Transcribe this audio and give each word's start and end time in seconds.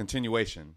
continuation. 0.00 0.74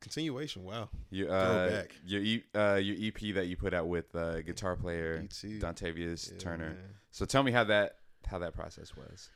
Continuation. 0.00 0.62
Wow. 0.64 0.88
You 1.10 1.28
uh, 1.28 1.82
your 2.04 2.22
E- 2.22 2.44
uh, 2.54 2.74
your 2.80 2.96
EP 3.08 3.34
that 3.34 3.46
you 3.48 3.56
put 3.56 3.74
out 3.74 3.88
with 3.88 4.14
uh, 4.14 4.40
guitar 4.42 4.76
player. 4.76 5.20
Dontavious 5.32 6.30
Yeah, 6.32 6.38
Turner. 6.38 6.68
man. 6.70 6.94
So 7.10 7.24
tell 7.24 7.42
me 7.42 7.50
how 7.50 7.64
that 7.64 7.96
how 8.26 8.38
that 8.38 8.54
process 8.54 8.94
was. 8.96 9.30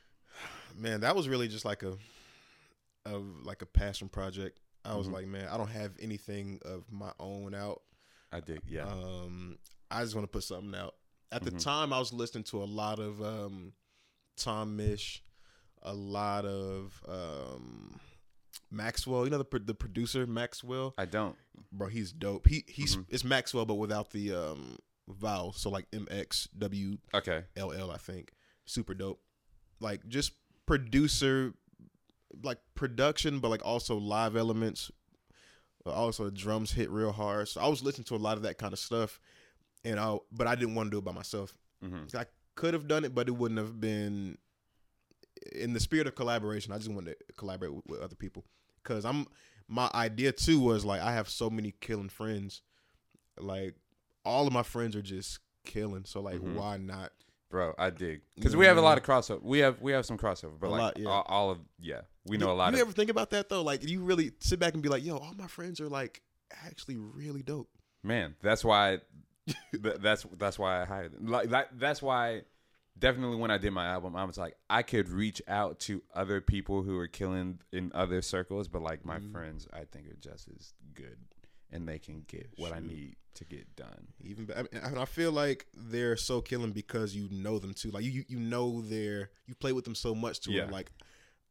man, 0.75 1.01
that 1.01 1.15
was 1.15 1.27
really 1.27 1.47
just 1.49 1.65
like 1.65 1.83
a, 1.83 1.97
of 3.05 3.23
like 3.43 3.61
a 3.61 3.65
passion 3.65 4.07
project. 4.07 4.59
I 4.85 4.95
was 4.95 5.07
Mhm. 5.07 5.13
like, 5.13 5.27
man, 5.27 5.47
I 5.49 5.57
don't 5.57 5.69
have 5.69 5.91
anything 5.99 6.59
of 6.63 6.89
my 6.91 7.11
own 7.19 7.53
out. 7.53 7.81
I 8.31 8.39
dig. 8.39 8.61
Yeah. 8.67 8.87
Um, 8.87 9.57
I 9.89 10.03
just 10.03 10.15
want 10.15 10.23
to 10.23 10.31
put 10.31 10.43
something 10.43 10.73
out. 10.79 10.95
At 11.33 11.43
the 11.43 11.51
Mhm. 11.51 11.61
time, 11.63 11.91
I 11.93 11.99
was 11.99 12.13
listening 12.13 12.45
to 12.45 12.63
a 12.63 12.65
lot 12.65 12.99
of 12.99 13.21
um, 13.21 13.73
Tom 14.37 14.77
Misch, 14.77 15.19
a 15.81 15.93
lot 15.93 16.45
of 16.45 17.03
um, 17.07 17.99
Maxwell. 18.69 19.25
You 19.25 19.31
know 19.31 19.37
the 19.43 19.59
the 19.59 19.73
producer 19.73 20.25
Maxwell, 20.27 20.93
I 20.97 21.05
don't. 21.05 21.35
bro. 21.71 21.87
He's 21.87 22.11
dope. 22.11 22.47
He 22.47 22.63
he's 22.67 22.95
Mhm. 22.97 23.05
it's 23.09 23.23
Maxwell, 23.23 23.65
but 23.65 23.75
without 23.75 24.11
the 24.11 24.33
um, 24.33 24.77
vowel. 25.07 25.53
So 25.53 25.69
like 25.69 25.87
M 25.93 26.07
X 26.09 26.47
W 26.57 26.97
Okay. 27.13 27.43
LL, 27.57 27.91
I 27.91 27.97
think. 27.97 28.31
Super 28.65 28.93
dope. 28.93 29.21
Like 29.79 30.07
just 30.07 30.33
producer, 30.65 31.53
like 32.43 32.59
production, 32.75 33.39
but 33.39 33.49
like 33.49 33.65
also 33.65 33.97
live 33.97 34.35
elements. 34.35 34.91
Also, 35.85 36.29
drums 36.29 36.71
hit 36.73 36.91
real 36.91 37.11
hard. 37.11 37.47
So 37.47 37.59
I 37.59 37.67
was 37.67 37.81
listening 37.81 38.05
to 38.05 38.15
a 38.15 38.17
lot 38.17 38.37
of 38.37 38.43
that 38.43 38.57
kind 38.59 38.71
of 38.71 38.77
stuff, 38.79 39.19
and 39.83 39.99
I 39.99 40.17
but 40.31 40.45
I 40.47 40.53
didn't 40.55 40.75
want 40.75 40.87
to 40.87 40.91
do 40.91 40.97
it 40.99 41.03
by 41.05 41.11
myself. 41.11 41.53
hmm 41.81 42.03
I 42.15 42.25
could 42.55 42.73
have 42.75 42.87
done 42.87 43.03
it, 43.05 43.15
but 43.15 43.27
it 43.27 43.31
wouldn't 43.31 43.57
have 43.59 43.79
been 43.81 44.37
in 45.53 45.73
the 45.73 45.79
spirit 45.79 46.07
of 46.07 46.15
collaboration. 46.15 46.71
I 46.73 46.77
just 46.77 46.91
wanted 46.91 47.15
to 47.27 47.33
collaborate 47.37 47.73
with, 47.73 47.85
with 47.87 48.01
other 48.01 48.15
people 48.15 48.45
because 48.83 49.05
I'm 49.05 49.27
my 49.67 49.89
idea 49.93 50.31
too 50.31 50.59
was 50.59 50.83
like 50.85 51.01
I 51.01 51.13
have 51.13 51.29
so 51.29 51.49
many 51.49 51.73
killing 51.81 52.09
friends, 52.09 52.61
like 53.39 53.75
all 54.25 54.47
of 54.47 54.53
my 54.53 54.63
friends 54.63 54.95
are 54.95 55.01
just 55.01 55.39
killing. 55.65 56.03
So 56.05 56.21
like, 56.21 56.39
Mhm. 56.39 56.55
why 56.55 56.77
not? 56.77 57.11
Bro, 57.49 57.73
I 57.77 57.89
dig 57.89 57.99
You 58.19 58.21
because 58.35 58.53
know 58.53 58.59
we 58.59 58.65
have 58.65 58.77
a 58.77 58.81
lot 58.81 58.97
of 58.97 59.03
crossover. 59.03 59.41
We 59.43 59.59
have 59.59 59.81
we 59.81 59.91
have 59.91 60.05
some 60.05 60.17
crossover, 60.17 60.57
but 60.59 60.67
A 60.67 60.69
like 60.69 60.79
lot, 60.81 60.97
yeah. 60.99 61.09
all, 61.09 61.25
all 61.27 61.51
of 61.51 61.59
yeah, 61.79 62.01
we 62.25 62.37
know 62.37 62.47
you, 62.47 62.51
a 62.51 62.53
lot 62.53 62.69
of 62.69 62.75
You 62.75 62.83
of 62.83 62.87
ever 62.89 62.95
think 62.95 63.09
about 63.09 63.31
that 63.31 63.49
though? 63.49 63.61
Like, 63.61 63.87
you 63.87 64.03
really 64.03 64.31
sit 64.39 64.57
back 64.59 64.73
and 64.73 64.81
be 64.81 64.87
like, 64.87 65.03
"Yo, 65.03 65.17
all 65.17 65.33
my 65.37 65.47
friends 65.47 65.81
are 65.81 65.89
like 65.89 66.21
actually 66.65 66.95
really 66.97 67.43
dope." 67.43 67.69
man. 68.03 68.35
That's 68.41 68.63
why 68.63 68.99
th- 69.47 69.97
that's 69.99 70.25
that's 70.37 70.57
why 70.57 70.81
I 70.81 70.85
hired 70.85 71.11
them. 71.13 71.27
Like 71.27 71.49
that 71.49 71.77
that's 71.77 72.01
why 72.01 72.43
definitely 72.97 73.37
when 73.37 73.51
I 73.51 73.57
did 73.57 73.71
my 73.71 73.87
album, 73.87 74.15
I 74.15 74.23
was 74.23 74.37
like 74.37 74.55
I 74.69 74.83
could 74.83 75.09
reach 75.09 75.41
out 75.47 75.79
to 75.81 76.01
other 76.13 76.41
people 76.41 76.83
who 76.83 76.97
are 76.97 77.07
killing 77.07 77.59
in 77.71 77.91
other 77.93 78.21
circles, 78.21 78.67
but 78.67 78.81
like 78.81 79.05
my 79.05 79.19
Mhm. 79.19 79.31
friends, 79.31 79.67
I 79.73 79.85
think 79.85 80.07
are 80.09 80.15
just 80.15 80.47
as 80.57 80.73
good, 80.93 81.17
and 81.71 81.87
they 81.87 81.99
can 81.99 82.21
get 82.27 82.49
what 82.57 82.73
I 82.73 82.79
need 82.79 83.15
to 83.35 83.45
get 83.45 83.75
done. 83.75 84.07
Even 84.19 84.49
I, 84.55 84.63
mean, 84.63 84.97
I 84.97 85.05
feel 85.05 85.31
like 85.31 85.65
they're 85.73 86.17
so 86.17 86.41
killing 86.41 86.71
because 86.73 87.15
you 87.15 87.29
know 87.31 87.59
them 87.59 87.73
too. 87.73 87.89
Like 87.91 88.03
you, 88.03 88.25
you 88.27 88.39
know 88.39 88.81
their 88.81 89.29
you 89.47 89.55
play 89.55 89.71
with 89.71 89.85
them 89.85 89.95
so 89.95 90.13
much 90.13 90.41
to 90.41 90.51
Yeah. 90.51 90.63
where 90.63 90.71
like 90.71 90.91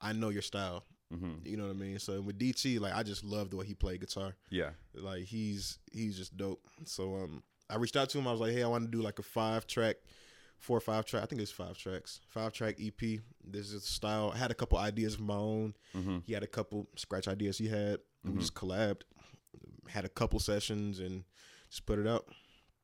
I 0.01 0.13
know 0.13 0.29
your 0.29 0.43
style. 0.43 0.85
hmm 1.11 1.39
You 1.45 1.57
know 1.57 1.65
what 1.65 1.71
I 1.71 1.79
mean? 1.79 1.99
So 1.99 2.21
with 2.21 2.39
DT, 2.39 2.79
like 2.81 2.95
I 2.95 3.03
just 3.03 3.25
love 3.25 3.51
the 3.51 3.57
way 3.57 3.67
he 3.67 3.75
played 3.75 4.01
guitar. 4.01 4.37
Yeah. 4.51 4.71
Like 4.95 5.25
he's 5.25 5.79
he's 5.91 6.17
just 6.17 6.37
dope. 6.37 6.63
So 6.85 7.15
um, 7.17 7.43
I 7.71 7.77
reached 7.77 7.97
out 7.97 8.11
to 8.11 8.19
him. 8.19 8.29
I 8.29 8.33
was 8.33 8.41
like, 8.41 8.53
hey, 8.53 8.63
I 8.63 8.69
want 8.69 8.85
to 8.85 8.91
do 8.91 9.03
like 9.03 9.19
a 9.19 9.23
five 9.23 9.67
track, 9.67 9.97
four 10.61 10.77
or 10.77 10.81
five 10.81 11.05
track. 11.07 11.23
I 11.23 11.27
think 11.27 11.41
it's 11.41 11.51
five 11.51 11.77
tracks, 11.77 12.21
five 12.29 12.53
track 12.53 12.77
EP. 12.81 13.21
This 13.45 13.73
is 13.73 13.85
style. 13.85 14.31
I 14.35 14.39
had 14.39 14.51
a 14.51 14.55
couple 14.55 14.79
ideas 14.79 15.15
of 15.15 15.21
my 15.23 15.35
own. 15.35 15.75
hmm 15.93 16.19
He 16.25 16.33
had 16.35 16.43
a 16.45 16.47
couple 16.47 16.87
scratch 16.97 17.27
ideas 17.27 17.59
he 17.59 17.67
had. 17.69 17.99
Mhm. 18.25 18.35
We 18.35 18.39
just 18.41 18.55
collabed. 18.55 19.03
Had 19.89 20.05
a 20.05 20.09
couple 20.09 20.39
sessions 20.39 21.01
and 21.01 21.25
just 21.71 21.85
put 21.87 21.99
it 21.99 22.07
out. 22.07 22.29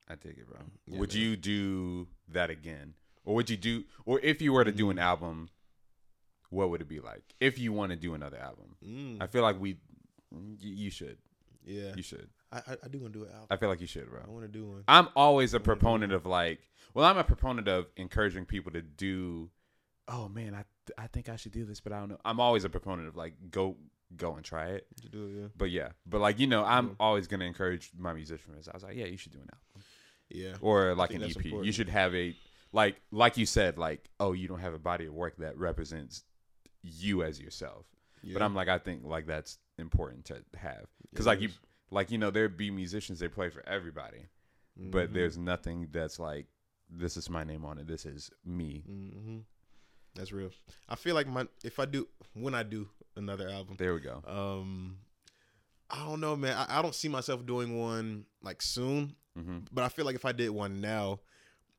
I 0.08 0.14
take 0.16 0.38
it, 0.38 0.48
bro. 0.48 0.58
Yeah, 0.86 0.98
would 0.98 1.12
man. 1.12 1.22
you 1.22 1.36
do 1.36 2.08
that 2.28 2.48
again, 2.50 2.94
or 3.24 3.34
would 3.36 3.50
you 3.50 3.56
do, 3.56 3.84
or 4.04 4.18
if 4.20 4.40
you 4.40 4.52
were 4.52 4.64
to 4.64 4.72
do 4.72 4.90
an 4.90 4.96
Mm. 4.96 5.02
album, 5.02 5.48
what 6.50 6.70
would 6.70 6.80
it 6.80 6.88
be 6.88 7.00
like? 7.00 7.34
If 7.40 7.58
you 7.58 7.72
want 7.72 7.90
to 7.90 7.96
do 7.96 8.14
another 8.14 8.38
album, 8.38 8.76
Mm, 8.84 9.20
I 9.20 9.26
feel 9.26 9.42
like 9.42 9.60
we, 9.60 9.78
you 10.60 10.90
should, 10.90 11.18
yeah, 11.64 11.92
you 11.96 12.02
should. 12.02 12.30
I, 12.56 12.72
I 12.72 12.76
I 12.84 12.88
do 12.88 12.98
want 12.98 13.12
to 13.12 13.18
do 13.20 13.24
an 13.24 13.30
album. 13.32 13.46
I 13.50 13.56
feel 13.56 13.68
like 13.68 13.80
you 13.80 13.86
should, 13.86 14.08
bro. 14.08 14.20
I 14.26 14.30
want 14.30 14.44
to 14.44 14.48
do 14.52 14.66
one. 14.66 14.84
I'm 14.88 15.08
always 15.16 15.54
a 15.54 15.60
proponent 15.60 16.12
of 16.12 16.26
like, 16.26 16.60
well, 16.94 17.04
I'm 17.06 17.18
a 17.18 17.24
proponent 17.24 17.68
of 17.68 17.86
encouraging 17.96 18.44
people 18.46 18.72
to 18.72 18.82
do. 18.82 19.50
Oh 20.08 20.28
man, 20.28 20.54
I 20.54 20.64
I 21.02 21.06
think 21.08 21.28
I 21.28 21.36
should 21.36 21.52
do 21.52 21.64
this, 21.64 21.80
but 21.80 21.92
I 21.92 21.98
don't 22.00 22.08
know. 22.10 22.18
I'm 22.24 22.40
always 22.40 22.64
a 22.64 22.68
proponent 22.68 23.08
of 23.08 23.16
like 23.16 23.34
go 23.50 23.76
go 24.16 24.34
and 24.36 24.44
try 24.44 24.66
it. 24.68 24.86
To 25.02 25.08
do 25.08 25.26
it, 25.26 25.40
yeah. 25.40 25.46
But 25.56 25.70
yeah, 25.70 25.88
but 26.06 26.20
like 26.20 26.38
you 26.38 26.46
know, 26.46 26.64
I'm 26.64 26.88
Yeah. 26.88 26.94
always 27.00 27.26
gonna 27.26 27.44
encourage 27.44 27.90
my 27.98 28.12
musician 28.12 28.44
friends. 28.52 28.68
I 28.68 28.72
was 28.74 28.82
like, 28.84 28.96
yeah, 28.96 29.06
you 29.06 29.16
should 29.16 29.32
do 29.32 29.38
an 29.40 29.48
album 29.52 29.82
Yeah. 30.30 30.54
or 30.60 30.94
like 30.94 31.12
an 31.12 31.22
EP. 31.24 31.44
You 31.44 31.72
should 31.72 31.88
have 31.88 32.14
a 32.14 32.34
like 32.72 33.00
like 33.10 33.36
you 33.36 33.46
said, 33.46 33.78
like 33.78 34.08
oh, 34.20 34.32
you 34.32 34.46
don't 34.48 34.60
have 34.60 34.74
a 34.74 34.78
body 34.78 35.06
of 35.06 35.14
work 35.14 35.36
that 35.38 35.56
represents 35.58 36.22
you 36.82 37.22
as 37.24 37.40
yourself. 37.40 37.84
yeah. 38.22 38.32
But 38.34 38.42
I'm 38.42 38.54
like, 38.54 38.68
I 38.68 38.78
think 38.78 39.02
like 39.04 39.26
that's 39.26 39.58
important 39.78 40.26
to 40.26 40.42
have 40.56 40.86
because 41.10 41.26
It 41.26 41.30
like 41.30 41.40
you. 41.40 41.48
Like 41.90 42.10
you 42.10 42.18
know 42.18 42.30
there 42.30 42.48
be 42.48 42.70
musicians 42.70 43.18
they 43.18 43.28
play 43.28 43.48
for 43.50 43.66
everybody, 43.68 44.26
but 44.76 45.10
Mhm. 45.10 45.14
there's 45.14 45.38
nothing 45.38 45.88
that's 45.92 46.18
like 46.18 46.46
this 46.90 47.16
is 47.16 47.28
my 47.30 47.44
name 47.44 47.64
on 47.64 47.78
it. 47.78 47.86
This 47.86 48.06
is 48.06 48.30
me. 48.44 48.84
Mhm. 48.88 49.44
That's 50.14 50.32
real. 50.32 50.50
I 50.88 50.94
feel 50.94 51.14
like 51.14 51.26
my 51.26 51.46
if 51.64 51.78
I 51.78 51.84
do 51.84 52.08
when 52.32 52.54
I 52.54 52.62
do 52.62 52.88
another 53.16 53.48
album, 53.48 53.76
There 53.76 53.94
we 53.94 54.00
go. 54.00 54.22
um, 54.26 54.98
I 55.90 56.04
don't 56.04 56.20
know, 56.20 56.34
man. 56.36 56.56
I, 56.56 56.78
I 56.78 56.82
don't 56.82 56.94
see 56.94 57.08
myself 57.08 57.44
doing 57.46 57.78
one 57.78 58.26
like 58.42 58.62
soon, 58.62 59.14
hmm 59.36 59.58
but 59.72 59.84
I 59.84 59.88
feel 59.88 60.04
like 60.04 60.14
if 60.16 60.24
I 60.24 60.32
did 60.32 60.50
one 60.50 60.80
now, 60.80 61.20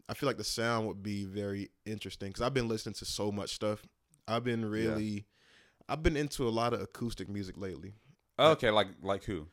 I 0.07 0.13
feel 0.13 0.27
like 0.27 0.37
the 0.37 0.43
sound 0.43 0.87
would 0.87 1.01
be 1.03 1.25
very 1.25 1.71
interesting 1.85 2.29
because 2.29 2.41
I've 2.41 2.53
been 2.53 2.67
listening 2.67 2.95
to 2.95 3.05
so 3.05 3.31
much 3.31 3.53
stuff. 3.55 3.85
I've 4.27 4.43
been 4.43 4.65
really, 4.65 5.25
I've 5.89 6.03
been 6.03 6.17
into 6.17 6.47
a 6.47 6.51
lot 6.51 6.73
of 6.73 6.81
acoustic 6.81 7.27
music 7.29 7.57
lately. 7.57 7.95
Okay, 8.39 8.69
like 8.69 8.87
like 9.01 9.23
who? 9.23 9.47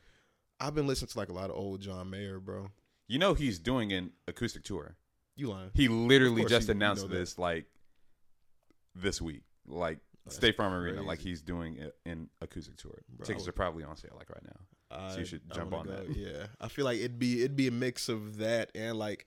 I've 0.59 0.73
been 0.75 0.87
listening 0.87 1.09
to 1.09 1.17
like 1.17 1.29
a 1.29 1.33
lot 1.33 1.49
of 1.49 1.55
old 1.55 1.81
John 1.81 2.09
Mayer, 2.09 2.39
bro. 2.39 2.69
You 3.07 3.19
know 3.19 3.33
he's 3.33 3.59
doing 3.59 3.91
an 3.93 4.11
acoustic 4.27 4.63
tour. 4.63 4.95
You 5.35 5.49
lying? 5.49 5.71
He 5.73 5.87
literally 5.87 6.45
just 6.45 6.67
you 6.67 6.71
announced 6.73 7.07
know 7.07 7.13
this 7.15 7.37
like 7.37 7.65
this 8.95 9.21
week. 9.21 9.43
Like 9.67 9.99
That's 10.23 10.37
State 10.37 10.55
Farm 10.57 10.73
Arena, 10.73 11.01
like 11.01 11.19
he's 11.19 11.41
doing 11.41 11.79
a- 11.81 12.09
an 12.09 12.29
acoustic 12.41 12.77
tour. 12.77 12.97
Bro, 13.09 13.25
Tickets 13.25 13.45
would- 13.45 13.49
are 13.49 13.53
probably 13.53 13.83
on 13.83 13.97
sale 13.97 14.15
like 14.17 14.29
right 14.29 14.43
now. 14.43 15.09
So 15.11 15.19
you 15.19 15.25
should 15.25 15.41
jump 15.53 15.73
on 15.73 15.85
go, 15.87 15.91
that. 15.91 16.15
Yeah, 16.15 16.45
I 16.61 16.69
feel 16.69 16.85
like 16.85 16.99
it'd 16.99 17.19
be 17.19 17.39
it'd 17.39 17.55
be 17.57 17.67
a 17.67 17.71
mix 17.71 18.07
of 18.07 18.37
that 18.37 18.71
and 18.73 18.97
like, 18.97 19.25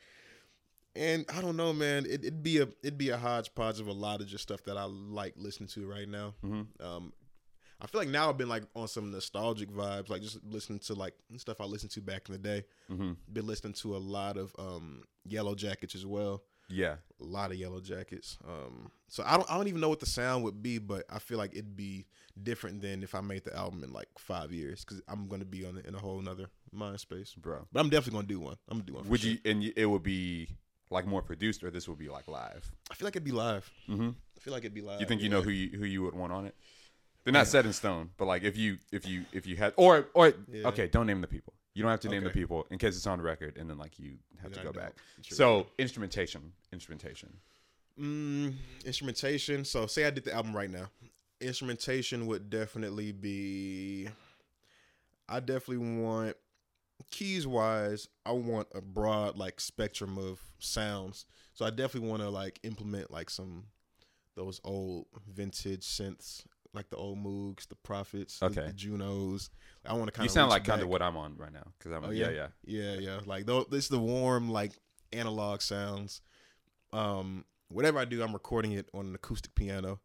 and 0.97 1.27
I 1.35 1.43
don't 1.43 1.57
know, 1.57 1.75
man. 1.75 2.07
It, 2.07 2.25
it'd 2.25 2.43
be 2.43 2.59
a 2.59 2.69
it'd 2.83 2.97
be 2.97 3.11
a 3.11 3.19
hodgepodge 3.19 3.79
of 3.79 3.87
a 3.87 3.93
lot 3.93 4.23
of 4.23 4.29
just 4.29 4.45
stuff 4.45 4.63
that 4.65 4.79
I 4.79 4.85
like 4.85 5.35
listening 5.37 5.69
to 5.71 5.87
right 5.87 6.09
now. 6.09 6.35
hmm 6.41 6.63
Um, 6.81 7.13
I 7.81 7.87
feel 7.87 8.01
like 8.01 8.09
now 8.09 8.29
I've 8.29 8.37
been 8.39 8.49
like 8.49 8.65
on 8.75 8.89
some 8.89 9.11
nostalgic 9.11 9.71
vibes, 9.71 10.09
like 10.09 10.23
just 10.23 10.43
listening 10.45 10.81
to 10.81 10.95
like 10.95 11.15
stuff 11.37 11.61
I 11.61 11.65
listened 11.65 11.93
to 11.93 12.01
back 12.01 12.29
in 12.29 12.33
the 12.33 12.39
day. 12.39 12.65
hmm 12.89 13.13
Been 13.33 13.47
listening 13.47 13.75
to 13.75 13.97
a 13.97 13.99
lot 13.99 14.37
of 14.37 14.55
um 14.59 15.05
Yellowjackets 15.29 15.95
as 15.95 16.05
well. 16.07 16.43
Yeah. 16.71 16.97
A 17.21 17.25
lot 17.25 17.51
of 17.51 17.57
Yellowjackets. 17.57 18.37
Um, 18.47 18.91
so 19.09 19.23
I 19.27 19.37
don't 19.37 19.51
I 19.51 19.57
don't 19.57 19.69
even 19.69 19.81
know 19.81 19.89
what 19.89 20.01
the 20.01 20.07
sound 20.07 20.45
would 20.45 20.63
be, 20.63 20.79
but 20.79 21.05
I 21.11 21.19
feel 21.19 21.39
like 21.39 21.53
it'd 21.53 21.77
be 21.77 22.07
different 22.43 22.83
than 22.83 23.03
if 23.03 23.15
I 23.15 23.21
made 23.21 23.45
the 23.45 23.57
album 23.57 23.83
in 23.85 23.93
like 23.93 24.09
five 24.19 24.53
years 24.53 24.85
because 24.85 25.01
I'm 25.09 25.29
gonna 25.29 25.45
be 25.47 25.65
on 25.65 25.79
it 25.79 25.87
in 25.87 25.95
a 25.95 25.99
whole 25.99 26.21
nother 26.21 26.47
mind 26.73 27.01
space. 27.01 27.33
Bro. 27.35 27.69
But 27.73 27.81
I'm 27.81 27.89
definitely 27.91 28.19
gonna 28.19 28.27
do 28.29 28.41
one. 28.41 28.57
I'm 28.69 28.79
gonna 28.79 28.87
do 28.87 28.95
one. 28.95 29.05
for 29.05 29.11
Would 29.11 29.21
sure. 29.21 29.31
you 29.33 29.39
and 29.45 29.63
it 29.77 29.87
would 29.87 30.03
be 30.03 30.49
like 30.91 31.07
more 31.07 31.23
produced 31.23 31.63
or 31.65 31.71
this 31.71 31.89
would 31.89 31.99
be 31.99 32.09
like 32.09 32.27
live? 32.29 32.71
I 32.91 32.95
feel 32.95 33.07
like 33.07 33.15
it'd 33.17 33.25
be 33.25 33.31
live. 33.33 33.71
hmm 33.87 34.11
I 34.37 34.41
feel 34.41 34.53
like 34.53 34.63
it'd 34.65 34.75
be 34.75 34.83
live. 34.83 35.01
You 35.01 35.07
think 35.07 35.21
you 35.23 35.29
yeah. 35.29 35.37
know 35.37 35.43
who 35.43 35.51
you 35.51 35.79
who 35.79 35.85
you 35.85 36.03
would 36.03 36.15
want 36.15 36.33
on 36.33 36.45
it? 36.45 36.55
They're 37.29 37.41
not 37.41 37.47
set 37.47 37.67
in 37.67 37.75
stone, 37.75 38.09
but 38.17 38.25
like 38.25 38.43
if 38.43 38.57
you 38.57 38.79
if 38.91 39.07
you 39.07 39.27
if 39.33 39.47
you 39.47 39.57
had 39.57 39.75
or 39.77 40.09
or 40.15 40.33
Yeah. 40.51 40.69
okay, 40.69 40.89
don't 40.89 41.07
name 41.07 41.21
the 41.21 41.27
people. 41.27 41.53
You 41.75 41.83
don't 41.83 41.91
have 41.91 42.01
to 42.01 42.09
name 42.09 42.25
the 42.25 42.31
Okay. 42.31 42.41
people 42.41 42.67
in 42.71 42.79
case 42.79 42.97
it's 42.97 43.07
on 43.07 43.21
record, 43.21 43.59
and 43.59 43.69
then 43.69 43.77
like 43.77 43.99
you 43.99 44.17
have 44.41 44.51
to 44.53 44.63
go 44.63 44.73
back. 44.73 44.95
Sure. 45.21 45.37
So 45.37 45.67
instrumentation, 45.79 46.53
instrumentation. 46.73 47.29
Mm, 48.01 48.55
instrumentation. 48.87 49.67
So 49.67 49.87
say 49.87 50.07
I 50.07 50.11
did 50.11 50.25
the 50.25 50.33
album 50.33 50.57
right 50.57 50.71
now. 50.71 50.89
Instrumentation 51.43 52.27
would 52.29 52.49
definitely 52.49 53.13
be. 53.13 54.09
I 55.29 55.41
definitely 55.41 56.01
want 56.01 56.35
keys 57.11 57.47
wise. 57.47 58.09
I 58.25 58.33
want 58.33 58.69
a 58.75 58.81
broad 58.81 59.37
like 59.37 59.61
spectrum 59.61 60.17
of 60.17 60.41
sounds. 60.61 61.27
So 61.53 61.67
I 61.67 61.71
definitely 61.71 62.09
want 62.09 62.23
to 62.23 62.31
like 62.31 62.59
implement 62.63 63.11
like 63.11 63.29
some 63.29 63.65
those 64.35 64.61
old 64.65 65.07
vintage 65.29 65.83
synths, 65.85 66.45
like 66.79 66.89
the 66.91 66.97
old 66.97 67.19
Moogs, 67.19 67.69
the 67.69 67.75
Prophets, 67.77 68.39
the- 68.39 68.47
Okay. 68.47 68.67
the, 68.69 68.73
Junos. 68.73 69.51
I 69.85 69.93
want 69.95 70.07
to 70.07 70.13
kind 70.13 70.25
of. 70.27 70.31
You 70.31 70.35
sound 70.35 70.51
like 70.51 70.65
kind 70.65 70.81
of 70.83 70.89
what 70.89 71.03
I'm 71.03 71.17
on 71.17 71.37
right 71.37 71.53
now 71.53 71.67
because 71.79 71.93
I'm 71.93 72.05
Oh, 72.05 72.11
yeah 72.11 72.31
yeah? 72.31 72.47
yeah 72.65 72.93
Yeah, 72.95 72.99
yeah. 73.01 73.21
Like 73.27 73.47
though 73.47 73.65
this 73.65 73.85
is 73.85 73.91
the 73.91 73.99
warm, 73.99 74.49
like 74.51 74.73
analog 75.13 75.61
sounds. 75.61 76.21
Um, 76.93 77.45
whatever 77.69 77.99
I 77.99 78.05
do, 78.05 78.23
I'm 78.23 78.33
recording 78.33 78.73
it 78.73 78.89
on 78.95 79.07
an 79.07 79.15
acoustic 79.15 79.55
piano. 79.55 80.01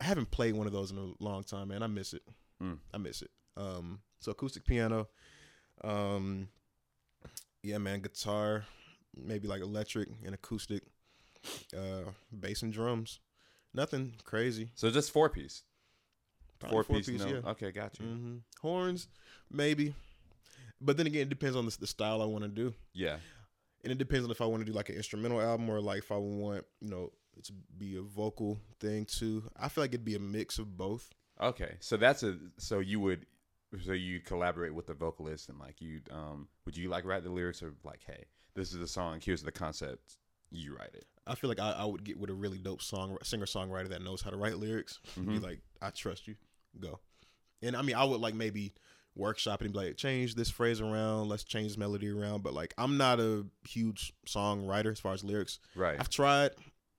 I 0.00 0.04
haven't 0.04 0.30
played 0.30 0.54
one 0.54 0.66
of 0.66 0.72
those 0.72 0.90
in 0.90 0.98
a 0.98 1.12
long 1.22 1.42
time, 1.42 1.68
man. 1.68 1.82
I 1.82 1.86
miss 1.86 2.12
it. 2.14 2.22
Mm. 2.62 2.78
I 2.94 2.98
miss 2.98 3.22
it. 3.22 3.30
Um, 3.56 4.00
so 4.20 4.30
acoustic 4.32 4.64
piano. 4.64 5.08
Um, 5.84 6.48
yeah, 7.62 7.78
man, 7.78 8.00
guitar, 8.00 8.64
maybe 9.14 9.46
like 9.48 9.60
electric 9.60 10.08
and 10.24 10.34
acoustic, 10.34 10.82
uh, 11.76 12.10
bass 12.38 12.62
and 12.62 12.72
drums. 12.72 13.18
Nothing 13.74 14.14
crazy. 14.24 14.70
So 14.74 14.90
just 14.90 15.10
four 15.12 15.28
piece. 15.28 15.62
Four, 16.68 16.84
four 16.84 16.96
piece, 16.96 17.08
piece, 17.08 17.20
no. 17.20 17.28
yeah. 17.28 17.50
Okay, 17.50 17.70
got 17.72 17.98
you. 17.98 18.06
hmm 18.06 18.36
Horns, 18.60 19.08
maybe. 19.50 19.94
But 20.80 20.96
then 20.96 21.06
again, 21.06 21.22
it 21.22 21.28
depends 21.28 21.56
on 21.56 21.66
the, 21.66 21.76
the 21.80 21.86
style 21.86 22.20
I 22.22 22.26
want 22.26 22.44
to 22.44 22.48
do. 22.48 22.74
Yeah. 22.92 23.16
and 23.82 23.92
it 23.92 23.98
depends 23.98 24.24
on 24.24 24.30
if 24.30 24.40
I 24.40 24.46
want 24.46 24.60
to 24.62 24.66
do 24.70 24.72
like 24.76 24.88
an 24.90 24.96
instrumental 24.96 25.40
album 25.40 25.68
or 25.70 25.80
like 25.80 25.98
if 25.98 26.12
I 26.12 26.16
want 26.16 26.64
you 26.80 26.88
know 26.90 27.12
it 27.36 27.44
to 27.44 27.52
be 27.78 27.96
a 27.96 28.02
vocal 28.02 28.58
thing 28.80 29.04
too. 29.06 29.44
I 29.58 29.68
feel 29.68 29.84
like 29.84 29.90
it'd 29.90 30.04
be 30.04 30.16
a 30.16 30.20
mix 30.20 30.58
of 30.58 30.76
both. 30.76 31.10
Okay. 31.40 31.76
So 31.80 31.96
that's 31.96 32.22
a 32.22 32.36
so 32.58 32.80
you 32.80 33.00
would 33.00 33.26
so 33.84 33.92
you 33.92 34.20
collaborate 34.20 34.74
with 34.74 34.86
the 34.86 34.94
vocalist 34.94 35.48
and 35.48 35.58
like 35.58 35.80
you 35.80 36.00
um 36.10 36.48
would 36.66 36.76
you 36.76 36.88
like 36.88 37.04
write 37.04 37.22
the 37.22 37.30
lyrics 37.30 37.62
or 37.62 37.72
like 37.84 38.00
hey 38.06 38.24
this 38.56 38.72
is 38.72 38.78
the 38.80 38.86
song 38.88 39.20
here's 39.24 39.42
the 39.44 39.52
concept 39.52 40.16
you 40.50 40.74
write 40.76 40.90
it. 40.94 41.06
I 41.26 41.36
feel 41.36 41.48
like 41.48 41.60
I, 41.60 41.70
I 41.70 41.84
would 41.84 42.02
get 42.02 42.18
with 42.18 42.28
a 42.30 42.34
really 42.34 42.58
dope 42.58 42.82
song 42.82 43.16
singer 43.22 43.46
songwriter 43.46 43.88
that 43.90 44.02
knows 44.02 44.20
how 44.22 44.30
to 44.30 44.36
write 44.36 44.56
lyrics. 44.56 44.98
and 45.14 45.26
Be 45.28 45.38
like, 45.38 45.60
I 45.80 45.90
trust 45.90 46.26
you, 46.26 46.34
go. 46.78 47.00
And 47.62 47.76
I 47.76 47.82
mean, 47.82 47.96
I 47.96 48.04
would 48.04 48.20
like 48.20 48.34
maybe 48.34 48.72
workshop 49.16 49.60
and 49.60 49.72
be 49.72 49.78
like, 49.78 49.96
change 49.96 50.34
this 50.34 50.50
phrase 50.50 50.80
around, 50.80 51.28
let's 51.28 51.44
change 51.44 51.68
this 51.68 51.76
melody 51.76 52.08
around. 52.08 52.42
But 52.42 52.54
like, 52.54 52.72
I'm 52.78 52.96
not 52.96 53.20
a 53.20 53.44
huge 53.68 54.12
songwriter 54.26 54.92
as 54.92 55.00
far 55.00 55.12
as 55.12 55.24
lyrics. 55.24 55.58
Right. 55.74 55.96
I've 55.98 56.08
tried, 56.08 56.52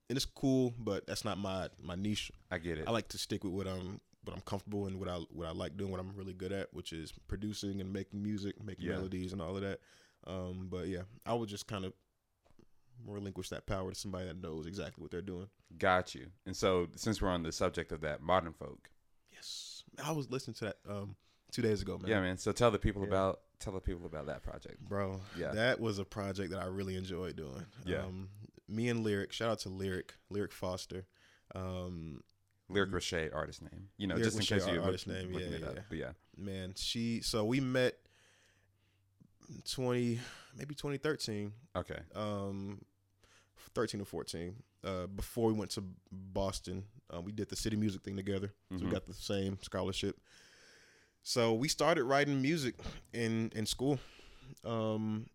and 0.08 0.16
it's 0.16 0.26
cool, 0.26 0.72
but 0.78 1.06
that's 1.06 1.24
not 1.24 1.38
my 1.38 1.68
my 1.82 1.94
niche. 1.94 2.30
I 2.50 2.58
get 2.58 2.78
it. 2.78 2.84
I 2.86 2.90
like 2.90 3.08
to 3.08 3.18
stick 3.18 3.44
with 3.44 3.52
what 3.52 3.66
I'm 3.66 4.00
what 4.24 4.36
I'm 4.36 4.42
comfortable 4.42 4.86
and 4.86 5.00
what 5.00 5.08
I 5.08 5.16
what 5.30 5.48
I 5.48 5.52
like 5.52 5.76
doing, 5.76 5.90
what 5.90 6.00
I'm 6.00 6.12
really 6.14 6.34
good 6.34 6.52
at, 6.52 6.72
which 6.72 6.92
is 6.92 7.12
producing 7.28 7.80
and 7.80 7.92
making 7.92 8.22
music, 8.22 8.62
making 8.62 8.86
Yeah. 8.86 8.92
melodies 8.96 9.32
and 9.32 9.42
all 9.42 9.56
of 9.56 9.62
that. 9.62 9.80
Um, 10.26 10.68
but 10.70 10.86
yeah, 10.86 11.02
I 11.26 11.34
would 11.34 11.48
just 11.48 11.66
kind 11.66 11.84
of 11.84 11.92
relinquish 13.04 13.48
that 13.48 13.66
power 13.66 13.90
to 13.90 13.98
somebody 13.98 14.26
that 14.26 14.40
knows 14.40 14.66
exactly 14.66 15.02
what 15.02 15.10
they're 15.10 15.22
doing. 15.22 15.48
Got 15.78 16.14
you. 16.14 16.26
And 16.46 16.56
so 16.56 16.86
since 16.94 17.20
we're 17.20 17.30
on 17.30 17.42
the 17.42 17.50
subject 17.50 17.90
of 17.90 18.00
that 18.02 18.20
modern 18.22 18.52
folk, 18.52 18.90
I 20.04 20.12
was 20.12 20.30
listening 20.30 20.54
to 20.54 20.64
that 20.66 20.76
um 20.88 21.16
two 21.50 21.62
days 21.62 21.82
ago, 21.82 21.98
man. 21.98 22.10
yeah, 22.10 22.20
man. 22.20 22.38
So 22.38 22.52
tell 22.52 22.70
the 22.70 22.78
people 22.78 23.02
Yeah. 23.02 23.08
about 23.08 23.40
tell 23.58 23.72
the 23.72 23.80
people 23.80 24.06
about 24.06 24.26
that 24.26 24.42
project. 24.42 24.80
bro. 24.80 25.20
Yeah. 25.38 25.52
that 25.52 25.80
was 25.80 25.98
a 25.98 26.04
project 26.04 26.50
that 26.52 26.60
I 26.62 26.66
really 26.66 26.96
enjoyed 26.96 27.36
doing. 27.36 27.64
Yeah. 27.84 28.02
um, 28.04 28.28
me 28.68 28.88
and 28.88 29.04
Lyric. 29.04 29.32
Shout 29.32 29.50
out 29.50 29.58
to 29.60 29.68
Lyric, 29.68 30.14
Lyric 30.30 30.52
Foster. 30.52 31.04
Um, 31.54 32.22
Lyric 32.68 32.90
Roche 32.92 33.30
artist 33.34 33.60
name. 33.62 33.88
You 33.98 34.06
know, 34.06 34.14
Lyric 34.14 34.32
just 34.32 34.36
in 34.50 34.56
Roche, 34.56 34.64
case 34.64 34.72
you 34.74 34.80
our 34.80 34.90
look, 34.90 35.06
name, 35.06 35.32
looking 35.32 35.50
yeah, 35.50 35.56
it 35.58 35.64
up. 35.64 35.74
yeah. 35.76 35.82
But 35.88 35.98
yeah. 35.98 36.10
man, 36.36 36.72
she. 36.76 37.20
So 37.20 37.44
we 37.44 37.60
met. 37.60 37.96
20 39.70 40.18
maybe 40.56 40.74
2013 40.74 41.52
Okay. 41.76 41.98
um 42.14 42.80
13 43.74 44.00
or 44.00 44.04
14 44.04 44.54
uh 44.84 45.06
before 45.06 45.46
we 45.48 45.52
went 45.52 45.70
to 45.70 45.82
boston 46.10 46.84
uh, 47.14 47.20
we 47.20 47.30
did 47.32 47.48
the 47.48 47.56
city 47.56 47.76
music 47.76 48.02
thing 48.02 48.16
together 48.16 48.52
so 48.70 48.78
we 48.78 48.86
Mhm. 48.86 48.90
got 48.92 49.06
the 49.06 49.14
same 49.14 49.58
scholarship 49.62 50.18
so 51.22 51.54
we 51.54 51.68
started 51.68 52.04
writing 52.04 52.40
music 52.42 52.74
in 53.12 53.50
in 53.54 53.66
school 53.66 53.98
um 54.64 55.26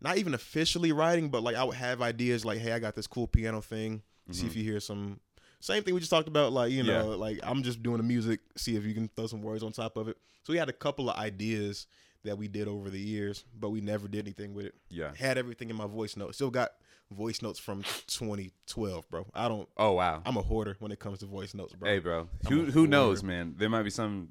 not 0.00 0.16
even 0.18 0.34
officially 0.34 0.92
writing 0.92 1.28
but 1.28 1.42
like 1.42 1.56
i 1.56 1.64
would 1.64 1.76
have 1.76 2.00
ideas 2.02 2.44
like 2.44 2.58
hey 2.58 2.72
i 2.72 2.78
got 2.78 2.94
this 2.94 3.06
cool 3.06 3.26
piano 3.26 3.60
thing 3.60 4.02
see 4.30 4.46
if 4.46 4.52
Mhm. 4.52 4.56
you 4.56 4.62
hear 4.64 4.80
some 4.80 5.20
same 5.60 5.82
thing 5.82 5.94
we 5.94 6.00
just 6.00 6.10
talked 6.10 6.28
about 6.28 6.52
like 6.52 6.72
you 6.72 6.82
know 6.82 7.10
Yeah. 7.10 7.16
like 7.16 7.40
i'm 7.42 7.62
just 7.62 7.82
doing 7.82 7.98
the 7.98 8.02
music 8.02 8.40
see 8.56 8.76
if 8.76 8.84
you 8.84 8.94
can 8.94 9.08
throw 9.08 9.26
some 9.26 9.42
words 9.42 9.62
on 9.62 9.72
top 9.72 9.96
of 9.96 10.08
it 10.08 10.16
so 10.44 10.52
we 10.52 10.58
had 10.58 10.68
a 10.68 10.72
couple 10.72 11.10
of 11.10 11.16
ideas 11.16 11.86
that 12.24 12.38
we 12.38 12.48
did 12.48 12.68
over 12.68 12.88
the 12.88 13.00
years 13.00 13.44
but 13.58 13.70
we 13.70 13.80
never 13.80 14.08
did 14.08 14.20
anything 14.26 14.54
with 14.54 14.66
it 14.66 14.74
Yeah. 14.88 15.12
had 15.14 15.36
everything 15.38 15.70
in 15.70 15.76
my 15.76 15.86
voice 15.86 16.16
note. 16.16 16.34
Still 16.34 16.50
got 16.50 16.70
voice 17.12 17.42
notes 17.42 17.58
from 17.58 17.82
2012, 18.08 19.08
bro. 19.10 19.26
I 19.34 19.48
don't. 19.48 19.68
Oh 19.76 19.92
wow. 19.92 20.22
I'm 20.26 20.36
a 20.36 20.42
hoarder 20.42 20.76
when 20.80 20.92
it 20.92 20.98
comes 20.98 21.18
to 21.20 21.26
voice 21.26 21.54
notes, 21.54 21.72
bro. 21.74 21.88
Hey, 21.88 21.98
bro. 21.98 22.28
I'm 22.46 22.52
Who 22.52 22.64
who 22.70 22.86
knows, 22.86 23.22
man? 23.22 23.54
There 23.56 23.68
might 23.68 23.82
be 23.82 23.90
some. 23.90 24.30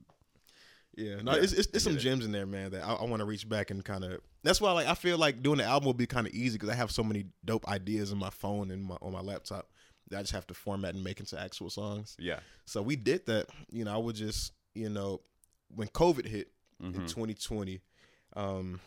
yeah, 0.96 1.22
no, 1.22 1.34
Yeah, 1.36 1.42
it's 1.44 1.54
it's, 1.54 1.68
it's 1.74 1.84
some 1.84 1.98
gems 1.98 2.26
in 2.26 2.32
there, 2.32 2.46
man. 2.46 2.72
That 2.72 2.84
I, 2.84 2.94
I 2.94 3.04
want 3.06 3.20
to 3.22 3.26
reach 3.26 3.48
back 3.48 3.72
and 3.72 3.84
kind 3.84 4.04
of. 4.04 4.20
That's 4.44 4.60
why, 4.60 4.72
like, 4.72 4.88
I 4.88 4.96
feel 4.96 5.18
like 5.18 5.42
doing 5.44 5.60
the 5.60 5.64
album 5.66 5.86
will 5.86 5.94
be 5.94 6.08
kind 6.08 6.26
of 6.28 6.34
easy 6.34 6.58
because 6.58 6.70
I 6.70 6.76
have 6.76 6.92
so 6.92 7.04
many 7.04 7.26
dope 7.46 7.68
ideas 7.68 8.12
in 8.12 8.18
my 8.18 8.30
phone 8.32 8.72
and 8.72 8.84
my 8.84 8.98
on 9.02 9.12
my 9.14 9.22
laptop 9.22 9.70
that 10.10 10.18
I 10.18 10.22
just 10.22 10.34
have 10.34 10.48
to 10.48 10.54
format 10.54 10.96
and 10.96 11.04
make 11.04 11.20
into 11.20 11.40
actual 11.40 11.70
songs. 11.70 12.16
Yeah. 12.20 12.40
So 12.66 12.82
we 12.82 12.96
did 12.96 13.26
that. 13.28 13.48
You 13.72 13.86
know, 13.86 13.94
I 13.94 13.98
would 13.98 14.16
just, 14.16 14.54
you 14.74 14.90
know, 14.90 15.22
when 15.74 15.88
COVID 15.90 16.26
hit, 16.26 16.50
in 16.82 16.94
Mhm. 16.94 17.08
2020 17.08 17.80
um 18.36 18.80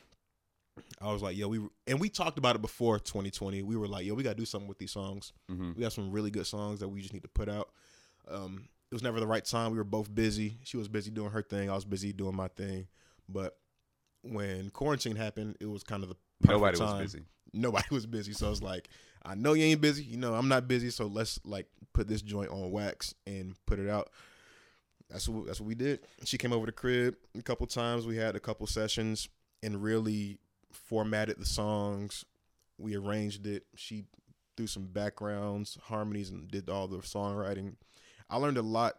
i 1.01 1.13
was 1.13 1.23
like 1.23 1.37
yo 1.37 1.47
we 1.49 1.61
and 1.87 2.01
we 2.01 2.09
talked 2.09 2.39
about 2.39 2.57
it 2.57 2.63
before 2.63 2.99
2020 2.99 3.63
we 3.63 3.77
were 3.77 3.87
like 3.87 4.05
yo 4.05 4.15
we 4.15 4.23
gotta 4.23 4.35
do 4.35 4.45
something 4.45 4.69
with 4.69 4.79
these 4.79 4.91
songs. 4.93 5.33
Mhm. 5.51 5.77
we 5.77 5.83
got 5.83 5.93
some 5.93 6.11
really 6.11 6.31
good 6.31 6.47
songs 6.47 6.81
that 6.81 6.89
we 6.89 7.01
just 7.01 7.13
need 7.13 7.23
to 7.23 7.29
put 7.29 7.49
out. 7.49 7.71
Um 8.29 8.69
it 8.91 8.95
was 8.95 9.03
never 9.03 9.19
the 9.19 9.27
right 9.27 9.45
time. 9.45 9.73
We 9.73 9.79
were 9.79 9.85
both 9.85 10.15
busy. 10.15 10.59
She 10.65 10.77
was 10.77 10.87
busy 10.89 11.11
doing 11.11 11.31
her 11.31 11.43
thing. 11.43 11.69
I 11.71 11.75
was 11.75 11.85
busy 11.85 12.13
doing 12.13 12.37
my 12.37 12.49
thing. 12.49 12.87
But 13.29 13.57
when 14.23 14.71
quarantine 14.71 15.17
happened 15.17 15.57
it 15.61 15.67
was 15.67 15.83
kind 15.85 16.03
of 16.03 16.09
the 16.11 16.17
Nobody 16.47 16.79
was 16.79 16.95
busy. 16.95 17.25
nobody 17.53 17.87
was 17.91 18.07
busy. 18.07 18.33
So 18.33 18.51
it's 18.51 18.63
like 18.63 18.89
i 19.25 19.35
know 19.35 19.53
you 19.55 19.65
ain't 19.65 19.81
busy. 19.81 20.05
You 20.05 20.17
know 20.17 20.35
i'm 20.35 20.49
not 20.49 20.67
busy. 20.69 20.91
So 20.91 21.07
let's 21.07 21.39
like 21.45 21.67
put 21.93 22.09
this 22.09 22.23
joint 22.23 22.51
on 22.51 22.71
wax 22.71 23.15
and 23.27 23.55
put 23.67 23.79
it 23.79 23.89
out. 23.89 24.11
That's 25.11 25.29
what 25.29 25.47
that's 25.47 25.61
what 25.61 25.67
we 25.69 25.75
did. 25.75 26.01
She 26.25 26.39
came 26.39 26.53
over 26.53 26.67
the 26.67 26.73
crib 26.73 27.15
a 27.39 27.43
couple 27.43 27.67
times. 27.67 28.07
We 28.07 28.17
had 28.17 28.35
a 28.37 28.41
couple 28.41 28.67
sessions 28.67 29.29
and 29.63 29.83
really 29.83 30.39
formatted 30.77 31.39
the 31.39 31.47
songs. 31.47 32.25
We 32.79 32.97
arranged 32.97 33.47
it. 33.47 33.65
She 33.77 34.05
threw 34.57 34.67
some 34.67 34.87
backgrounds, 34.87 35.79
harmonies, 35.85 36.31
and 36.31 36.49
did 36.51 36.69
all 36.69 36.87
the 36.89 36.99
songwriting. 36.99 37.75
I 38.31 38.37
learned 38.37 38.59
a 38.59 38.63
lot 38.63 38.95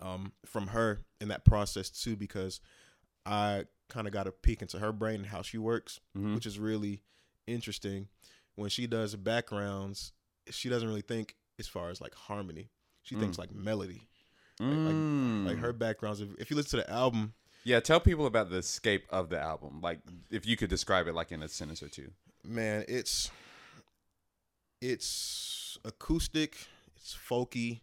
um, 0.00 0.32
from 0.46 0.68
her 0.68 1.00
in 1.20 1.28
that 1.28 1.44
process 1.44 1.90
too 1.90 2.16
because 2.16 2.60
I 3.26 3.64
kind 3.88 4.06
of 4.06 4.12
got 4.12 4.26
a 4.26 4.32
peek 4.32 4.62
into 4.62 4.78
her 4.78 4.92
brain 4.92 5.16
and 5.16 5.26
how 5.26 5.42
she 5.42 5.58
works, 5.58 6.00
Mhm. 6.16 6.34
which 6.34 6.46
is 6.46 6.58
really 6.58 7.02
interesting. 7.46 8.08
When 8.54 8.70
she 8.70 8.86
does 8.86 9.16
backgrounds, 9.16 10.12
she 10.50 10.68
doesn't 10.68 10.88
really 10.88 11.00
think 11.02 11.36
as 11.58 11.66
far 11.66 11.90
as 11.90 12.00
like 12.00 12.14
harmony. 12.14 12.70
She 13.02 13.16
thinks 13.16 13.38
like 13.38 13.52
melody 13.52 14.08
like- 14.60 14.68
Mm. 14.68 15.46
like 15.46 15.56
her 15.58 15.72
backgrounds. 15.72 16.20
If, 16.20 16.28
if 16.38 16.50
you 16.50 16.56
listen 16.56 16.78
to 16.80 16.84
the 16.86 16.90
album, 16.90 17.32
Yeah, 17.64 17.80
tell 17.80 18.00
people 18.00 18.26
about 18.26 18.50
the 18.50 18.62
scape 18.62 19.04
of 19.10 19.28
the 19.28 19.38
album. 19.38 19.80
Like, 19.82 20.00
if 20.30 20.46
you 20.46 20.56
could 20.56 20.70
describe 20.70 21.06
it 21.08 21.14
like 21.14 21.30
in 21.32 21.42
a 21.42 21.48
sentence 21.48 21.82
or 21.82 21.88
two. 21.88 22.10
man, 22.44 22.84
it's 22.88 23.30
it's 24.80 25.78
acoustic, 25.84 26.56
it's 26.96 27.14
folky, 27.28 27.80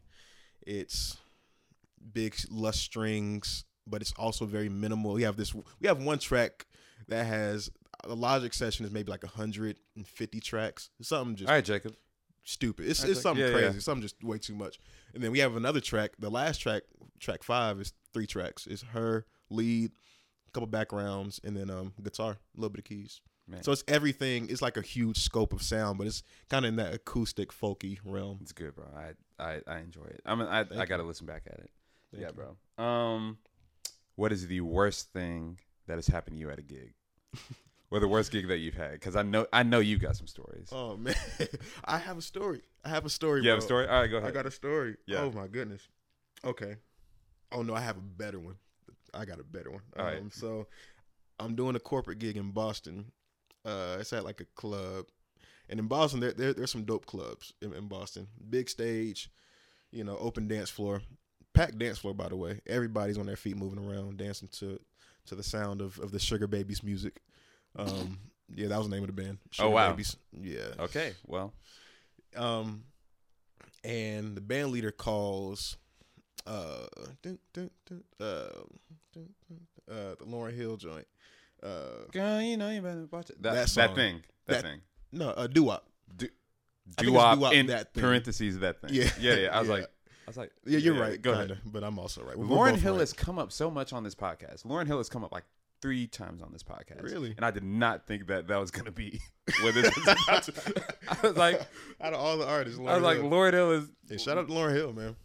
it's 0.65 1.17
big 2.11 2.35
lush 2.49 2.79
strings, 2.79 3.65
but 3.85 4.01
it's 4.01 4.13
also 4.17 4.45
very 4.45 4.69
minimal. 4.69 5.13
We 5.13 5.23
have 5.23 5.37
this. 5.37 5.53
We 5.53 5.87
have 5.87 6.01
one 6.01 6.19
track 6.19 6.65
that 7.07 7.25
has 7.25 7.69
the 8.05 8.15
Logic 8.15 8.53
session 8.53 8.85
is 8.85 8.91
maybe 8.91 9.11
like 9.11 9.23
150 9.23 10.39
tracks. 10.39 10.89
Something 11.01 11.35
just 11.35 11.49
All 11.49 11.55
right, 11.55 11.65
Jacob. 11.65 11.95
stupid. 12.43 12.87
It's, 12.87 13.03
it's 13.03 13.21
something 13.21 13.45
yeah, 13.45 13.51
crazy. 13.51 13.75
yeah. 13.75 13.79
Something 13.79 14.03
just 14.03 14.23
way 14.23 14.37
too 14.37 14.55
much. 14.55 14.79
And 15.13 15.23
then 15.23 15.31
we 15.31 15.39
have 15.39 15.55
another 15.55 15.79
track. 15.79 16.11
The 16.19 16.29
last 16.29 16.59
track, 16.59 16.83
track 17.19 17.43
five, 17.43 17.79
is 17.79 17.93
three 18.13 18.27
tracks. 18.27 18.67
It's 18.67 18.83
her 18.83 19.25
lead, 19.49 19.91
a 20.47 20.51
couple 20.51 20.67
backgrounds, 20.67 21.39
and 21.43 21.55
then 21.55 21.69
um 21.69 21.93
guitar, 22.01 22.31
a 22.31 22.59
little 22.59 22.69
bit 22.69 22.79
of 22.79 22.85
keys. 22.85 23.21
Man. 23.49 23.63
So 23.63 23.71
it's 23.71 23.83
everything. 23.87 24.49
It's 24.49 24.61
like 24.61 24.75
a 24.75 24.81
huge 24.81 25.19
scope 25.19 25.53
of 25.53 25.61
sound, 25.61 25.97
but 25.97 26.05
it's 26.05 26.21
kind 26.49 26.65
of 26.65 26.69
in 26.69 26.75
that 26.77 26.93
acoustic, 26.93 27.53
folky 27.53 27.97
realm. 28.03 28.39
It's 28.41 28.51
good, 28.51 28.75
bro. 28.75 28.85
I 28.93 29.13
I, 29.41 29.61
I 29.65 29.79
enjoy 29.79 30.03
it. 30.03 30.21
I 30.25 30.35
mean, 30.35 30.47
I 30.47 30.65
Thank 30.65 30.81
I 30.81 30.85
got 30.85 30.97
to 30.97 31.03
listen 31.03 31.25
back 31.25 31.43
at 31.47 31.59
it. 31.59 31.69
Thank 32.11 32.23
yeah, 32.23 32.27
you. 32.27 32.33
bro. 32.33 32.83
Um, 32.83 33.37
what 34.15 34.33
is 34.33 34.47
the 34.47 34.61
worst 34.61 35.13
thing 35.13 35.59
that 35.87 35.95
has 35.95 36.07
happened 36.07 36.35
to 36.35 36.39
you 36.39 36.49
at 36.49 36.59
a 36.59 36.61
gig, 36.61 36.93
or 37.91 38.01
the 38.01 38.07
worst 38.07 38.33
gig 38.33 38.49
that 38.49 38.57
you've 38.57 38.75
had? 38.75 38.91
Because 38.91 39.15
I 39.15 39.21
know 39.21 39.47
I 39.53 39.63
know 39.63 39.79
you 39.79 39.97
got 39.97 40.17
some 40.17 40.27
stories. 40.27 40.67
Oh 40.73 40.97
man, 40.97 41.15
I 41.85 41.99
have 41.99 42.17
a 42.17 42.21
story. 42.21 42.63
I 42.83 42.89
have 42.89 43.05
a 43.05 43.09
story. 43.09 43.43
you 43.43 43.49
have 43.49 43.59
a 43.59 43.61
story? 43.61 43.87
All 43.87 44.01
right, 44.01 44.07
go 44.07 44.17
ahead. 44.17 44.29
I 44.29 44.33
got 44.33 44.45
a 44.45 44.51
story. 44.51 44.97
Yeah. 45.05 45.19
Oh 45.19 45.31
my 45.31 45.47
goodness. 45.47 45.87
Okay. 46.43 46.75
Oh 47.53 47.61
no, 47.61 47.73
I 47.73 47.79
have 47.79 47.95
a 47.95 48.01
better 48.01 48.39
one. 48.39 48.55
I 49.13 49.25
got 49.25 49.39
a 49.39 49.43
better 49.43 49.71
one. 49.71 49.81
All 49.97 50.05
right. 50.05 50.19
Um, 50.19 50.29
so 50.31 50.67
I'm 51.39 51.55
doing 51.55 51.75
a 51.75 51.79
corporate 51.79 52.19
gig 52.19 52.37
in 52.37 52.51
Boston. 52.51 53.11
Uh, 53.65 53.97
it's 53.99 54.13
at 54.13 54.23
like 54.23 54.39
a 54.41 54.45
club, 54.55 55.05
and 55.69 55.79
in 55.79 55.87
Boston 55.87 56.19
there, 56.19 56.31
there 56.33 56.53
there's 56.53 56.71
some 56.71 56.85
dope 56.85 57.05
clubs 57.05 57.53
in, 57.61 57.73
in 57.73 57.87
Boston. 57.87 58.27
Big 58.49 58.69
stage, 58.69 59.29
you 59.91 60.03
know, 60.03 60.17
open 60.17 60.47
dance 60.47 60.69
floor, 60.69 61.01
packed 61.53 61.77
dance 61.77 61.97
floor. 61.97 62.13
By 62.13 62.29
the 62.29 62.35
way, 62.37 62.61
everybody's 62.67 63.17
on 63.17 63.25
their 63.25 63.35
feet, 63.35 63.57
moving 63.57 63.79
around, 63.83 64.17
dancing 64.17 64.47
to 64.59 64.79
to 65.25 65.35
the 65.35 65.43
sound 65.43 65.81
of 65.81 65.99
of 65.99 66.11
the 66.11 66.19
Sugar 66.19 66.47
Babies 66.47 66.81
music. 66.83 67.21
Um, 67.75 68.19
yeah, 68.55 68.69
that 68.69 68.77
was 68.77 68.87
the 68.87 68.95
name 68.95 69.03
of 69.03 69.13
the 69.13 69.21
band. 69.21 69.39
Sugar 69.51 69.67
Oh, 69.67 69.71
wow. 69.71 69.89
Babies. 69.91 70.15
Yeah. 70.31 70.69
okay, 70.79 71.13
well, 71.25 71.53
Um, 72.35 72.85
and 73.83 74.35
the 74.35 74.41
band 74.41 74.71
leader 74.71 74.91
calls 74.91 75.77
uh, 76.45 76.85
dun, 77.21 77.39
dun, 77.53 77.69
dun, 77.85 78.03
uh, 78.19 78.49
dun, 79.13 79.29
dun, 79.49 79.59
uh, 79.89 80.15
the 80.19 80.25
Lauryn 80.25 80.55
Hill 80.55 80.77
joint. 80.77 81.07
Uh, 81.63 82.05
Girl, 82.11 82.41
you 82.41 82.57
know 82.57 82.69
you 82.69 82.81
better 82.81 83.07
watch 83.11 83.29
it. 83.29 83.41
That 83.41 83.53
That 83.55 83.69
that, 83.75 83.95
thing. 83.95 84.21
That, 84.45 84.53
That- 84.53 84.63
thing. 84.63 84.81
no, 85.11 85.29
uh, 85.29 85.47
doo 85.47 85.63
wop. 85.63 85.87
Do, 86.15 86.25
I 86.25 86.29
think 86.29 86.33
it's 86.87 86.95
doo-wop 87.07 87.35
doo-wop, 87.35 87.53
in 87.53 87.65
that 87.67 87.93
thing. 87.93 88.01
parentheses 88.01 88.59
that 88.59 88.79
thing. 88.81 88.91
Yeah. 88.93 89.09
yeah, 89.19 89.35
yeah. 89.35 89.47
I 89.57 89.59
was 89.59 89.67
Yeah. 89.69 89.73
like, 89.75 89.83
I 89.83 90.27
was 90.27 90.37
like, 90.37 90.51
Yeah, 90.65 90.77
you're 90.79 90.93
right. 90.99 91.21
Go 91.21 91.31
kinda, 91.35 91.53
ahead. 91.55 91.63
but 91.65 91.83
I'm 91.83 91.99
also 91.99 92.23
right. 92.23 92.37
We're 92.37 92.45
Lauryn 92.45 92.75
Hill 92.77 92.93
right. 92.93 92.99
has 93.01 93.11
come 93.11 93.37
up 93.39 93.51
so 93.51 93.69
much 93.69 93.91
on 93.91 94.03
this 94.03 94.15
podcast. 94.15 94.63
Lauryn 94.65 94.87
Hill 94.87 94.97
has 94.97 95.09
come 95.09 95.23
up 95.25 95.31
like 95.33 95.43
three 95.81 96.07
times 96.07 96.41
on 96.41 96.51
this 96.53 96.63
podcast. 96.63 97.03
Really? 97.03 97.33
And 97.35 97.45
I 97.45 97.51
did 97.51 97.63
not 97.63 98.07
think 98.07 98.27
that 98.27 98.47
that 98.47 98.57
was 98.57 98.71
gonna 98.71 98.91
be 98.91 99.19
where 99.61 99.71
this 99.73 99.93
was 99.95 100.07
about 100.27 100.43
to. 100.43 100.83
I 101.09 101.27
was 101.27 101.35
like, 101.37 101.59
out 101.99 102.13
of 102.13 102.19
all 102.21 102.37
the 102.37 102.47
artists, 102.47 102.79
I 102.79 102.83
Lauryn 102.83 102.93
was 102.95 103.03
like, 103.03 103.17
Hill. 103.17 103.29
Lauryn 103.29 103.53
Hill 103.53 103.71
is. 103.71 103.89
Yeah, 104.09 104.17
shout 104.17 104.37
out 104.37 104.47
to 104.47 104.53
Lauryn 104.53 104.73
Hill, 104.75 104.93
man. 104.93 105.15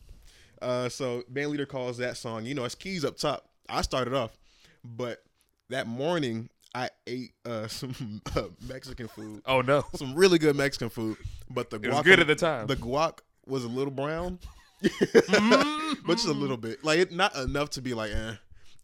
Uh, 0.62 0.88
so 0.88 1.22
band 1.28 1.50
leader 1.50 1.66
calls 1.66 1.98
that 1.98 2.16
song. 2.16 2.46
You 2.46 2.54
know, 2.54 2.64
it's 2.64 2.74
keys 2.74 3.04
up 3.04 3.16
top. 3.16 3.48
I 3.68 3.82
started 3.82 4.14
off, 4.14 4.36
but 4.84 5.22
that 5.70 5.86
morning 5.86 6.48
I 6.74 6.90
ate 7.06 7.32
uh, 7.44 7.66
some 7.68 8.20
uh, 8.34 8.44
Mexican 8.66 9.08
food, 9.08 9.42
Oh 9.46 9.60
no, 9.60 9.84
some 9.94 10.14
really 10.14 10.38
good 10.38 10.56
Mexican 10.56 10.88
food. 10.88 11.16
But 11.50 11.70
the 11.70 11.76
it 11.76 11.90
was 11.90 12.02
good 12.02 12.20
at 12.20 12.26
the 12.26 12.34
time. 12.34 12.66
the 12.66 12.76
guac 12.76 13.18
was 13.46 13.64
a 13.64 13.68
little 13.68 13.92
brown, 13.92 14.38
but 14.80 16.14
just 16.14 16.26
a 16.26 16.32
little 16.32 16.56
bit. 16.56 16.84
Like 16.84 16.98
it, 16.98 17.12
not 17.12 17.34
enough 17.36 17.70
to 17.70 17.82
be 17.82 17.94
like, 17.94 18.12
eh. 18.12 18.34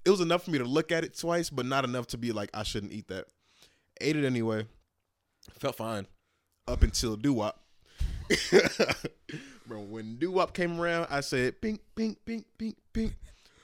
It 0.04 0.11
was 0.11 0.20
enough 0.20 0.44
for 0.44 0.50
me 0.50 0.58
to 0.58 0.64
look 0.64 0.90
at 0.90 1.04
it 1.04 1.18
twice, 1.18 1.50
but 1.50 1.66
not 1.66 1.85
enough 1.85 2.06
to 2.08 2.18
be 2.18 2.32
like, 2.32 2.50
I 2.54 2.62
shouldn't 2.62 2.92
eat 2.92 3.08
that. 3.08 3.26
Ate 4.00 4.16
it 4.16 4.25
anyway. 4.25 4.66
Felt 5.58 5.76
fine 5.76 6.06
up 6.66 6.82
until 6.82 7.16
doo 7.16 7.32
wop. 7.32 7.62
Bro, 9.68 9.82
when 9.82 10.16
doo 10.16 10.32
wop 10.32 10.54
came 10.54 10.80
around, 10.80 11.08
I 11.10 11.20
said, 11.20 11.60
pink, 11.60 11.80
pink, 11.94 12.18
pink, 12.25 12.46
pink, 12.56 12.76
pink. 12.94 13.12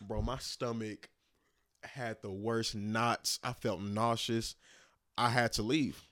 Bro, 0.02 0.20
my 0.23 0.37
stomach 0.37 1.08
had 1.82 2.18
the 2.20 2.30
worst 2.30 2.75
knots. 2.75 3.38
I 3.42 3.54
felt 3.54 3.80
nauseous. 3.80 4.54
I 5.16 5.30
had 5.30 5.52
to 5.54 5.62
leave. 5.62 6.02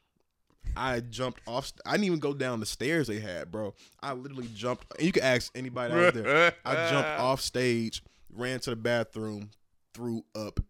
I 0.74 1.00
jumped 1.00 1.40
off. 1.46 1.72
I 1.84 1.92
didn't 1.92 2.04
even 2.06 2.20
go 2.20 2.32
down 2.32 2.60
the 2.60 2.66
stairs 2.66 3.06
they 3.06 3.20
had, 3.20 3.50
bro. 3.50 3.74
I 4.02 4.14
literally 4.14 4.48
jumped. 4.54 4.86
You 4.98 5.12
can 5.12 5.24
ask 5.24 5.52
anybody 5.54 5.92
out 5.92 6.14
there. 6.14 6.54
I 6.64 6.90
jumped 6.90 7.08
off 7.20 7.42
stage, 7.42 8.02
ran 8.32 8.60
to 8.60 8.70
the 8.70 8.76
bathroom, 8.76 9.50
threw 9.92 10.24
up 10.34 10.60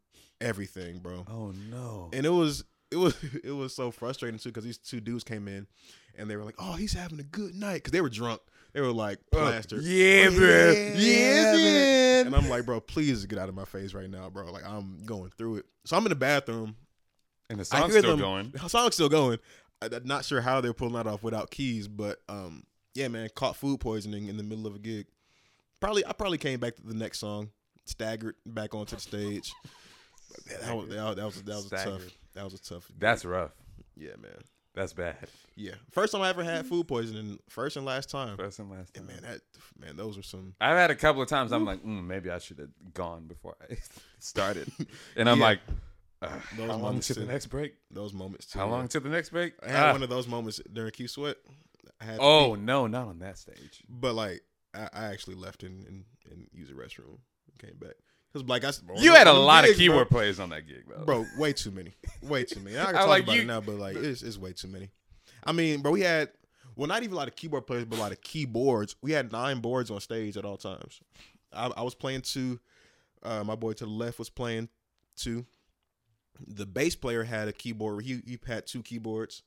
everything, 0.41 0.99
bro. 0.99 1.25
Oh 1.31 1.53
no. 1.71 2.11
And 2.13 2.27
it 2.27 2.31
was 2.31 2.65
it 2.91 2.97
was 2.97 3.15
it 3.45 3.53
was 3.53 3.75
so 3.75 3.93
frustrating 3.93 4.41
too 4.41 4.49
because 4.49 4.65
these 4.65 4.79
two 4.79 5.01
dudes 5.01 5.23
came 5.23 5.47
in 5.47 5.69
and 6.19 6.29
they 6.29 6.37
were 6.37 6.45
like, 6.45 6.57
"Oh, 6.59 6.73
he's 6.73 6.95
having 6.95 7.21
a 7.21 7.25
good 7.25 7.55
night," 7.55 7.75
because 7.75 7.93
they 7.93 8.01
were 8.01 8.11
drunk. 8.11 8.41
They 8.73 8.81
were 8.81 8.93
like 8.93 9.19
plastered. 9.31 9.83
yeah, 9.83 10.29
bro. 10.31 10.39
yeah, 10.73 10.93
Yeah, 10.97 11.43
man. 11.53 11.55
man. 11.57 12.27
And 12.29 12.37
I'm 12.37 12.49
like, 12.49 12.65
bro, 12.65 12.81
please 12.81 13.27
get 13.27 13.39
out 13.39 13.49
of 13.49 13.55
my 13.55 13.65
face 13.65 13.93
right 13.95 14.09
now, 14.09 14.31
bro. 14.31 14.51
Like 14.51 14.65
I'm 14.67 15.05
going 15.05 15.31
through 15.37 15.57
it. 15.57 15.67
So 15.85 15.97
I'm 15.97 16.05
in 16.07 16.11
the 16.11 16.17
bathroom. 16.17 16.77
And 17.51 17.59
the 17.61 17.69
I 17.77 17.81
song's 17.81 17.97
still 17.97 18.11
them. 18.13 18.21
going. 18.21 18.51
The 18.55 18.69
song's 18.69 18.95
still 18.95 19.09
going. 19.11 19.39
I- 19.83 19.87
I'm 19.93 20.07
not 20.07 20.25
sure 20.25 20.41
how 20.41 20.61
they're 20.63 20.73
pulling 20.73 20.95
that 20.95 21.07
off 21.07 21.23
without 21.23 21.51
keys, 21.51 21.87
but 21.89 22.21
um, 22.29 22.63
yeah, 22.95 23.09
man, 23.09 23.29
caught 23.35 23.57
food 23.57 23.81
poisoning 23.81 24.29
in 24.29 24.37
the 24.39 24.43
middle 24.43 24.67
of 24.67 24.75
a 24.77 24.79
gig. 24.79 25.07
Probably, 25.81 26.07
I 26.07 26.13
probably 26.13 26.39
came 26.39 26.61
back 26.61 26.77
to 26.77 26.83
the 26.83 26.95
next 26.95 27.19
song, 27.19 27.51
staggered 27.85 28.37
back 28.47 28.75
onto 28.75 28.95
the 28.97 29.03
stage. 29.03 29.53
That 30.63 30.75
was 30.75 30.89
that 30.89 31.05
was 31.05 31.17
that 31.17 31.25
was, 31.27 31.43
that 31.43 31.55
was 31.57 31.67
a 31.67 31.71
tough. 31.71 32.03
That 32.33 32.45
was 32.45 32.55
a 32.55 32.63
tough. 32.63 32.91
That's 32.99 33.27
rough. 33.27 33.51
yeah, 33.95 34.13
man. 34.19 34.31
That's 34.75 34.93
bad. 34.95 35.17
Yeah, 35.55 35.75
first 35.91 36.13
time 36.13 36.23
I 36.23 36.31
ever 36.31 36.43
had 36.43 36.65
food 36.67 36.89
poisoning. 36.89 37.39
First 37.49 37.77
and 37.77 37.85
last 37.85 38.09
time. 38.09 38.37
First 38.39 38.59
and 38.59 38.71
last 38.71 38.95
time. 38.95 39.07
And 39.09 39.23
man, 39.23 39.31
that 39.31 39.41
man, 39.79 39.97
those 39.97 40.17
are 40.17 40.23
some. 40.23 40.55
I've 40.61 40.77
had 40.79 40.91
a 40.91 40.95
couple 40.95 41.21
of 41.21 41.29
times. 41.29 41.53
I'm 41.53 41.65
like, 41.67 41.83
mm, 41.85 42.05
maybe 42.07 42.31
I 42.31 42.39
should 42.39 42.59
have 42.59 42.71
gone 42.95 43.27
before 43.27 43.55
I 43.71 43.77
started. 44.19 44.73
And 45.17 45.29
I'm 45.29 45.39
Yeah. 45.41 45.45
like, 45.45 45.61
uh, 46.23 46.29
Those 46.57 46.71
how 46.71 46.77
long 46.79 47.01
to 47.01 47.15
the 47.15 47.27
next 47.27 47.47
break? 47.47 47.75
Those 47.91 48.15
moments. 48.15 48.47
Too, 48.47 48.59
How 48.59 48.67
long 48.69 48.89
to 48.89 49.01
the 49.01 49.11
next 49.11 49.29
break? 49.31 49.55
I 49.63 49.69
had 49.69 49.89
Ah. 49.91 49.93
one 49.93 50.03
of 50.03 50.09
those 50.09 50.27
moments 50.27 50.59
during 50.73 50.91
Q 50.93 51.07
Sweat. 51.07 51.37
I 52.01 52.05
had 52.05 52.19
oh 52.21 52.55
no, 52.55 52.87
not 52.87 53.09
on 53.09 53.19
that 53.19 53.37
stage. 53.39 53.83
but 53.89 54.15
like 54.15 54.43
I, 54.75 54.89
I 54.93 55.05
actually 55.13 55.37
left 55.37 55.63
and, 55.65 55.87
and 55.87 56.05
and 56.31 56.47
used 56.53 56.71
the 56.71 56.75
restroom. 56.77 57.19
and 57.49 57.59
Came 57.59 57.77
back 57.79 57.97
because 58.33 58.49
like 58.49 58.65
I 58.65 58.69
s- 58.69 58.83
You 58.97 59.13
had 59.15 59.27
a 59.27 59.31
on 59.31 59.37
them 59.37 59.45
lot 59.45 59.65
of 59.65 59.69
gigs, 59.69 59.79
bro. 59.79 59.87
keyboard 59.87 60.09
players 60.11 60.41
on 60.41 60.51
that 60.51 60.67
gig, 60.67 60.85
though. 60.89 61.05
bro. 61.05 61.27
Way 61.39 61.53
too 61.53 61.71
many. 61.71 61.95
Way 62.23 62.45
too 62.45 62.61
many. 62.61 62.79
I 62.79 62.85
can 62.87 62.95
talk 62.95 63.09
like 63.09 63.25
about 63.25 63.37
you- 63.37 63.43
it 63.43 63.47
now, 63.47 63.61
but 63.61 63.77
like 63.77 63.97
it's 63.97 64.23
it's 64.23 64.39
way 64.39 64.53
too 64.53 64.69
many. 64.69 64.91
I 65.45 65.53
mean, 65.53 65.83
bro, 65.83 65.93
we 65.93 66.01
had 66.03 66.31
well, 66.77 66.87
not 66.89 67.03
even 67.03 67.13
a 67.13 67.17
lot 67.17 67.29
of 67.29 67.37
keyboard 67.37 67.67
players, 67.67 67.85
but 67.85 67.99
a 67.99 68.01
lot 68.01 68.13
of 68.13 68.21
keyboards. 68.23 68.97
We 69.03 69.13
had 69.13 69.31
nine 69.33 69.61
boards 69.61 69.91
on 69.91 70.01
stage 70.01 70.37
at 70.39 70.45
all 70.45 70.57
times. 70.57 71.01
I, 71.53 71.67
I 71.77 71.83
was 71.83 71.95
playing 71.95 72.23
two. 72.23 72.61
Uh, 73.23 73.45
my 73.45 73.55
boy 73.55 73.73
to 73.75 73.85
the 73.85 73.91
left 73.91 74.19
was 74.19 74.31
playing 74.31 74.69
two. 75.17 75.45
The 76.47 76.65
bass 76.67 76.97
player 76.97 77.25
had 77.25 77.49
a 77.49 77.53
keyboard. 77.53 78.05
He 78.05 78.23
he 78.27 78.39
had 78.47 78.67
two 78.67 78.83
keyboards, 78.83 79.43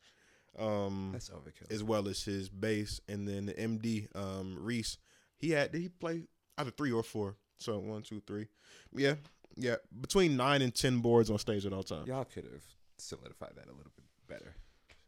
um, 0.59 1.09
That's 1.13 1.29
overkill. 1.29 1.71
as 1.73 1.83
well 1.83 2.07
as 2.07 2.21
his 2.23 2.47
bass, 2.47 3.01
and 3.09 3.27
then 3.27 3.47
the 3.47 3.53
MD 3.53 4.07
um, 4.15 4.55
Reese. 4.59 4.97
He 5.37 5.49
had 5.51 5.71
did 5.71 5.81
he 5.81 5.89
play 5.89 6.23
either 6.57 6.71
three 6.71 6.91
or 6.91 7.03
four? 7.03 7.35
So 7.57 7.79
one, 7.79 8.01
two, 8.01 8.21
three. 8.27 8.47
Yeah, 8.95 9.15
yeah. 9.55 9.75
Between 10.01 10.35
nine 10.37 10.61
and 10.61 10.73
ten 10.73 10.99
boards 10.99 11.29
on 11.29 11.37
stage 11.39 11.65
at 11.65 11.73
all 11.73 11.83
times. 11.83 12.07
Y'all 12.07 12.25
could 12.25 12.43
have 12.45 12.63
solidified 12.97 13.51
that 13.55 13.65
a 13.65 13.71
little 13.71 13.91
bit 13.95 14.05
better. 14.27 14.55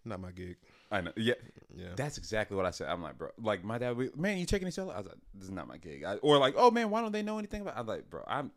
Not 0.06 0.20
my 0.22 0.32
gig. 0.32 0.56
I 0.90 1.02
know. 1.02 1.12
Yeah, 1.18 1.34
Yeah. 1.76 1.90
that's 1.98 2.18
exactly 2.18 2.56
what 2.56 2.66
I 2.66 2.72
said. 2.72 2.88
I'm 2.88 3.02
like, 3.04 3.18
bro, 3.18 3.30
like 3.42 3.64
my 3.66 3.78
dad, 3.78 3.98
would 3.98 4.14
be, 4.16 4.22
man, 4.22 4.38
you 4.38 4.46
taking 4.46 4.66
these 4.66 4.76
solo? 4.76 4.94
I 4.94 4.98
was 5.00 5.08
like, 5.08 5.18
this 5.34 5.44
is 5.46 5.52
not 5.52 5.68
my 5.68 5.78
gig. 5.78 6.06
I, 6.06 6.16
or 6.18 6.38
like, 6.38 6.54
oh 6.58 6.72
man, 6.72 6.90
why 6.90 7.02
don't 7.02 7.12
they 7.12 7.24
know 7.24 7.38
anything 7.38 7.62
about? 7.62 7.78
I'm 7.78 7.86
like, 7.88 8.10
bro, 8.10 8.24
I'm. 8.28 8.52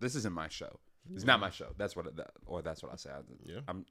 This 0.00 0.14
isn't 0.16 0.32
my 0.34 0.48
show. 0.48 0.78
It's 1.14 1.24
not 1.24 1.38
my 1.38 1.50
show. 1.50 1.68
That's 1.78 1.94
what. 1.94 2.16
That, 2.16 2.30
or 2.46 2.60
that's 2.62 2.82
what 2.82 2.92
I 2.92 2.96
say. 2.96 3.10
I, 3.10 3.20
Yeah. 3.44 3.60
I'm. 3.68 3.86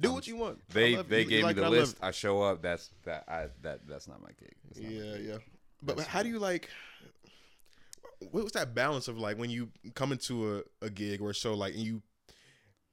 Do 0.00 0.08
I'm- 0.08 0.14
what 0.14 0.26
you 0.26 0.36
want. 0.36 0.66
They 0.70 0.94
they 0.96 1.26
gave 1.26 1.44
like 1.44 1.56
me 1.56 1.60
the 1.60 1.66
I 1.66 1.70
list. 1.70 1.98
I 2.00 2.10
show 2.10 2.40
up. 2.42 2.62
That's 2.62 2.90
that. 3.04 3.24
I 3.28 3.48
that 3.60 3.86
that's 3.86 4.08
not 4.08 4.22
my 4.22 4.30
gig. 4.40 4.54
Not 4.74 4.82
my 4.82 4.88
Yeah, 4.88 5.16
gig. 5.18 5.26
yeah. 5.26 5.36
But 5.82 5.98
That's 5.98 6.08
how 6.08 6.22
do 6.22 6.30
you 6.30 6.38
like? 6.38 6.70
What 8.30 8.44
was 8.44 8.52
that 8.52 8.74
balance 8.74 9.08
of 9.08 9.18
like 9.18 9.38
when 9.38 9.50
you 9.50 9.70
come 9.94 10.12
into 10.12 10.56
a, 10.56 10.86
a 10.86 10.90
gig 10.90 11.20
or 11.20 11.30
a 11.30 11.34
show 11.34 11.54
like 11.54 11.74
and 11.74 11.82
you 11.82 12.02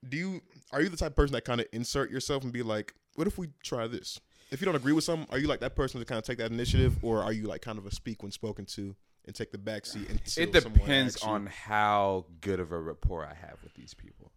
do 0.07 0.17
you 0.17 0.41
are 0.71 0.81
you 0.81 0.89
the 0.89 0.97
type 0.97 1.11
of 1.11 1.15
person 1.15 1.33
that 1.33 1.45
kind 1.45 1.61
of 1.61 1.67
insert 1.71 2.11
yourself 2.11 2.43
and 2.43 2.51
be 2.51 2.63
like, 2.63 2.93
what 3.15 3.27
if 3.27 3.37
we 3.37 3.49
try 3.63 3.87
this? 3.87 4.19
If 4.51 4.59
you 4.59 4.65
don't 4.65 4.75
agree 4.75 4.91
with 4.91 5.03
something, 5.03 5.27
are 5.31 5.39
you 5.39 5.47
like 5.47 5.61
that 5.61 5.75
person 5.75 5.99
to 5.99 6.05
kind 6.05 6.19
of 6.19 6.25
take 6.25 6.37
that 6.39 6.51
initiative, 6.51 6.97
or 7.01 7.23
are 7.23 7.31
you 7.31 7.43
like 7.43 7.61
kind 7.61 7.77
of 7.77 7.85
a 7.85 7.91
speak 7.91 8.21
when 8.21 8.31
spoken 8.31 8.65
to 8.65 8.95
and 9.25 9.35
take 9.35 9.51
the 9.51 9.57
back 9.57 9.85
seat 9.85 10.09
until 10.09 10.43
It 10.43 10.51
depends 10.51 11.21
on 11.23 11.45
how 11.45 12.25
good 12.41 12.59
of 12.59 12.71
a 12.71 12.79
rapport 12.79 13.25
I 13.25 13.33
have 13.33 13.63
with 13.63 13.73
these 13.75 13.93
people. 13.93 14.31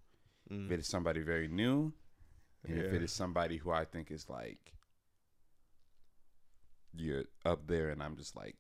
Mm. 0.53 0.67
If 0.67 0.73
it 0.73 0.81
is 0.81 0.87
somebody 0.87 1.23
very 1.23 1.49
new, 1.49 1.93
and 2.67 2.79
if 2.79 2.93
it 2.93 3.03
is 3.03 3.13
somebody 3.13 3.57
who 3.57 3.71
I 3.71 3.85
think 3.85 4.11
is 4.11 4.29
like 4.29 4.75
you're 6.95 7.25
up 7.45 7.67
there, 7.67 7.91
and 7.91 8.03
I'm 8.03 8.17
just 8.17 8.37
like, 8.37 8.57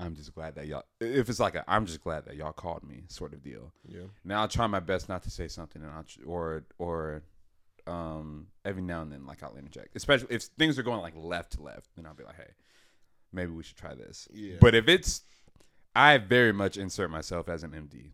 I'm 0.00 0.14
just 0.16 0.34
glad 0.34 0.54
that 0.54 0.66
y'all. 0.66 0.84
If 1.00 1.28
it's 1.28 1.40
like 1.40 1.54
a, 1.54 1.64
I'm 1.68 1.86
just 1.86 2.02
glad 2.02 2.24
that 2.26 2.36
y'all 2.36 2.52
called 2.52 2.82
me 2.84 3.04
sort 3.08 3.32
of 3.32 3.42
deal. 3.42 3.72
Yeah. 3.86 4.04
Now 4.24 4.40
I'll 4.40 4.48
try 4.48 4.66
my 4.66 4.80
best 4.80 5.08
not 5.08 5.22
to 5.24 5.30
say 5.30 5.48
something, 5.48 5.82
and 5.82 5.90
I'll 5.90 6.04
tr- 6.04 6.20
or 6.26 6.64
or 6.78 7.22
um 7.86 8.46
every 8.64 8.82
now 8.82 9.02
and 9.02 9.12
then 9.12 9.26
like 9.26 9.42
I'll 9.42 9.56
interject, 9.56 9.96
especially 9.96 10.34
if 10.34 10.42
things 10.58 10.78
are 10.78 10.82
going 10.82 11.00
like 11.00 11.14
left 11.16 11.52
to 11.52 11.62
left, 11.62 11.88
then 11.96 12.06
I'll 12.06 12.14
be 12.14 12.24
like, 12.24 12.36
hey, 12.36 12.52
maybe 13.32 13.52
we 13.52 13.62
should 13.62 13.76
try 13.76 13.94
this. 13.94 14.28
Yeah. 14.32 14.56
But 14.60 14.74
if 14.74 14.88
it's, 14.88 15.22
I 15.94 16.18
very 16.18 16.52
much 16.52 16.76
insert 16.76 17.10
myself 17.10 17.48
as 17.48 17.62
an 17.62 17.70
MD. 17.70 18.12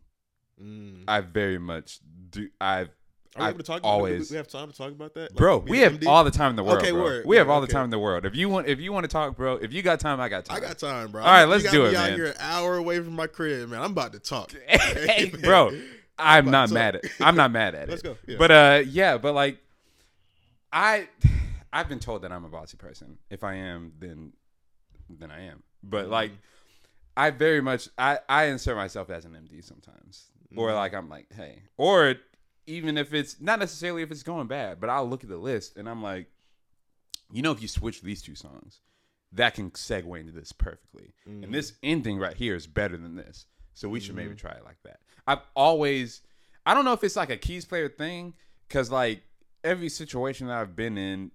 Mm. 0.63 1.05
I 1.07 1.21
very 1.21 1.59
much 1.59 2.01
do. 2.31 2.49
I've 2.61 2.91
Are 3.37 3.41
we 3.41 3.45
I've 3.45 3.51
able 3.51 3.59
to 3.59 3.65
talk? 3.65 3.81
always- 3.85 4.31
we, 4.31 4.35
we 4.35 4.37
have 4.39 4.49
time 4.49 4.71
to 4.71 4.77
talk 4.77 4.91
about 4.93 5.15
that, 5.15 5.31
Like, 5.31 5.37
bro. 5.37 5.59
We 5.59 5.79
have 5.81 5.95
MD? 6.01 6.07
all 6.07 6.25
the 6.25 6.31
time 6.31 6.51
in 6.51 6.57
the 6.57 6.65
world. 6.65 6.79
Okay, 6.79 6.91
bro. 6.91 7.03
word, 7.03 7.27
we 7.27 7.37
have 7.37 7.47
word, 7.49 7.53
all 7.55 7.61
the 7.61 7.67
time 7.67 7.85
in 7.85 7.91
the 7.91 7.99
world. 7.99 8.25
If 8.27 8.35
you 8.35 8.49
want, 8.49 8.67
if 8.67 8.81
you 8.81 8.93
want 8.93 9.05
to 9.05 9.09
talk, 9.09 9.37
bro. 9.37 9.55
If 9.57 9.73
you 9.73 9.83
got 9.83 10.01
time, 10.01 10.21
I 10.21 10.29
got 10.29 10.45
time. 10.47 10.57
I 10.57 10.61
got 10.61 10.79
time, 10.79 11.11
bro. 11.13 11.23
All 11.23 11.29
right, 11.29 11.45
let's 11.45 11.71
do 11.71 11.85
it, 11.87 11.93
man. 11.93 12.15
Here 12.15 12.27
an 12.27 12.35
hour 12.41 12.77
away 12.77 12.99
from 13.01 13.13
my 13.15 13.27
crib, 13.27 13.69
man. 13.69 13.81
I'm 13.83 13.93
about 13.93 14.13
to 14.15 14.19
talk. 14.19 14.53
hey, 14.69 15.31
bro. 15.43 15.79
I'm 16.19 16.49
about 16.49 16.71
not 16.71 16.71
mad 16.71 16.97
at. 16.97 17.05
I'm 17.21 17.37
not 17.37 17.51
mad 17.53 17.75
at 17.75 17.83
it. 17.89 17.91
Let's 17.91 18.03
go, 18.03 18.17
yeah. 18.27 18.37
But 18.39 18.51
uh, 18.51 18.83
yeah, 18.87 19.19
but 19.19 19.35
like, 19.35 19.59
I, 20.73 21.09
I've 21.73 21.89
been 21.89 22.01
told 22.01 22.23
that 22.23 22.33
I'm 22.33 22.45
a 22.45 22.49
bossy 22.49 22.77
person. 22.77 23.19
If 23.31 23.45
I 23.45 23.55
am, 23.55 23.93
then, 23.99 24.33
then 25.11 25.31
I 25.31 25.47
am. 25.47 25.63
But 25.83 26.09
like, 26.09 26.31
Mm-hmm. 26.31 26.41
I 27.19 27.31
very 27.31 27.63
much 27.63 27.89
I 27.97 28.19
I 28.29 28.45
insert 28.49 28.77
myself 28.77 29.09
as 29.09 29.25
an 29.25 29.33
MD 29.33 29.65
sometimes, 29.65 30.27
or 30.55 30.69
Mm-hmm. 30.69 30.77
like 30.77 30.93
I'm 30.93 31.09
like, 31.09 31.27
hey, 31.35 31.63
or 31.79 32.17
even 32.67 32.97
if 32.99 33.15
it's 33.15 33.41
not 33.41 33.59
necessarily 33.59 34.03
if 34.03 34.11
it's 34.11 34.23
going 34.23 34.47
bad, 34.47 34.81
but 34.81 34.91
I'll 34.91 35.09
look 35.09 35.23
at 35.25 35.31
the 35.31 35.37
list 35.37 35.77
and 35.77 35.89
I'm 35.89 36.03
like, 36.03 36.27
you 37.33 37.43
know, 37.43 37.53
if 37.53 37.63
you 37.63 37.69
switch 37.69 38.03
these 38.03 38.23
two 38.23 38.35
songs, 38.35 38.81
that 39.33 39.55
can 39.55 39.71
segue 39.73 40.19
into 40.21 40.33
this 40.33 40.53
perfectly, 40.53 41.15
Mm-hmm. 41.29 41.45
and 41.45 41.55
this 41.55 41.73
ending 41.83 42.19
right 42.19 42.37
here 42.37 42.55
is 42.55 42.67
better 42.67 42.97
than 42.97 43.17
this, 43.17 43.47
so 43.75 43.89
we 43.89 44.01
should 44.01 44.15
maybe 44.15 44.31
Mm-hmm. 44.31 44.37
try 44.47 44.53
it 44.53 44.65
like 44.65 44.79
that. 44.85 45.01
I've 45.27 45.43
always, 45.55 46.23
I 46.65 46.75
don't 46.75 46.85
know 46.85 46.93
if 46.93 47.03
it's 47.05 47.17
like 47.17 47.31
a 47.31 47.37
keys 47.37 47.65
player 47.65 47.89
thing, 47.89 48.35
because 48.69 48.91
like 48.91 49.23
every 49.65 49.89
situation 49.89 50.47
that 50.47 50.57
I've 50.59 50.77
been 50.77 50.97
in, 50.97 51.33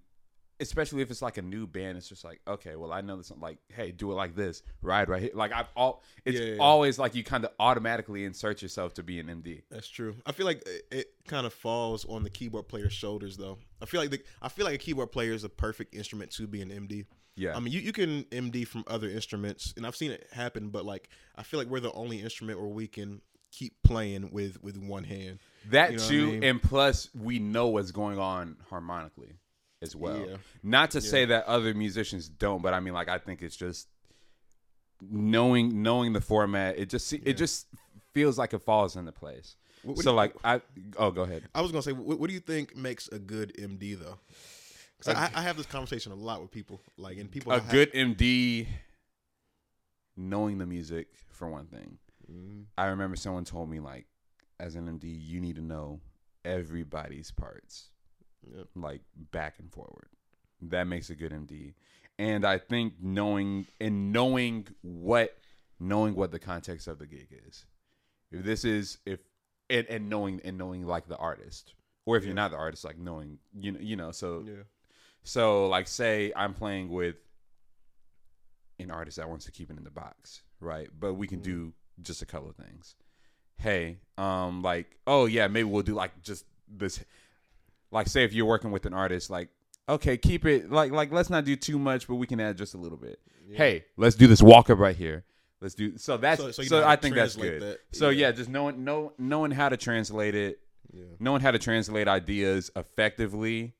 especially 0.62 1.02
if 1.02 1.10
it's 1.10 1.20
like 1.22 1.36
a 1.36 1.42
new 1.42 1.66
band, 1.66 1.98
it's 1.98 2.08
just 2.08 2.24
like, 2.24 2.40
okay, 2.48 2.76
well, 2.76 2.92
I 2.92 3.00
know 3.02 3.16
this. 3.16 3.30
Like, 3.38 3.58
hey, 3.68 3.92
do 3.92 4.10
it 4.10 4.14
like 4.14 4.34
this, 4.34 4.62
ride 4.80 5.08
right 5.08 5.20
here. 5.20 5.30
Like, 5.34 5.52
I've 5.52 5.68
all. 5.76 6.02
It's 6.24 6.38
Yeah, 6.38 6.44
yeah, 6.46 6.52
yeah. 6.54 6.62
always 6.62 6.98
like 6.98 7.14
you 7.14 7.22
kind 7.24 7.44
of 7.44 7.50
automatically 7.58 8.24
insert 8.24 8.62
yourself 8.62 8.94
to 8.94 9.02
be 9.02 9.20
an 9.20 9.26
MD. 9.26 9.62
That's 9.70 9.88
true. 9.88 10.14
I 10.24 10.32
feel 10.32 10.46
like 10.46 10.62
it, 10.66 10.86
it 10.90 11.06
kind 11.28 11.46
of 11.46 11.52
falls 11.52 12.04
on 12.06 12.22
the 12.22 12.30
keyboard 12.30 12.68
player's 12.68 12.92
shoulders, 12.92 13.36
though. 13.36 13.58
I 13.82 13.86
feel 13.86 14.00
like 14.00 14.10
the, 14.10 14.22
I 14.40 14.48
feel 14.48 14.64
like 14.64 14.74
a 14.74 14.78
keyboard 14.78 15.12
player 15.12 15.32
is 15.32 15.44
a 15.44 15.48
perfect 15.48 15.94
instrument 15.94 16.30
to 16.32 16.46
be 16.46 16.62
an 16.62 16.70
MD. 16.70 17.04
Yeah, 17.34 17.56
I 17.56 17.60
mean, 17.60 17.72
you, 17.72 17.80
you 17.80 17.92
can 17.92 18.24
MD 18.24 18.66
from 18.66 18.84
other 18.86 19.08
instruments, 19.08 19.72
and 19.76 19.86
I've 19.86 19.96
seen 19.96 20.10
it 20.10 20.26
happen. 20.32 20.68
But 20.68 20.84
like, 20.84 21.08
I 21.36 21.42
feel 21.42 21.58
like 21.58 21.68
we're 21.68 21.80
the 21.80 21.92
only 21.92 22.20
instrument 22.20 22.60
where 22.60 22.68
we 22.68 22.86
can 22.86 23.22
keep 23.50 23.74
playing 23.82 24.30
with 24.32 24.62
with 24.62 24.76
one 24.76 25.04
hand. 25.04 25.38
that 25.70 25.92
you 25.92 25.96
know 25.98 26.02
what 26.02 26.06
I 26.06 26.10
too, 26.10 26.26
mean? 26.26 26.44
and 26.44 26.62
plus 26.62 27.08
we 27.14 27.38
know 27.38 27.68
what's 27.68 27.90
going 27.90 28.18
on 28.18 28.56
harmonically 28.70 29.32
as 29.82 29.94
well. 29.96 30.16
Yeah. 30.28 30.36
Not 30.62 30.92
to 30.92 31.00
say 31.00 31.24
that 31.26 31.44
other 31.46 31.74
musicians 31.74 32.28
don't, 32.28 32.62
but 32.62 32.72
I 32.74 32.80
mean, 32.80 32.94
like, 32.94 33.08
I 33.08 33.18
think 33.18 33.42
it's 33.42 33.56
just 33.56 33.88
knowing 35.00 35.82
knowing 35.82 36.12
the 36.12 36.20
format. 36.20 36.78
It 36.78 36.88
just 36.88 37.12
it 37.12 37.34
just 37.36 37.66
feels 38.14 38.38
like 38.38 38.52
it 38.54 38.60
falls 38.62 38.96
into 38.96 39.12
place. 39.12 39.56
What- 39.82 39.96
what 39.96 40.04
so 40.04 40.10
you- 40.10 40.16
like 40.16 40.34
I 40.44 40.60
oh 40.96 41.10
go 41.10 41.22
ahead. 41.22 41.42
I 41.54 41.60
was 41.60 41.72
gonna 41.72 41.82
say, 41.82 41.92
what, 41.92 42.18
what 42.20 42.28
do 42.28 42.34
you 42.34 42.40
think 42.40 42.76
makes 42.76 43.08
a 43.08 43.18
good 43.18 43.52
MD 43.58 43.94
though? 43.98 44.18
'Cause 45.00 45.16
I, 45.16 45.30
I 45.34 45.42
have 45.42 45.56
this 45.56 45.66
conversation 45.66 46.12
a 46.12 46.14
lot 46.14 46.40
with 46.40 46.52
people, 46.52 46.80
like, 46.96 47.18
and 47.18 47.28
people 47.28 47.50
a 47.50 47.58
have- 47.58 47.68
good 47.72 47.92
MD 47.92 48.68
knowing 50.16 50.58
the 50.58 50.66
music 50.66 51.08
for 51.30 51.48
one 51.48 51.66
thing. 51.66 51.98
Mhm. 52.30 52.66
I 52.78 52.86
remember 52.86 53.16
someone 53.16 53.44
told 53.44 53.68
me 53.68 53.80
like 53.80 54.06
as 54.60 54.76
an 54.76 54.86
MD 54.86 55.08
you 55.20 55.40
need 55.40 55.56
to 55.56 55.62
know 55.62 56.00
everybody's 56.44 57.30
parts 57.32 57.90
Yep. 58.56 58.66
like 58.76 59.00
back 59.30 59.58
and 59.58 59.70
forward. 59.72 60.08
That 60.62 60.84
makes 60.84 61.10
a 61.10 61.14
good 61.14 61.32
MD. 61.32 61.74
And 62.18 62.44
I 62.44 62.58
think 62.58 62.94
knowing 63.00 63.66
and 63.80 64.12
knowing 64.12 64.68
what 64.82 65.36
knowing 65.80 66.14
what 66.14 66.30
the 66.30 66.38
context 66.38 66.86
of 66.86 66.98
the 66.98 67.06
gig 67.06 67.28
is. 67.48 67.64
If 68.30 68.44
this 68.44 68.64
is 68.64 68.98
if 69.06 69.20
and, 69.70 69.86
and 69.88 70.08
knowing 70.10 70.40
and 70.44 70.56
knowing 70.58 70.86
like 70.86 71.08
the 71.08 71.16
artist. 71.16 71.74
Or 72.04 72.16
if 72.16 72.24
you're 72.24 72.34
not 72.34 72.50
the 72.50 72.56
artist, 72.56 72.84
like 72.84 72.98
knowing 72.98 73.38
you 73.58 73.72
know 73.72 73.80
you 73.80 73.96
know, 73.96 74.10
so 74.12 74.44
Yeah. 74.46 74.62
so 75.22 75.66
like 75.68 75.86
say 75.88 76.32
I'm 76.34 76.54
playing 76.54 76.88
with 76.90 77.16
an 78.78 78.90
artist 78.90 79.16
that 79.18 79.28
wants 79.28 79.44
to 79.44 79.52
keep 79.52 79.70
it 79.70 79.76
in 79.78 79.84
the 79.84 79.90
box, 79.90 80.42
right? 80.60 80.88
But 80.98 81.14
we 81.14 81.26
can 81.28 81.40
do 81.40 81.72
just 82.02 82.22
a 82.22 82.26
couple 82.26 82.50
of 82.50 82.56
things. 82.56 82.94
Hey, 83.56 83.98
um 84.18 84.62
like 84.62 84.96
oh 85.06 85.26
yeah, 85.26 85.46
maybe 85.48 85.64
we'll 85.64 85.82
do 85.82 85.94
like 85.94 86.22
just 86.22 86.44
this 86.68 87.00
like 87.92 88.08
say 88.08 88.24
if 88.24 88.32
you're 88.32 88.46
working 88.46 88.72
with 88.72 88.84
an 88.86 88.94
artist 88.94 89.30
like 89.30 89.48
okay, 89.88 90.16
keep 90.16 90.44
it 90.46 90.70
like 90.72 90.90
like 90.92 91.12
let's 91.12 91.30
not 91.30 91.44
do 91.44 91.54
too 91.54 91.78
much, 91.78 92.08
but 92.08 92.16
we 92.16 92.26
can 92.26 92.40
add 92.40 92.56
just 92.58 92.74
a 92.74 92.78
little 92.78 92.98
bit. 92.98 93.20
Hey, 93.52 93.84
let's 93.96 94.16
do 94.16 94.26
this 94.26 94.42
walk 94.42 94.70
up 94.70 94.78
right 94.78 94.96
here. 94.96 95.24
Let's 95.60 95.74
do 95.76 95.96
so 95.98 96.16
that's 96.16 96.40
So- 96.40 96.50
so, 96.50 96.50
so 96.52 96.62
you 96.62 96.70
know 96.70 96.82
how 96.86 96.90
I 96.92 96.96
think 96.96 97.14
that's 97.14 97.36
good. 97.36 97.62
that. 97.62 97.78
So 97.92 98.08
Yeah. 98.08 98.26
yeah, 98.28 98.32
just 98.32 98.48
knowing 98.50 98.82
know, 98.84 99.12
knowing 99.18 99.50
how 99.52 99.68
to 99.68 99.76
translate 99.76 100.34
it 100.34 100.58
Yeah. 100.92 101.04
knowing 101.20 101.40
how 101.42 101.50
to 101.52 101.58
translate 101.58 102.08
ideas 102.08 102.70
effectively 102.76 103.74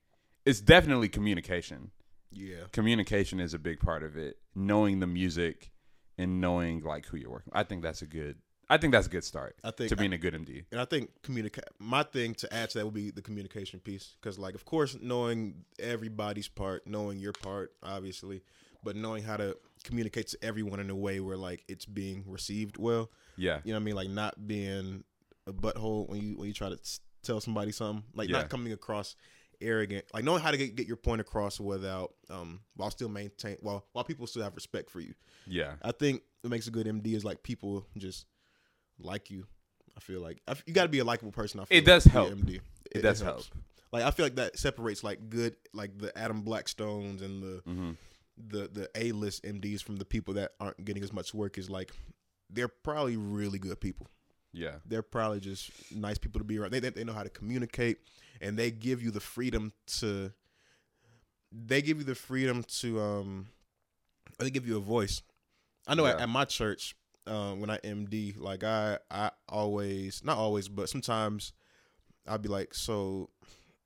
it's 0.45 0.61
definitely 0.61 1.09
communication 1.09 1.91
Yeah. 2.33 2.65
communication 2.73 3.39
is 3.41 3.53
a 3.55 3.59
big 3.59 3.81
part 3.81 4.03
of 4.03 4.17
it 4.17 4.39
knowing 4.55 5.01
the 5.01 5.07
music 5.07 5.73
and 6.19 6.41
knowing 6.41 6.81
like 6.83 7.07
who 7.07 7.17
you're 7.17 7.31
working 7.31 7.51
with. 7.53 7.57
i 7.61 7.65
think 7.65 7.83
that's 7.83 8.01
a 8.03 8.07
good 8.07 8.37
i 8.71 8.77
think 8.77 8.93
that's 8.93 9.07
a 9.07 9.11
good 9.11 9.25
start 9.25 9.57
I 9.65 9.71
think 9.71 9.89
to 9.91 9.97
being 9.97 10.13
a 10.13 10.19
good 10.19 10.35
md 10.35 10.65
and 10.73 10.81
I 10.81 10.85
think 10.85 11.11
communicate. 11.23 11.65
My 11.79 12.03
thing 12.03 12.35
to 12.37 12.53
add 12.55 12.71
to 12.71 12.79
that 12.79 12.85
would 12.85 12.95
be 12.95 13.11
the 13.11 13.23
communication 13.23 13.81
piece, 13.81 14.15
because 14.21 14.39
like, 14.39 14.55
of 14.55 14.65
course, 14.65 14.97
knowing 15.01 15.65
everybody's 15.79 16.49
part, 16.49 16.87
knowing 16.87 17.19
your 17.19 17.33
part, 17.33 17.73
obviously, 17.83 18.43
but 18.83 18.97
knowing 18.97 19.23
how 19.23 19.37
to 19.37 19.57
communicate 19.85 20.29
to 20.29 20.39
everyone 20.43 20.81
in 20.81 20.89
a 20.91 20.95
way 20.97 21.21
where 21.21 21.37
like 21.37 21.65
it's 21.69 21.85
being 21.85 22.25
received 22.27 22.79
well. 22.79 23.11
yeah 23.37 23.61
You 23.65 23.73
know 23.73 23.79
what 23.79 23.83
I 23.83 23.85
mean? 23.85 23.95
Like 23.97 24.09
not 24.09 24.47
being 24.47 25.05
a 25.47 25.53
butthole 25.53 26.09
when 26.09 26.21
you 26.23 26.39
when 26.39 26.49
you 26.49 26.55
try 26.55 26.69
to 26.71 26.79
tell 27.23 27.41
somebody 27.41 27.73
something. 27.73 28.05
Like 28.15 28.29
Yeah. 28.31 28.39
not 28.39 28.49
coming 28.49 28.73
across 28.73 29.17
arrogant. 29.61 30.05
Like 30.15 30.25
knowing 30.25 30.43
how 30.43 30.51
to 30.51 30.57
get, 30.57 30.75
get 30.75 30.87
your 30.87 30.97
point 30.97 31.21
across 31.21 31.61
without 31.61 32.15
um 32.31 32.61
while 32.77 32.91
still 32.91 33.09
maintain 33.09 33.57
while 33.61 33.85
while 33.93 34.05
people 34.05 34.27
still 34.27 34.43
have 34.43 34.55
respect 34.55 34.91
for 34.91 35.01
you. 35.01 35.15
yeah 35.47 35.75
I 35.83 35.93
think 35.93 36.23
what 36.41 36.51
makes 36.51 36.67
a 36.67 36.71
good 36.71 36.87
MD 36.87 37.15
is 37.15 37.25
like 37.25 37.43
people 37.43 37.87
just 37.99 38.27
like 38.99 39.31
you. 39.31 39.47
I 39.97 40.01
feel 40.01 40.21
like 40.21 40.41
I 40.49 40.55
you 40.67 40.73
got 40.73 40.85
to 40.85 40.89
be 40.89 41.01
a 41.01 41.05
likable 41.05 41.33
person. 41.33 41.61
I 41.61 41.65
feel 41.65 41.79
It 41.79 41.85
does 41.85 42.05
to 42.05 42.11
help. 42.11 42.31
MD. 42.33 42.61
It 42.91 43.03
does 43.03 43.21
help. 43.21 43.45
Like 43.93 44.05
I 44.05 44.11
feel 44.11 44.25
like 44.27 44.37
that 44.37 44.59
separates 44.59 45.05
like 45.05 45.29
good 45.29 45.57
like 45.75 45.99
the 45.99 46.17
Adam 46.17 46.43
Blackstones 46.43 47.23
and 47.23 47.43
the 47.43 47.63
hmm 47.65 47.91
the 48.49 48.69
the 48.73 48.89
A 48.97 49.13
list 49.13 49.45
MDs 49.45 49.83
from 49.83 49.97
the 49.97 50.07
people 50.07 50.35
that 50.35 50.53
aren't 50.59 50.83
getting 50.85 51.03
as 51.03 51.13
much 51.13 51.35
work. 51.35 51.59
Is 51.59 51.69
like 51.69 51.93
they're 52.49 52.69
probably 52.69 53.17
really 53.19 53.59
good 53.59 53.79
people. 53.81 54.07
yeah 54.53 54.77
They're 54.87 55.03
probably 55.03 55.41
just 55.41 55.71
nice 55.95 56.17
people 56.17 56.41
to 56.41 56.45
be 56.45 56.59
around. 56.59 56.71
They, 56.73 56.81
they 56.81 56.89
they 56.91 57.05
know 57.05 57.13
how 57.13 57.23
to 57.23 57.29
communicate 57.29 57.99
and 58.41 58.59
they 58.59 58.71
give 58.71 59.03
you 59.03 59.11
the 59.11 59.21
freedom 59.21 59.73
to. 59.99 60.33
They 61.53 61.83
give 61.83 61.99
you 61.99 62.05
the 62.05 62.15
freedom 62.15 62.65
to 62.81 62.99
um, 63.01 63.47
they 64.39 64.51
give 64.51 64.67
you 64.67 64.79
a 64.79 64.81
voice. 64.81 65.21
I 65.87 65.95
know 65.95 66.07
at, 66.07 66.19
at 66.21 66.29
my 66.31 66.47
church, 66.47 66.97
um, 67.27 67.61
when 67.61 67.71
I 67.71 67.79
MD, 67.79 68.39
like 68.39 68.65
I 68.65 68.99
I 69.11 69.31
always 69.49 70.23
not 70.25 70.39
always, 70.39 70.69
but 70.69 70.89
sometimes 70.89 71.53
I'll 72.27 72.39
be 72.39 72.49
like, 72.49 72.75
so 72.75 73.31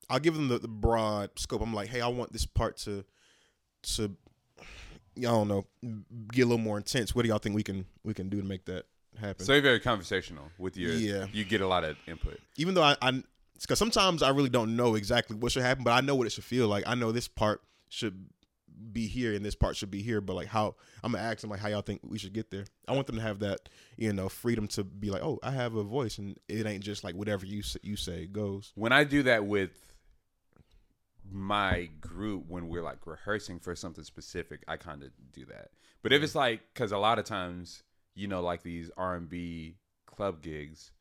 I'll 0.09 0.19
give 0.21 0.35
them 0.35 0.49
the, 0.49 0.59
the 0.59 0.69
broad 0.69 1.31
scope. 1.39 1.61
I'm 1.61 1.75
like, 1.75 1.89
hey, 1.89 2.01
I 2.01 2.09
want 2.09 2.33
this 2.33 2.47
part 2.47 2.77
to 2.79 3.05
to 3.95 4.17
I 5.19 5.23
don't 5.23 5.49
know 5.49 5.67
get 6.33 6.43
a 6.43 6.47
little 6.47 6.59
more 6.59 6.77
intense. 6.77 7.15
What 7.15 7.23
do 7.23 7.29
y'all 7.29 7.39
think 7.39 7.55
we 7.55 7.63
can 7.63 7.87
we 8.05 8.15
can 8.15 8.29
do 8.29 8.41
to 8.41 8.47
make 8.47 8.65
that 8.67 8.85
happen? 9.19 9.45
so 9.47 9.53
you're 9.53 9.63
very 9.63 9.81
conversational 9.81 10.45
with 10.59 10.77
your 10.77 10.93
Yeah. 10.93 11.27
you 11.33 11.45
get 11.45 11.61
a 11.61 11.67
lot 11.67 11.85
of 11.85 11.97
input 12.07 12.39
even 12.59 12.75
though 12.75 12.83
I, 12.83 12.97
I 13.01 13.23
because 13.61 13.79
sometimes 13.79 14.23
I 14.23 14.29
really 14.31 14.51
don't 14.51 14.77
know 14.77 14.95
exactly 14.97 15.35
what 15.35 15.53
should 15.53 15.63
happen, 15.63 15.83
but 15.85 15.93
I 15.93 16.03
know 16.03 16.15
what 16.15 16.27
it 16.27 16.31
should 16.31 16.45
feel 16.45 16.69
like. 16.69 16.85
I 16.87 16.95
know 16.95 17.11
this 17.13 17.27
part 17.29 17.63
should 17.89 18.29
be 18.93 19.07
here 19.07 19.35
and 19.35 19.45
this 19.45 19.55
part 19.55 19.77
should 19.77 19.91
be 19.91 20.03
here, 20.03 20.21
but 20.21 20.37
like 20.37 20.49
how 20.49 20.75
I'm 21.03 21.13
gonna 21.13 21.25
ask 21.25 21.41
them 21.41 21.51
like 21.51 21.61
how 21.61 21.69
y'all 21.69 21.83
think 21.83 22.01
we 22.05 22.19
should 22.19 22.33
get 22.33 22.51
there. 22.51 22.65
I 22.87 22.93
want 22.93 23.07
them 23.07 23.17
to 23.17 23.23
have 23.23 23.41
that 23.41 23.69
you 23.97 24.13
know 24.13 24.29
freedom 24.29 24.67
to 24.69 24.85
be 24.85 25.11
like, 25.11 25.23
oh, 25.23 25.39
I 25.43 25.51
have 25.51 25.75
a 25.75 25.83
voice, 25.83 26.19
and 26.19 26.39
it 26.49 26.67
ain't 26.67 26.85
just 26.85 27.05
like 27.05 27.15
whatever 27.15 27.47
you 27.47 27.63
say, 27.63 27.81
you 27.83 27.97
say 27.97 28.27
goes. 28.27 28.73
when 28.75 28.93
I 28.93 29.05
do 29.05 29.23
that 29.25 29.47
with 29.47 29.71
my 31.31 31.89
group 32.01 32.45
when 32.49 32.69
we're 32.69 32.83
like 32.83 33.07
rehearsing 33.07 33.59
for 33.59 33.75
something 33.75 34.05
specific, 34.05 34.63
I 34.69 34.77
kind 34.77 35.03
of 35.03 35.11
do 35.33 35.45
that. 35.47 35.71
But 36.03 36.13
if 36.13 36.23
it's 36.23 36.35
like 36.35 36.61
because 36.73 36.93
a 36.93 36.99
lot 36.99 37.19
of 37.19 37.25
times, 37.25 37.83
you 38.15 38.29
know, 38.29 38.41
like 38.43 38.63
these 38.63 38.91
R 38.97 39.17
and 39.17 39.29
B 39.29 39.77
club 40.07 40.43
gigs, 40.43 40.93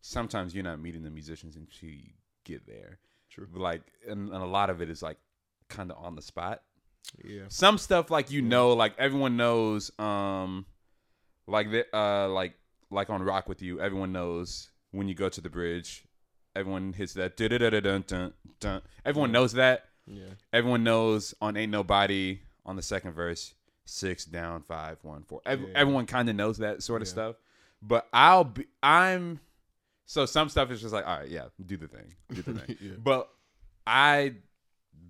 sometimes 0.00 0.54
you're 0.54 0.64
not 0.64 0.80
meeting 0.80 1.02
the 1.02 1.10
musicians 1.10 1.56
until 1.56 1.90
you 1.90 2.10
get 2.44 2.66
there. 2.66 2.98
True. 3.30 3.46
But 3.50 3.60
like, 3.60 3.82
and, 4.08 4.30
and 4.30 4.42
a 4.42 4.46
lot 4.46 4.70
of 4.70 4.82
it 4.82 4.90
is 4.90 5.02
like 5.02 5.18
kind 5.68 5.90
of 5.90 6.04
on 6.04 6.16
the 6.16 6.22
spot. 6.22 6.62
Yeah, 7.24 7.42
Some 7.48 7.78
stuff 7.78 8.10
like 8.10 8.30
you 8.30 8.40
know, 8.42 8.72
like 8.72 8.94
everyone 8.98 9.36
knows, 9.36 9.90
um, 9.98 10.64
like 11.46 11.70
the 11.70 11.84
uh, 11.96 12.28
like 12.28 12.54
like 12.90 13.10
on 13.10 13.22
Rock 13.22 13.48
with 13.48 13.62
You, 13.62 13.80
everyone 13.80 14.12
knows 14.12 14.70
when 14.92 15.08
you 15.08 15.14
go 15.14 15.28
to 15.28 15.40
the 15.40 15.50
bridge, 15.50 16.04
everyone 16.54 16.92
hits 16.92 17.14
that 17.14 17.36
dun 17.36 17.50
dun 17.50 18.02
dun 18.06 18.32
dun. 18.60 18.82
Everyone 19.04 19.32
knows 19.32 19.52
that. 19.54 19.86
yeah, 20.06 20.24
Everyone 20.52 20.82
knows 20.84 21.34
on 21.40 21.56
Ain't 21.56 21.72
Nobody 21.72 22.40
on 22.64 22.76
the 22.76 22.82
second 22.82 23.12
verse, 23.12 23.54
six 23.84 24.24
down, 24.24 24.62
five, 24.62 24.98
one, 25.02 25.22
four. 25.24 25.40
Ev- 25.46 25.60
Yeah. 25.60 25.66
Everyone 25.74 26.06
kind 26.06 26.28
of 26.28 26.36
knows 26.36 26.58
that 26.58 26.82
sort 26.82 27.02
of 27.02 27.08
Yeah. 27.08 27.12
stuff. 27.12 27.36
But 27.82 28.08
I'll 28.12 28.44
be, 28.44 28.66
I'm, 28.82 29.40
so 30.06 30.26
some 30.26 30.48
stuff 30.50 30.70
is 30.70 30.80
just 30.82 30.92
like, 30.92 31.06
all 31.06 31.18
right, 31.20 31.28
yeah, 31.28 31.46
do 31.64 31.76
the 31.76 31.88
thing, 31.88 32.14
do 32.32 32.42
the 32.42 32.54
thing. 32.60 32.76
Yeah. 32.80 32.92
But 33.02 33.30
I 33.86 34.34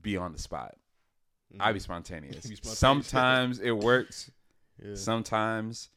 be 0.03 0.17
on 0.17 0.33
the 0.33 0.39
spot. 0.39 0.77
I 1.59 1.73
be 1.73 1.81
spontaneous. 1.81 2.47
Be 2.47 2.55
spontaneous. 2.57 2.79
Sometimes 2.79 3.59
it 3.61 3.73
works. 3.73 4.31
yeah. 4.85 4.95
Sometimes, 4.95 5.89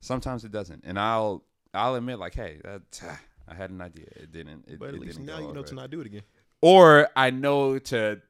sometimes 0.00 0.44
it 0.44 0.52
doesn't. 0.52 0.84
And 0.84 0.98
I'll, 0.98 1.44
I'll 1.72 1.94
admit 1.94 2.18
like, 2.18 2.34
hey, 2.34 2.58
that 2.64 2.82
I 3.48 3.54
had 3.54 3.70
an 3.70 3.80
idea. 3.80 4.06
It 4.16 4.32
didn't. 4.32 4.64
It, 4.68 4.78
but 4.78 4.90
it 4.90 4.94
at 4.96 5.00
least 5.00 5.16
didn't 5.18 5.26
now 5.26 5.38
you 5.38 5.52
know 5.54 5.62
to 5.62 5.74
not 5.74 5.90
do 5.90 6.00
it 6.00 6.06
again. 6.06 6.22
Or 6.60 7.08
I 7.16 7.30
know 7.30 7.78
to 7.78 8.20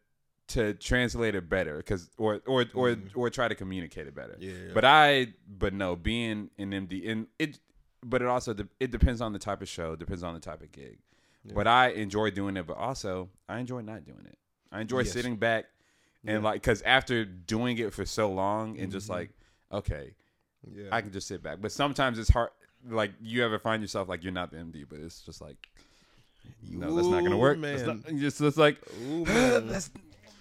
to 0.49 0.73
translate 0.75 1.35
it 1.35 1.49
better 1.49 1.77
because 1.79 2.09
or 2.17 2.41
or 2.47 2.65
or 2.75 2.91
Mhm. 2.95 3.11
or 3.17 3.29
try 3.29 3.49
to 3.49 3.55
communicate 3.55 4.07
it 4.07 4.15
better. 4.15 4.37
Yeah, 4.39 4.53
But 4.73 4.85
I 4.85 5.29
but 5.49 5.75
no 5.75 5.97
being 5.97 6.51
an 6.59 6.71
MD 6.71 7.11
and 7.11 7.27
it 7.39 7.59
but 8.03 8.23
it 8.23 8.29
also 8.29 8.55
de- 8.55 8.69
it 8.81 8.91
depends 8.91 9.21
on 9.21 9.33
the 9.33 9.39
type 9.39 9.61
of 9.61 9.69
show, 9.69 9.97
depends 9.97 10.23
on 10.23 10.35
the 10.35 10.41
type 10.41 10.63
of 10.63 10.71
gig. 10.73 10.99
Yeah. 11.45 11.53
But 11.55 11.67
I 11.67 11.89
enjoy 11.89 12.31
doing 12.31 12.57
it, 12.57 12.67
but 12.67 12.77
also 12.79 13.29
I 13.49 13.59
enjoy 13.59 13.81
not 13.81 14.05
doing 14.07 14.25
it. 14.27 14.39
I 14.71 14.81
enjoy 14.81 15.01
Yes. 15.01 15.13
sitting 15.13 15.37
back 15.37 15.67
and 16.27 16.43
Yeah. 16.43 16.49
like 16.49 16.63
because 16.63 16.83
after 16.83 17.25
doing 17.25 17.79
it 17.79 17.93
for 17.93 18.05
so 18.05 18.31
long 18.33 18.79
and 18.79 18.91
just 18.93 19.07
Mhm. 19.09 19.11
like 19.11 19.31
okay, 19.73 20.15
yeah, 20.71 20.89
I 20.93 21.01
can 21.03 21.13
just 21.13 21.29
sit 21.29 21.43
back. 21.43 21.59
But 21.61 21.73
sometimes 21.73 22.19
it's 22.19 22.31
hard. 22.31 22.51
Like 22.89 23.13
you 23.21 23.45
ever 23.45 23.59
find 23.59 23.83
yourself 23.83 24.09
like 24.09 24.23
you're 24.23 24.33
not 24.33 24.51
the 24.51 24.59
MD, 24.59 24.85
but 24.89 24.99
it's 25.01 25.21
just 25.23 25.41
like 25.41 25.57
no, 26.69 26.95
that's 26.95 27.09
not 27.09 27.23
gonna 27.23 27.37
work. 27.37 27.59
Man. 27.59 27.87
not, 27.87 28.07
just 28.19 28.41
it's 28.41 28.57
like 28.57 28.79
Ooh, 29.09 29.25
man. 29.27 29.69
that's 29.69 29.91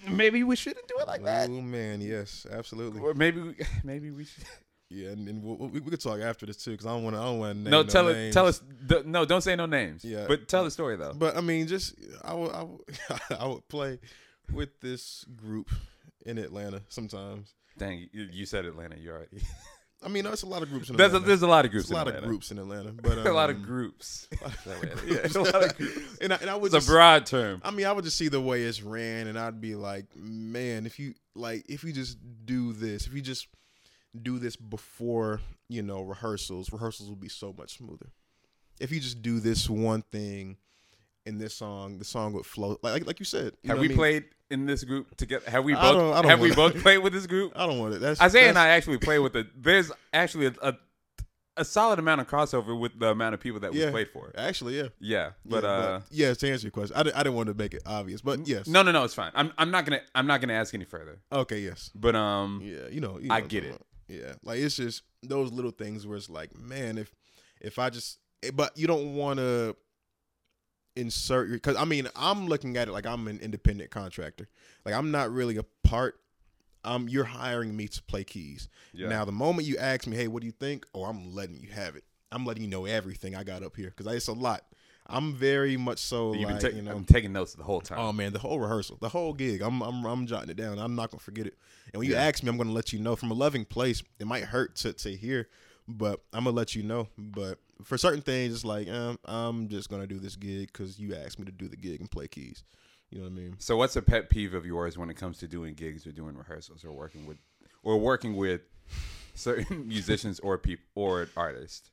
maybe 0.08 0.44
we 0.44 0.56
shouldn't 0.56 0.88
do 0.88 0.96
it 1.00 1.08
like 1.08 1.24
that. 1.24 1.50
Oh 1.50 1.62
man, 1.62 2.02
yes, 2.02 2.46
absolutely. 2.52 3.02
Or 3.02 3.14
maybe 3.14 3.42
we, 3.42 3.56
maybe 3.84 4.12
we 4.12 4.26
should. 4.26 4.44
Yeah, 4.90 5.10
and, 5.10 5.28
and 5.28 5.44
we'll, 5.44 5.58
we, 5.68 5.82
we 5.82 5.92
could 5.92 6.00
talk 6.00 6.22
after 6.22 6.46
this 6.46 6.64
too, 6.64 6.72
because 6.72 6.86
I 6.86 6.92
don't 6.92 7.04
want 7.04 7.16
to. 7.18 7.20
I 7.22 7.26
don't 7.26 7.40
want 7.40 7.66
to 7.66 7.70
No, 7.70 7.84
tell 7.84 8.08
it. 8.08 8.14
names. 8.14 8.34
Tell 8.34 8.46
us. 8.48 8.62
No, 9.06 9.26
don't 9.26 9.42
say 9.42 9.54
no 9.58 9.66
names. 9.66 10.06
Yeah. 10.06 10.26
but 10.30 10.48
tell 10.48 10.64
the 10.64 10.72
story 10.72 10.96
though. 10.96 11.14
But 11.14 11.36
I 11.36 11.42
mean, 11.42 11.68
just 11.68 11.96
I 12.24 12.34
would, 12.34 12.52
I 12.52 12.64
would, 12.64 12.80
I 13.38 13.48
would 13.48 13.68
play 13.68 14.00
with 14.52 14.80
this 14.82 15.26
group 15.36 15.70
in 16.26 16.38
Atlanta 16.38 16.82
sometimes. 16.90 17.54
Dang, 17.78 18.08
you, 18.12 18.28
you 18.32 18.46
said 18.46 18.66
Atlanta. 18.66 18.98
You 18.98 19.12
already. 19.12 19.42
I 20.04 20.10
mean, 20.10 20.26
there's 20.26 20.44
a 20.44 20.48
lot 20.48 20.62
of 20.62 20.70
groups 20.70 20.90
in 20.90 20.96
There's 20.96 21.12
a, 21.14 21.16
Atlanta. 21.16 21.28
there's 21.28 21.42
a 21.42 21.48
lot 21.48 21.66
of 21.66 21.72
groups. 21.72 21.88
There's 21.90 21.96
a 22.00 22.04
lot 22.04 22.08
in 22.08 22.14
of 22.14 22.16
Atlanta. 22.18 22.28
groups 22.28 22.52
in 22.52 22.60
Atlanta, 22.60 22.92
but 22.92 23.18
a 23.26 23.34
lot 23.34 23.50
of 23.50 23.56
um, 23.56 23.62
groups. 23.64 24.28
yeah, 25.08 25.28
a 25.36 25.40
lot 25.40 25.64
of 25.64 25.76
groups. 25.78 26.18
and 26.22 26.34
I, 26.34 26.38
and 26.38 26.50
I 26.52 26.56
would 26.56 26.72
It's 26.74 26.86
a 26.88 26.90
broad 26.90 27.26
term. 27.26 27.62
I 27.64 27.72
mean, 27.72 27.88
I 27.88 27.92
would 27.92 28.04
just 28.04 28.16
see 28.18 28.28
the 28.28 28.40
way 28.42 28.62
it's 28.64 28.84
ran, 28.84 29.26
and 29.26 29.40
I'd 29.40 29.60
be 29.60 29.74
like, 29.74 30.06
man, 30.16 30.86
if 30.86 31.00
you 31.00 31.16
like, 31.34 31.66
if 31.68 31.84
you 31.84 31.94
just 31.94 32.18
do 32.46 32.74
this, 32.74 33.08
if 33.08 33.14
you 33.14 33.22
just 33.22 33.48
do 34.22 34.38
this 34.38 34.56
before 34.56 35.42
you 35.68 35.82
know 35.82 36.02
rehearsals, 36.02 36.72
rehearsals 36.72 37.10
will 37.10 37.16
be 37.16 37.30
so 37.30 37.54
much 37.58 37.78
smoother. 37.78 38.12
If 38.80 38.92
you 38.92 39.00
just 39.00 39.24
do 39.24 39.40
this 39.40 39.68
one 39.68 40.04
thing 40.04 40.58
in 41.28 41.38
this 41.38 41.54
song, 41.54 41.98
the 42.00 42.06
song 42.06 42.34
would 42.34 42.46
flow. 42.46 42.78
Like 42.82 42.94
like, 42.94 43.06
like 43.08 43.20
you 43.20 43.26
said, 43.26 43.54
you 43.62 43.70
Have 43.70 43.80
we 43.80 43.86
I 43.86 43.90
mean? 43.90 43.98
played 43.98 44.24
in 44.50 44.66
this 44.66 44.84
group 44.84 45.16
together? 45.18 45.50
Have 45.50 45.64
we 45.66 45.74
I 45.76 45.82
don't- 45.92 45.94
both? 46.00 46.16
I 46.16 46.22
don't 46.22 46.30
have 46.32 46.40
we 46.40 46.56
both 46.56 46.76
played 46.82 47.00
with 47.00 47.14
this 47.14 47.28
group? 47.28 47.52
I 47.56 47.68
don't 47.68 47.80
want 47.80 47.94
it. 47.96 48.02
That's 48.02 48.22
Isaiah 48.22 48.50
and 48.50 48.58
I 48.58 48.70
actually 48.70 48.98
play 48.98 49.20
with 49.20 49.36
it. 49.36 49.48
There's 49.62 49.92
actually 50.14 50.48
a, 50.48 50.54
a 50.62 50.74
a 51.60 51.66
solid 51.66 51.98
amount 51.98 52.22
of 52.22 52.28
crossover 52.28 52.80
with 52.80 53.00
the 53.00 53.08
amount 53.10 53.34
of 53.34 53.40
people 53.40 53.60
that 53.62 53.74
we 53.74 53.80
Yeah. 53.82 53.90
played 53.90 54.10
for. 54.10 54.32
Actually, 54.38 54.78
yeah. 54.78 54.90
Yeah, 55.00 55.32
but 55.44 55.64
yeah, 55.64 55.70
uh, 55.70 56.02
yeah, 56.12 56.34
to 56.36 56.52
answer 56.52 56.68
your 56.68 56.72
question, 56.72 56.96
I, 56.96 57.02
di- 57.02 57.14
I 57.14 57.24
didn't 57.24 57.34
want 57.36 57.48
to 57.48 57.56
make 57.56 57.74
it 57.74 57.82
obvious, 57.84 58.22
but 58.22 58.48
yes. 58.48 58.68
no, 58.68 58.84
no, 58.84 58.92
no, 58.92 59.04
it's 59.04 59.16
fine. 59.16 59.32
I'm 59.34 59.52
I'm 59.58 59.72
not 59.72 59.86
gonna 59.86 60.02
I'm 60.14 60.28
not 60.28 60.40
gonna 60.40 60.54
ask 60.54 60.74
any 60.76 60.86
further. 60.86 61.20
Okay, 61.32 61.60
yes. 61.62 61.90
But 61.96 62.16
um, 62.16 62.62
Yeah, 62.64 62.88
you 62.92 63.02
know, 63.02 63.18
you 63.20 63.30
I 63.32 63.38
know 63.40 63.42
what 63.44 63.50
get 63.50 63.64
it. 63.64 63.82
Yeah, 64.08 64.34
like 64.44 64.60
it's 64.60 64.76
just 64.78 65.02
those 65.24 65.52
little 65.52 65.72
things 65.72 66.06
where 66.06 66.16
it's 66.16 66.30
like, 66.30 66.56
man, 66.58 66.98
if 67.00 67.12
if 67.60 67.80
I 67.80 67.90
just, 67.90 68.20
eh, 68.44 68.52
but 68.54 68.78
you 68.78 68.86
don't 68.88 69.16
want 69.16 69.40
to 69.40 69.76
insert 70.98 71.48
your 71.48 71.58
because 71.58 71.76
I 71.76 71.86
mean 71.86 72.08
I'm 72.16 72.48
looking 72.48 72.76
at 72.78 72.88
it 72.88 72.92
like 72.92 73.06
I'm 73.06 73.28
an 73.28 73.40
independent 73.40 73.92
contractor. 73.92 74.48
Like 74.86 74.96
I'm 74.96 75.12
not 75.12 75.32
really 75.32 75.58
a 75.58 75.64
part. 75.84 76.20
Um, 76.84 77.10
you're 77.10 77.26
hiring 77.26 77.76
me 77.76 77.88
to 77.90 78.04
play 78.04 78.24
keys. 78.24 78.70
Yeah. 78.94 79.10
Now 79.10 79.26
the 79.26 79.32
moment 79.32 79.68
you 79.68 79.78
ask 79.78 80.08
me, 80.08 80.16
hey, 80.16 80.28
what 80.28 80.42
do 80.42 80.46
you 80.46 80.54
think? 80.54 80.86
Oh, 80.94 81.04
I'm 81.04 81.34
letting 81.34 81.58
you 81.58 81.70
have 81.70 81.96
it. 81.96 82.04
I'm 82.32 82.46
letting 82.46 82.64
you 82.64 82.70
know 82.70 82.86
everything 82.86 83.36
I 83.36 83.44
got 83.44 83.64
up 83.64 83.76
here 83.76 83.94
because 83.96 84.14
it's 84.14 84.28
a 84.28 84.34
lot. 84.34 84.64
I'm 85.10 85.34
very 85.34 85.78
much 85.78 86.00
so 86.00 86.34
you've 86.34 86.50
like 86.50 86.60
been 86.60 86.72
ta- 86.72 86.76
you 86.76 86.82
know. 86.82 86.92
I'm 86.92 87.06
taking 87.06 87.32
notes 87.32 87.54
the 87.54 87.64
whole 87.64 87.80
time. 87.82 88.00
Oh 88.00 88.12
man, 88.12 88.34
the 88.34 88.40
whole 88.40 88.60
rehearsal, 88.60 88.98
the 89.00 89.10
whole 89.10 89.34
gig. 89.34 89.62
I'm 89.62 89.82
I'm 89.82 90.06
I'm 90.06 90.28
jotting 90.28 90.50
it 90.50 90.58
down. 90.58 90.80
I'm 90.80 90.96
not 90.96 91.12
gonna 91.12 91.22
forget 91.22 91.48
it. 91.48 91.58
And 91.94 92.00
when 92.00 92.08
you 92.10 92.16
Yeah. 92.16 92.24
ask 92.24 92.44
me, 92.44 92.50
I'm 92.50 92.58
gonna 92.58 92.72
let 92.74 92.92
you 92.92 93.00
know 93.00 93.16
from 93.16 93.32
a 93.32 93.34
loving 93.34 93.64
place. 93.66 94.04
It 94.20 94.28
might 94.28 94.44
hurt 94.44 94.76
to 94.78 94.94
to 94.94 95.16
hear, 95.16 95.48
but 95.88 96.22
I'm 96.34 96.44
gonna 96.44 96.56
let 96.56 96.76
you 96.76 96.84
know. 96.84 97.08
But 97.18 97.60
for 97.84 97.98
certain 97.98 98.22
things, 98.22 98.54
it's 98.54 98.66
like 98.66 98.90
um, 98.90 99.20
I'm 99.26 99.68
just 99.68 99.90
gonna 99.90 100.08
do 100.08 100.20
this 100.20 100.36
gig 100.36 100.72
because 100.72 101.00
you 101.00 101.16
asked 101.16 101.40
me 101.40 101.46
to 101.46 101.52
do 101.52 101.68
the 101.68 101.78
gig 101.78 102.00
and 102.00 102.10
play 102.10 102.28
keys. 102.28 102.64
You 103.10 103.20
know 103.20 103.26
what 103.26 103.32
I 103.32 103.36
mean? 103.36 103.56
So 103.60 103.78
what's 103.78 103.96
a 103.96 104.02
pet 104.02 104.30
peeve 104.30 104.54
of 104.54 104.66
yours 104.66 104.98
when 104.98 105.10
it 105.10 105.16
comes 105.16 105.38
to 105.40 105.48
doing 105.48 105.74
gigs 105.76 106.06
or 106.06 106.12
doing 106.12 106.36
rehearsals 106.36 106.84
or 106.84 106.92
working 106.92 107.26
with 107.26 107.38
or 107.84 107.98
working 107.98 108.36
with 108.36 108.62
certain 109.34 109.88
musicians 109.88 110.40
or 110.42 110.58
people 110.58 110.84
or 110.96 111.28
artists? 111.38 111.92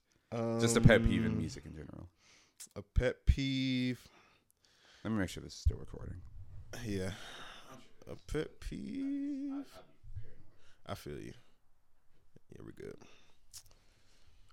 Just 0.61 0.77
a 0.77 0.81
pet 0.81 1.05
peeve 1.05 1.25
in 1.25 1.33
Um, 1.33 1.39
music 1.39 1.65
in 1.65 1.73
general. 1.73 2.09
A 2.75 2.83
pet 2.83 3.25
peeve. 3.27 4.01
Let 5.05 5.13
me 5.13 5.19
make 5.21 5.29
sure 5.29 5.43
this 5.45 5.53
is 5.53 5.61
still 5.61 5.77
recording. 5.77 6.17
Yeah. 6.85 7.11
A 8.11 8.17
pet 8.33 8.59
peeve. 8.59 9.65
I 10.87 10.95
feel 10.95 11.19
you. 11.21 11.35
Yeah, 12.51 12.63
we're 12.65 12.73
good. 12.73 12.97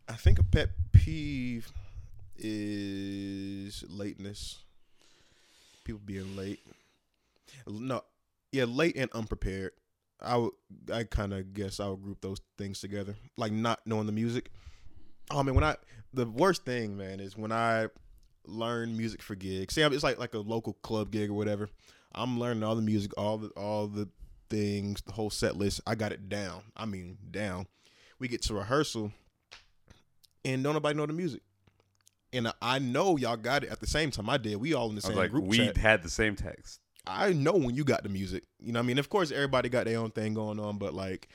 I 0.07 0.13
think 0.13 0.39
a 0.39 0.43
pet 0.43 0.69
peeve 0.91 1.71
is 2.37 3.83
lateness. 3.89 4.59
People 5.83 6.01
being 6.05 6.35
late. 6.35 6.59
No, 7.67 8.01
yeah, 8.51 8.65
late 8.65 8.95
and 8.95 9.11
unprepared. 9.13 9.71
I 10.21 10.37
would, 10.37 10.51
I 10.93 11.03
kind 11.03 11.33
of 11.33 11.53
guess 11.53 11.79
I 11.79 11.87
would 11.87 12.01
group 12.03 12.21
those 12.21 12.39
things 12.57 12.79
together. 12.79 13.15
Like 13.37 13.51
not 13.51 13.79
knowing 13.85 14.05
the 14.05 14.11
music. 14.11 14.51
Oh 15.29 15.43
man, 15.43 15.55
when 15.55 15.63
I 15.63 15.77
the 16.13 16.25
worst 16.25 16.65
thing, 16.65 16.97
man, 16.97 17.19
is 17.19 17.37
when 17.37 17.51
I 17.51 17.87
learn 18.45 18.97
music 18.97 19.21
for 19.21 19.35
gigs. 19.35 19.73
See, 19.73 19.81
it's 19.81 20.03
like 20.03 20.19
like 20.19 20.33
a 20.33 20.39
local 20.39 20.73
club 20.73 21.11
gig 21.11 21.29
or 21.29 21.33
whatever. 21.33 21.69
I'm 22.13 22.39
learning 22.39 22.63
all 22.63 22.75
the 22.75 22.81
music, 22.81 23.11
all 23.17 23.37
the 23.37 23.49
all 23.49 23.87
the 23.87 24.09
things, 24.49 25.01
the 25.01 25.13
whole 25.13 25.29
set 25.29 25.55
list. 25.55 25.81
I 25.87 25.95
got 25.95 26.11
it 26.11 26.29
down. 26.29 26.63
I 26.75 26.85
mean, 26.85 27.17
down. 27.31 27.67
We 28.19 28.27
get 28.27 28.43
to 28.43 28.53
rehearsal, 28.53 29.11
and 30.45 30.63
don't 30.63 30.73
nobody 30.73 30.97
know 30.97 31.05
the 31.05 31.13
music. 31.13 31.41
And 32.33 32.51
I- 32.61 32.79
know 32.79 33.17
y'all 33.17 33.35
got 33.37 33.63
it 33.63 33.69
at 33.71 33.79
the 33.81 33.87
same 33.87 34.09
time 34.11 34.29
I 34.29 34.37
did. 34.37 34.55
We 34.57 34.73
all 34.73 34.89
in 34.89 34.95
the 34.95 35.01
I 35.03 35.07
same 35.07 35.11
was 35.11 35.17
like, 35.17 35.31
group 35.31 35.45
we 35.45 35.57
chat. 35.57 35.77
had 35.77 36.03
the 36.03 36.09
same 36.09 36.35
text. 36.35 36.79
I 37.05 37.33
know 37.33 37.53
when 37.53 37.75
you 37.75 37.83
got 37.83 38.03
the 38.03 38.09
music. 38.09 38.43
You 38.59 38.71
know 38.71 38.79
what 38.79 38.83
I 38.83 38.87
mean? 38.87 38.99
Of 38.99 39.09
course 39.09 39.31
everybody 39.31 39.69
got 39.69 39.85
their 39.85 39.99
own 39.99 40.11
thing 40.11 40.33
going 40.33 40.59
on, 40.59 40.77
but 40.77 40.93
like 40.93 41.27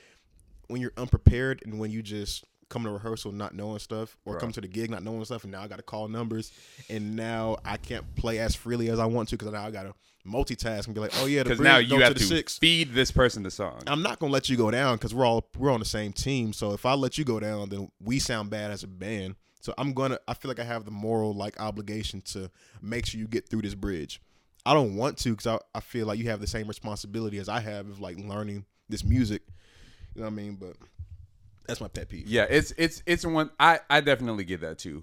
when 0.69 0.81
you're 0.81 0.93
unprepared 0.97 1.63
and 1.65 1.79
when 1.79 1.91
you 1.91 2.03
just 2.03 2.45
come 2.69 2.83
to 2.85 2.91
rehearsal 2.91 3.33
not 3.33 3.55
knowing 3.55 3.79
stuff 3.79 4.17
or 4.25 4.35
Right. 4.35 4.41
come 4.41 4.53
to 4.53 4.61
the 4.61 4.69
gig 4.69 4.91
not 4.91 5.03
knowing 5.05 5.25
stuff 5.25 5.45
and 5.45 5.53
now 5.53 5.63
I 5.63 5.69
got 5.69 5.77
to 5.77 5.83
call 5.83 6.09
numbers 6.09 6.51
and 6.91 7.15
now 7.15 7.59
I 7.65 7.77
can't 7.77 8.15
play 8.17 8.39
as 8.39 8.55
freely 8.57 8.89
as 8.91 8.99
I 8.99 9.07
want 9.07 9.29
to 9.31 9.37
cuz 9.37 9.51
now 9.53 9.65
I 9.65 9.71
got 9.71 9.85
to 9.85 9.95
multitask 10.27 10.87
and 10.87 10.95
be 10.95 11.01
like, 11.01 11.13
"Oh 11.19 11.27
yeah, 11.27 11.45
the 11.45 11.51
Because 11.51 11.61
now 11.61 11.79
you 11.79 12.01
have 12.01 12.15
the 12.15 12.21
to 12.21 12.27
six. 12.27 12.59
feed 12.59 12.93
this 12.95 13.13
person 13.13 13.45
the 13.45 13.51
song. 13.51 13.81
I'm 13.87 14.03
not 14.03 14.19
going 14.19 14.31
to 14.31 14.35
let 14.35 14.49
you 14.49 14.57
go 14.57 14.71
down 14.73 14.99
cuz 14.99 15.15
we're 15.15 15.25
all 15.25 15.49
we're 15.57 15.71
on 15.71 15.79
the 15.79 15.87
same 15.87 16.13
team. 16.13 16.53
So 16.53 16.73
if 16.73 16.85
I 16.85 16.95
let 16.95 17.17
you 17.19 17.25
go 17.25 17.39
down, 17.39 17.69
then 17.69 17.91
we 18.01 18.19
sound 18.19 18.51
bad 18.51 18.71
as 18.73 18.83
a 18.83 18.89
band. 18.89 19.37
So 19.61 19.73
I'm 19.79 19.95
to 19.95 20.21
I 20.27 20.35
feel 20.35 20.49
like 20.49 20.59
I 20.61 20.65
have 20.65 20.85
the 20.85 20.91
moral 20.91 21.33
like 21.35 21.61
obligation 21.61 22.21
to 22.33 22.51
make 22.83 23.07
sure 23.07 23.21
you 23.21 23.29
get 23.29 23.49
through 23.49 23.63
this 23.63 23.75
bridge. 23.77 24.21
I 24.65 24.75
don't 24.75 24.97
want 24.97 25.19
to 25.19 25.31
because 25.31 25.47
I, 25.47 25.59
I 25.77 25.81
feel 25.81 26.07
like 26.09 26.19
you 26.19 26.29
have 26.31 26.41
the 26.41 26.47
same 26.49 26.67
responsibility 26.67 27.39
as 27.39 27.49
I 27.49 27.61
have 27.61 27.89
of 27.89 28.01
like 28.01 28.17
learning 28.19 28.65
this 28.89 29.05
music. 29.05 29.43
You 30.15 30.23
know 30.23 30.27
what 30.27 30.33
I 30.33 30.35
mean? 30.35 30.57
But 30.57 30.75
that's 31.67 31.81
my 31.81 31.89
pet 31.89 32.09
peeve. 32.09 32.27
Yeah, 32.29 32.47
it's 32.49 32.73
it's 32.77 33.03
it's 33.07 33.25
one 33.27 33.51
I 33.61 33.81
I 33.91 34.01
definitely 34.01 34.45
get 34.45 34.61
that 34.63 34.79
too. 34.79 35.03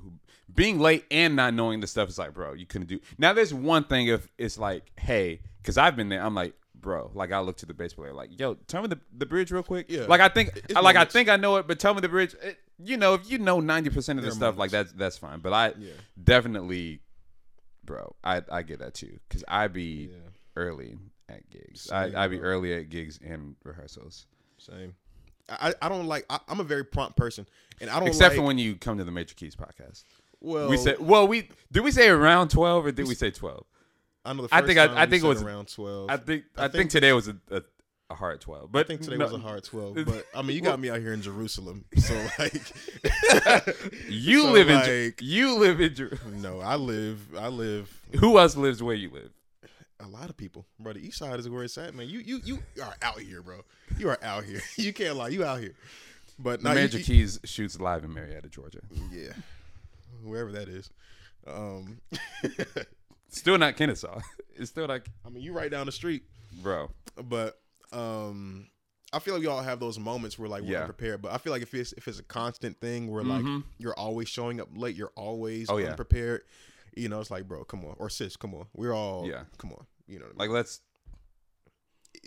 Being 0.53 0.79
late 0.79 1.05
and 1.09 1.35
not 1.35 1.53
knowing 1.53 1.79
the 1.79 1.87
stuff 1.87 2.09
is 2.09 2.17
like, 2.19 2.33
bro, 2.33 2.53
you 2.53 2.65
couldn't 2.65 2.87
do. 2.87 2.99
Now 3.17 3.33
there's 3.33 3.53
one 3.53 3.85
thing 3.85 4.07
if 4.07 4.27
it's 4.37 4.57
like, 4.57 4.91
hey, 4.99 5.41
because 5.61 5.77
I've 5.77 5.95
been 5.95 6.09
there. 6.09 6.21
I'm 6.23 6.35
like, 6.35 6.53
bro, 6.75 7.09
like 7.13 7.31
I 7.31 7.39
look 7.39 7.57
to 7.57 7.65
the 7.65 7.73
bass 7.73 7.93
player, 7.93 8.13
like, 8.13 8.37
yo, 8.39 8.55
tell 8.67 8.81
me 8.83 8.87
the, 8.89 8.99
the 9.17 9.25
bridge 9.25 9.51
real 9.51 9.63
quick. 9.63 9.87
Yeah. 9.89 10.05
Like 10.07 10.21
I 10.21 10.27
think, 10.29 10.49
It's 10.55 10.75
I, 10.75 10.81
like 10.81 10.95
I 10.95 11.05
think 11.05 11.29
I 11.29 11.37
know 11.37 11.55
it, 11.55 11.67
but 11.67 11.79
tell 11.79 11.93
me 11.93 12.01
the 12.01 12.09
bridge. 12.09 12.35
It- 12.43 12.57
you 12.83 12.97
know, 12.97 13.13
if 13.13 13.29
you 13.31 13.37
know 13.37 13.59
ninety 13.61 13.89
percent 13.91 14.19
of 14.19 14.25
the 14.25 14.31
stuff, 14.31 14.57
like 14.57 14.71
that's 14.71 14.91
that's 14.93 15.17
fine. 15.17 15.39
But 15.39 15.53
I 15.53 15.67
Yeah. 15.79 15.91
definitely, 16.21 16.99
bro, 17.85 18.15
I 18.23 18.41
I 18.51 18.63
get 18.63 18.79
that 18.79 18.93
too 18.95 19.19
because 19.29 19.43
I 19.47 19.67
be 19.67 20.09
Yeah. 20.11 20.17
early 20.55 20.97
at 21.29 21.49
gigs. 21.49 21.81
Same, 21.81 22.15
I 22.15 22.23
I 22.25 22.27
be 22.27 22.37
bro. 22.37 22.47
early 22.49 22.73
at 22.73 22.89
gigs 22.89 23.19
and 23.23 23.55
rehearsals. 23.63 24.25
Same. 24.57 24.95
I, 25.49 25.73
I 25.81 25.89
don't 25.89 26.07
like 26.07 26.25
I, 26.29 26.39
I'm 26.47 26.59
a 26.59 26.63
very 26.63 26.85
prompt 26.85 27.17
person 27.17 27.45
and 27.81 27.89
I 27.89 27.99
don't 27.99 28.07
Except 28.07 28.31
like, 28.33 28.37
for 28.37 28.43
when 28.45 28.57
you 28.57 28.75
come 28.75 28.97
to 28.97 29.03
the 29.03 29.11
Major 29.11 29.35
Keys 29.35 29.55
podcast. 29.55 30.05
well 30.41 30.69
we 30.69 30.77
said 30.77 30.99
well 30.99 31.27
we 31.27 31.49
did 31.71 31.83
we 31.83 31.91
say 31.91 32.07
around 32.09 32.49
12 32.49 32.85
or 32.85 32.91
did 32.91 33.07
we 33.07 33.15
say 33.15 33.29
12 33.31 33.65
I 34.25 34.33
know 34.33 34.43
the 34.47 34.55
I 34.55 34.61
think 34.61 34.79
I- 34.79 34.85
I 34.85 35.05
we 35.05 35.11
think 35.11 35.23
it 35.23 35.27
was- 35.27 35.41
around 35.43 35.67
12. 35.67 36.09
i 36.09 36.17
think 36.17 36.43
i, 36.57 36.61
I 36.65 36.67
think, 36.67 36.73
think 36.73 36.89
today 36.91 37.11
was 37.13 37.27
a, 37.27 37.35
a, 37.51 37.61
a 38.09 38.15
hard 38.15 38.39
12 38.41 38.71
but 38.71 38.85
I 38.85 38.87
think 38.87 39.01
today 39.01 39.17
no, 39.17 39.25
was 39.25 39.33
a 39.33 39.37
hard 39.39 39.63
12, 39.65 39.95
but 40.05 40.25
I 40.33 40.41
mean 40.43 40.55
you 40.55 40.61
got 40.61 40.79
me 40.79 40.89
out 40.89 40.99
here 40.99 41.13
in 41.13 41.21
Jerusalem. 41.21 41.83
So 41.97 42.13
like 42.39 42.53
you 44.09 44.41
So, 44.43 44.51
live 44.51 44.69
in 44.69 44.83
Jer- 44.83 45.13
you 45.21 45.57
live 45.57 45.81
in 45.81 45.93
Jerusalem. 45.95 46.41
no, 46.41 46.59
I 46.61 46.75
live 46.75 47.19
I 47.37 47.47
live 47.49 48.01
who 48.19 48.37
else 48.39 48.55
lives 48.55 48.81
where 48.83 48.95
you 48.95 49.09
live 49.09 49.31
a 49.99 50.07
lot 50.07 50.29
of 50.29 50.37
people, 50.37 50.65
bro. 50.79 50.93
The 50.93 50.99
East 51.05 51.17
Side 51.17 51.39
is 51.39 51.49
where 51.49 51.63
it's 51.63 51.77
at, 51.77 51.93
man. 51.95 52.07
You 52.09 52.19
you 52.19 52.41
you 52.43 52.59
are 52.83 52.95
out 53.01 53.19
here, 53.19 53.41
bro. 53.41 53.61
You 53.97 54.09
are 54.09 54.19
out 54.23 54.43
here. 54.43 54.61
You 54.77 54.93
can't 54.93 55.15
lie. 55.15 55.29
You 55.29 55.43
out 55.45 55.59
here. 55.59 55.73
But 56.39 56.61
the 56.61 56.69
now 56.69 56.69
you- 56.71 56.81
Major 56.81 56.97
you- 56.99 57.03
Keys 57.03 57.39
shoots 57.45 57.79
live 57.79 58.03
in 58.03 58.13
Marietta 58.13 58.49
Georgia 58.49 58.79
yeah, 59.11 59.33
wherever 60.23 60.51
that 60.53 60.67
is. 60.67 60.89
Um, 61.45 61.99
still 63.29 63.57
not 63.57 63.75
Kennesaw 63.75 64.19
it's 64.55 64.69
still 64.69 64.87
like 64.87 65.07
I 65.25 65.29
mean, 65.29 65.43
you 65.43 65.53
right 65.53 65.69
down 65.69 65.85
the 65.85 65.91
street, 65.91 66.23
bro 66.61 66.89
but 67.23 67.59
um, 67.91 68.67
I 69.11 69.19
feel 69.19 69.35
like 69.35 69.41
we 69.41 69.47
all 69.47 69.61
have 69.61 69.79
those 69.79 69.99
moments 69.99 70.39
where 70.39 70.49
like 70.49 70.63
we're 70.63 70.71
Yeah. 70.71 70.79
unprepared. 70.81 71.21
But 71.21 71.31
I 71.33 71.37
feel 71.37 71.53
like 71.53 71.61
if 71.61 71.71
it's 71.75 71.93
if 71.93 72.07
it's 72.07 72.17
a 72.19 72.23
constant 72.23 72.79
thing 72.79 73.11
where 73.11 73.23
like 73.23 73.43
Mhm. 73.43 73.63
you're 73.77 73.93
always 73.93 74.27
showing 74.27 74.59
up 74.59 74.69
late, 74.73 74.95
you're 74.95 75.11
always 75.15 75.69
Oh, 75.69 75.77
yeah. 75.77 75.89
You 76.95 77.09
know, 77.09 77.19
it's 77.19 77.31
like, 77.31 77.47
bro, 77.47 77.63
come 77.63 77.83
on, 77.85 77.95
or 77.97 78.09
sis, 78.09 78.35
come 78.37 78.53
on. 78.53 78.65
We're 78.73 78.93
all, 78.93 79.27
Yeah. 79.27 79.43
come 79.57 79.71
on. 79.71 79.85
You 80.07 80.19
know, 80.19 80.25
I 80.25 80.27
mean? 80.29 80.37
like 80.37 80.49
let's 80.49 80.81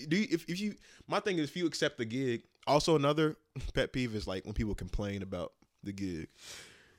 do 0.09 0.17
you, 0.17 0.27
if 0.31 0.45
if 0.49 0.61
you 0.61 0.75
my 1.07 1.21
thing 1.21 1.39
is 1.39 1.49
if 1.51 1.57
you 1.57 1.67
accept 1.67 1.99
the 1.99 2.05
gig. 2.05 2.43
Also, 2.67 2.97
another 2.97 3.37
pet 3.75 3.93
peeve 3.93 4.15
is 4.15 4.27
like 4.27 4.45
when 4.45 4.55
people 4.55 4.75
complain 4.75 5.23
about 5.23 5.53
the 5.85 5.93
gig. 5.93 6.29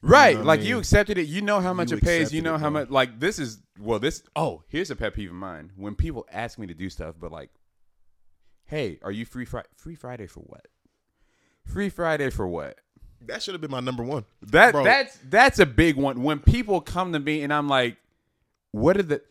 Right, 0.02 0.34
know 0.34 0.40
what 0.40 0.44
I 0.44 0.48
like 0.48 0.60
mean? 0.62 0.70
you 0.70 0.78
accepted 0.80 1.18
it. 1.18 1.28
You 1.28 1.42
know 1.42 1.60
how 1.60 1.74
much 1.74 1.92
You 1.92 1.98
it 1.98 2.04
pays. 2.04 2.32
You 2.32 2.42
know 2.42 2.56
it, 2.56 2.60
how 2.60 2.70
much. 2.70 2.90
Like 2.90 3.20
this 3.20 3.40
is 3.40 3.60
well, 3.80 4.00
this. 4.00 4.24
Oh, 4.36 4.64
here's 4.68 4.90
a 4.92 4.96
pet 4.96 5.14
peeve 5.14 5.30
of 5.30 5.36
mine. 5.36 5.72
When 5.76 5.96
people 5.96 6.26
ask 6.32 6.58
me 6.58 6.68
to 6.68 6.74
do 6.74 6.90
stuff, 6.90 7.16
but 7.20 7.32
like 7.32 7.50
Hey, 8.66 9.00
are 9.02 9.12
you 9.12 9.26
free 9.26 9.46
Friday? 9.46 9.68
Free 9.76 9.96
Friday 9.96 10.28
for 10.28 10.42
what? 10.42 10.68
Free 11.66 11.90
Friday 11.90 12.30
for 12.30 12.48
what? 12.48 12.78
That 13.26 13.44
should 13.44 13.54
have 13.54 13.62
been 13.62 13.72
my 13.72 13.80
number 13.80 14.04
one. 14.04 14.26
That 14.44 14.72
Bro. 14.72 14.84
that's 14.84 15.18
that's 15.30 15.60
a 15.60 15.66
big 15.66 15.96
one. 15.96 16.24
When 16.24 16.40
people 16.40 16.82
come 16.82 17.14
to 17.14 17.20
me 17.20 17.42
and 17.42 17.54
I'm 17.54 17.68
like, 17.68 17.98
what 18.72 18.98
are 18.98 19.04
the 19.04 19.22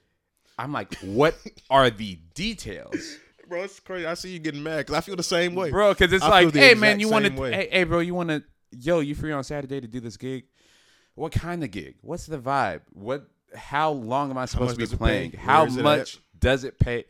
I'm 0.59 0.72
like, 0.72 0.94
what 0.96 1.35
are 1.70 1.90
the 1.90 2.18
details? 2.35 3.16
Bro, 3.49 3.62
it's 3.64 3.81
crazy. 3.81 4.07
I 4.07 4.14
see 4.14 4.31
you 4.31 4.38
getting 4.38 4.62
mad 4.62 4.79
because 4.79 4.96
I 4.96 5.01
feel 5.01 5.16
the 5.16 5.22
same 5.22 5.55
way. 5.55 5.70
Bro, 5.70 5.94
because 5.94 6.12
it's 6.12 6.25
I 6.25 6.29
like, 6.29 6.55
hey 6.55 6.75
man, 6.75 7.01
you 7.01 7.09
want 7.09 7.27
to 7.27 7.42
hey, 7.44 7.68
hey 7.70 7.85
bro, 7.85 8.01
you 8.01 8.14
want 8.14 8.31
to 8.31 8.42
yo, 8.72 9.01
you 9.01 9.14
free 9.14 9.33
on 9.33 9.44
Saturday 9.44 9.81
to 9.81 9.87
do 9.87 10.01
this 10.01 10.16
gig? 10.16 10.44
What 11.14 11.33
kind 11.33 11.62
of 11.64 11.70
gig? 11.70 11.96
What's 12.03 12.27
the 12.27 12.38
vibe? 12.38 12.81
What 12.92 13.29
how 13.55 13.90
long 13.92 14.31
am 14.31 14.38
I 14.38 14.46
supposed 14.46 14.72
to 14.72 14.77
be 14.77 14.83
does 14.83 14.92
it 14.92 14.99
playing? 14.99 15.33
How 15.33 15.61
Where 15.61 15.68
is 15.68 15.77
it 15.77 15.83
much 15.83 16.18
does 16.38 16.64
it 16.64 16.79
pay? 16.79 17.05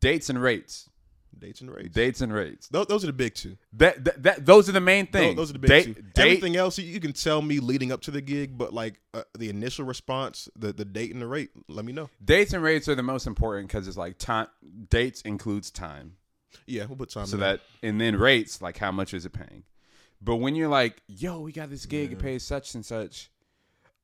Dates 0.00 0.30
and 0.30 0.40
rates. 0.40 0.88
Dates 1.38 1.60
and 1.60 1.70
rates. 1.70 1.94
Dates 1.94 2.20
and 2.20 2.32
rates. 2.32 2.68
Those, 2.68 2.86
those 2.86 3.04
are 3.04 3.08
the 3.08 3.12
big 3.12 3.34
two. 3.34 3.56
That, 3.74 4.04
that, 4.04 4.22
that 4.22 4.46
those 4.46 4.68
are 4.68 4.72
the 4.72 4.80
main 4.80 5.06
things. 5.06 5.36
Those 5.36 5.50
are 5.50 5.54
the 5.54 5.58
big 5.58 5.68
date, 5.68 5.84
two. 5.84 5.94
Date, 5.94 6.22
Everything 6.22 6.56
else 6.56 6.78
you, 6.78 7.00
can 7.00 7.12
tell 7.12 7.42
me 7.42 7.58
leading 7.58 7.90
up 7.90 8.02
to 8.02 8.10
the 8.10 8.20
gig, 8.20 8.56
but 8.56 8.72
like 8.72 9.00
uh, 9.12 9.22
the 9.36 9.48
initial 9.48 9.84
response, 9.84 10.48
the 10.56 10.72
the 10.72 10.84
date 10.84 11.12
and 11.12 11.20
the 11.20 11.26
rate, 11.26 11.50
let 11.68 11.84
me 11.84 11.92
know. 11.92 12.10
dates 12.24 12.52
and 12.52 12.62
rates 12.62 12.88
are 12.88 12.94
the 12.94 13.02
most 13.02 13.26
important 13.26 13.68
because 13.68 13.88
it's 13.88 13.96
like 13.96 14.18
time. 14.18 14.46
Dates 14.88 15.22
includes 15.22 15.70
time. 15.70 16.16
Yeah, 16.66 16.84
we'll 16.84 16.96
put 16.96 17.10
time. 17.10 17.26
So 17.26 17.34
in 17.34 17.40
there. 17.40 17.56
that 17.56 17.60
and 17.82 18.00
then 18.00 18.16
rates 18.16 18.62
like 18.62 18.78
how 18.78 18.92
much 18.92 19.14
is 19.14 19.26
it 19.26 19.32
paying? 19.32 19.64
But 20.20 20.36
when 20.36 20.54
you're 20.54 20.68
like, 20.68 21.02
yo, 21.08 21.40
we 21.40 21.50
got 21.50 21.70
this 21.70 21.86
gig, 21.86 22.12
it 22.12 22.20
pays 22.20 22.44
such 22.44 22.74
and 22.74 22.86
such. 22.86 23.31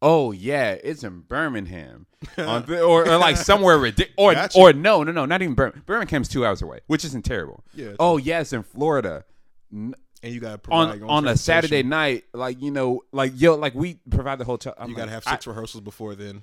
Oh 0.01 0.31
yeah, 0.33 0.73
it's 0.73 1.03
in 1.03 1.21
Birmingham, 1.21 2.07
on 2.39 2.65
th- 2.67 2.81
or, 2.81 3.09
or 3.09 3.17
like 3.17 3.37
somewhere 3.37 3.79
ridiculous, 3.79 4.15
or 4.17 4.33
Gotcha. 4.35 4.59
or 4.59 4.73
no, 4.73 5.03
no, 5.03 5.11
no, 5.13 5.25
not 5.25 5.43
even 5.43 5.55
Birmingham. 5.55 5.83
Birmingham's 5.87 6.29
two 6.29 6.47
hours 6.47 6.63
away, 6.63 6.81
which 6.87 7.05
isn't 7.05 7.25
terrible. 7.25 7.65
Yeah, 7.75 7.93
Oh 7.99 8.17
yes, 8.17 8.53
in 8.53 8.63
Florida, 8.63 9.25
N- 9.73 9.95
and 10.23 10.33
you 10.35 10.39
gotta 10.41 10.59
provide 10.59 11.03
on 11.03 11.11
on 11.11 11.27
a 11.27 11.37
Saturday 11.37 11.83
night, 11.83 12.25
like 12.33 12.61
you 12.63 12.71
know, 12.71 13.03
like 13.13 13.33
yo, 13.35 13.57
like 13.57 13.75
we 13.75 13.99
provide 14.11 14.39
the 14.39 14.45
hotel. 14.45 14.75
I'm 14.79 14.91
You 14.91 14.95
gotta 14.97 15.07
like, 15.07 15.15
have 15.15 15.25
I- 15.27 15.31
six 15.33 15.47
rehearsals 15.49 15.83
before 15.83 16.15
then. 16.15 16.43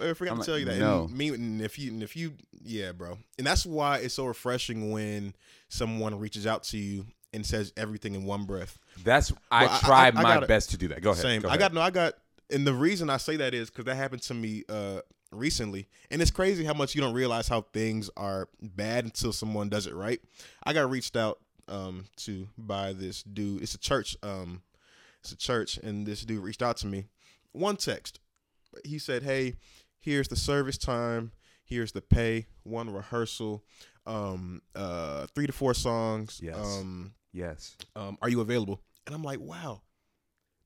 I 0.00 0.14
forgot 0.14 0.32
I'm 0.32 0.36
to 0.36 0.40
like, 0.40 0.46
tell 0.46 0.58
you 0.58 0.64
that. 0.66 0.78
no. 0.78 1.04
And 1.04 1.16
me, 1.16 1.28
and 1.28 1.60
if 1.60 1.78
you, 1.78 1.90
and 1.92 2.02
if 2.02 2.16
you, 2.16 2.32
yeah, 2.64 2.92
bro, 2.92 3.18
and 3.36 3.46
that's 3.46 3.66
why 3.66 3.98
it's 3.98 4.14
so 4.14 4.24
refreshing 4.24 4.90
when 4.90 5.34
someone 5.68 6.18
reaches 6.18 6.46
out 6.46 6.62
to 6.64 6.78
you 6.78 7.06
and 7.32 7.44
says 7.46 7.72
everything 7.76 8.14
in 8.14 8.24
one 8.24 8.44
breath. 8.44 8.78
That's 9.04 9.32
I 9.50 9.64
Well, 9.66 9.74
I- 9.74 9.78
try 9.80 10.04
I- 10.04 10.08
I 10.08 10.10
my 10.12 10.22
gotta- 10.22 10.46
best 10.46 10.70
to 10.70 10.76
do 10.76 10.88
that. 10.88 11.00
Go 11.02 11.10
ahead. 11.12 11.22
Same. 11.22 11.42
go 11.42 11.48
I 11.48 11.56
got 11.56 11.72
no. 11.72 11.80
I 11.80 11.90
got, 11.90 12.14
and 12.50 12.66
the 12.66 12.74
reason 12.74 13.08
I 13.10 13.16
say 13.16 13.36
that 13.36 13.54
is 13.54 13.70
because 13.70 13.84
that 13.86 13.96
happened 13.96 14.22
to 14.22 14.34
me 14.34 14.64
uh 14.68 15.00
recently, 15.30 15.88
and 16.10 16.20
it's 16.20 16.30
crazy 16.30 16.62
how 16.64 16.74
much 16.74 16.94
you 16.94 17.00
don't 17.00 17.14
realize 17.14 17.48
how 17.48 17.62
things 17.72 18.10
are 18.16 18.48
bad 18.60 19.04
until 19.04 19.32
someone 19.32 19.68
does 19.70 19.86
it 19.86 19.94
right. 19.94 20.20
I 20.64 20.72
got 20.74 20.90
reached 20.90 21.16
out 21.16 21.38
um 21.68 22.06
to 22.16 22.48
by 22.58 22.92
this 22.92 23.22
dude. 23.22 23.62
It's 23.62 23.74
a 23.74 23.78
church. 23.78 24.16
Um, 24.22 24.62
it's 25.20 25.32
a 25.32 25.36
church, 25.36 25.78
and 25.78 26.06
this 26.06 26.22
dude 26.22 26.42
reached 26.42 26.62
out 26.62 26.76
to 26.78 26.86
me. 26.86 27.06
One 27.52 27.76
text. 27.76 28.18
He 28.84 28.98
said, 28.98 29.22
"Hey, 29.22 29.56
here's 30.00 30.28
the 30.28 30.36
service 30.36 30.76
time. 30.76 31.32
Here's 31.64 31.92
the 31.92 32.02
pay. 32.02 32.46
One 32.64 32.90
rehearsal. 32.92 33.64
Um, 34.04 34.62
uh, 34.74 35.26
three 35.34 35.46
to 35.46 35.52
four 35.52 35.72
songs. 35.74 36.40
Yes. 36.42 36.56
Um, 36.58 37.14
yes. 37.32 37.76
um, 37.96 38.18
are 38.22 38.28
you 38.28 38.40
available?" 38.40 38.80
And 39.06 39.14
I'm 39.14 39.22
like, 39.22 39.40
"Wow, 39.40 39.82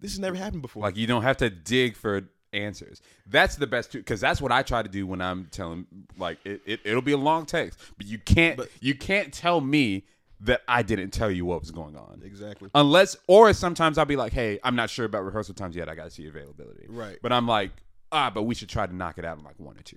this 0.00 0.12
has 0.12 0.18
never 0.18 0.36
happened 0.36 0.62
before." 0.62 0.82
Like 0.82 0.96
you 0.96 1.06
don't 1.06 1.22
have 1.22 1.36
to 1.38 1.50
dig 1.50 1.96
for 1.96 2.22
answers. 2.52 3.00
That's 3.26 3.56
the 3.56 3.66
best 3.66 3.92
too, 3.92 3.98
because 3.98 4.20
that's 4.20 4.40
what 4.40 4.52
I 4.52 4.62
try 4.62 4.82
to 4.82 4.88
do 4.88 5.06
when 5.06 5.20
I'm 5.20 5.46
telling. 5.50 5.86
Like 6.18 6.38
it, 6.44 6.60
it, 6.66 6.80
it'll 6.84 7.02
be 7.02 7.12
a 7.12 7.16
long 7.18 7.46
text, 7.46 7.78
but 7.96 8.06
you 8.06 8.18
can't, 8.18 8.56
But- 8.56 8.68
you 8.80 8.94
can't 8.94 9.32
tell 9.32 9.60
me 9.60 10.04
that 10.40 10.60
I 10.68 10.82
didn't 10.82 11.10
tell 11.12 11.30
you 11.30 11.46
what 11.46 11.60
was 11.60 11.70
going 11.70 11.96
on. 11.96 12.20
exactly. 12.22 12.68
Unless, 12.74 13.16
or 13.26 13.54
sometimes 13.54 13.96
I'll 13.96 14.04
be 14.04 14.16
like, 14.16 14.32
"Hey, 14.34 14.58
I'm 14.62 14.76
not 14.76 14.90
sure 14.90 15.06
about 15.06 15.24
rehearsal 15.24 15.54
times 15.54 15.74
yet. 15.76 15.88
I 15.88 15.94
got 15.94 16.04
to 16.04 16.10
see 16.10 16.26
availability." 16.26 16.86
Right. 16.90 17.18
But 17.22 17.32
I'm 17.32 17.46
like, 17.48 17.70
ah, 18.12 18.30
but 18.30 18.42
we 18.42 18.54
should 18.54 18.68
try 18.68 18.86
to 18.86 18.94
knock 18.94 19.16
it 19.18 19.24
out 19.24 19.38
in 19.38 19.44
like 19.44 19.58
one 19.58 19.76
or 19.78 19.82
2 19.82 19.96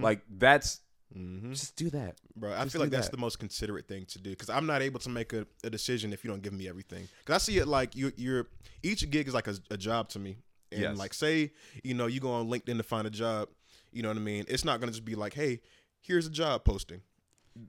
Like 0.00 0.20
that's 0.38 0.80
Mm-hmm. 1.16 1.52
just 1.52 1.76
do 1.76 1.90
that. 1.90 2.16
Bro, 2.34 2.54
I 2.54 2.62
Just 2.64 2.72
feel 2.72 2.80
like 2.80 2.90
that's 2.90 3.06
that. 3.08 3.12
the 3.16 3.20
most 3.20 3.38
considerate 3.38 3.86
thing 3.86 4.04
to 4.06 4.18
do 4.18 4.30
because 4.30 4.50
I'm 4.50 4.66
not 4.66 4.82
able 4.82 5.00
to 5.00 5.08
make 5.08 5.32
a, 5.32 5.46
a 5.64 5.70
decision 5.70 6.12
if 6.12 6.24
you 6.24 6.30
don't 6.30 6.42
give 6.42 6.52
me 6.52 6.68
everything. 6.68 7.08
Because 7.24 7.34
I 7.34 7.38
see 7.44 7.58
it 7.58 7.66
like 7.68 7.94
you, 7.94 8.12
you're 8.16 8.46
each 8.82 9.08
gig 9.10 9.28
is 9.28 9.34
like 9.34 9.46
a, 9.48 9.54
a 9.70 9.76
job 9.76 10.08
to 10.10 10.18
me. 10.18 10.38
And 10.72 10.80
Yes. 10.82 10.98
like, 10.98 11.14
say 11.14 11.52
you 11.84 11.94
know 11.94 12.06
you 12.06 12.20
go 12.20 12.32
on 12.32 12.48
LinkedIn 12.48 12.76
to 12.76 12.82
find 12.82 13.06
a 13.06 13.10
job, 13.10 13.48
you 13.92 14.02
know 14.02 14.08
what 14.08 14.16
I 14.16 14.20
mean. 14.20 14.44
It's 14.48 14.64
not 14.64 14.80
gonna 14.80 14.92
just 14.92 15.04
be 15.04 15.14
like, 15.14 15.32
hey, 15.34 15.60
here's 16.00 16.26
a 16.26 16.30
job 16.30 16.64
posting. 16.64 17.02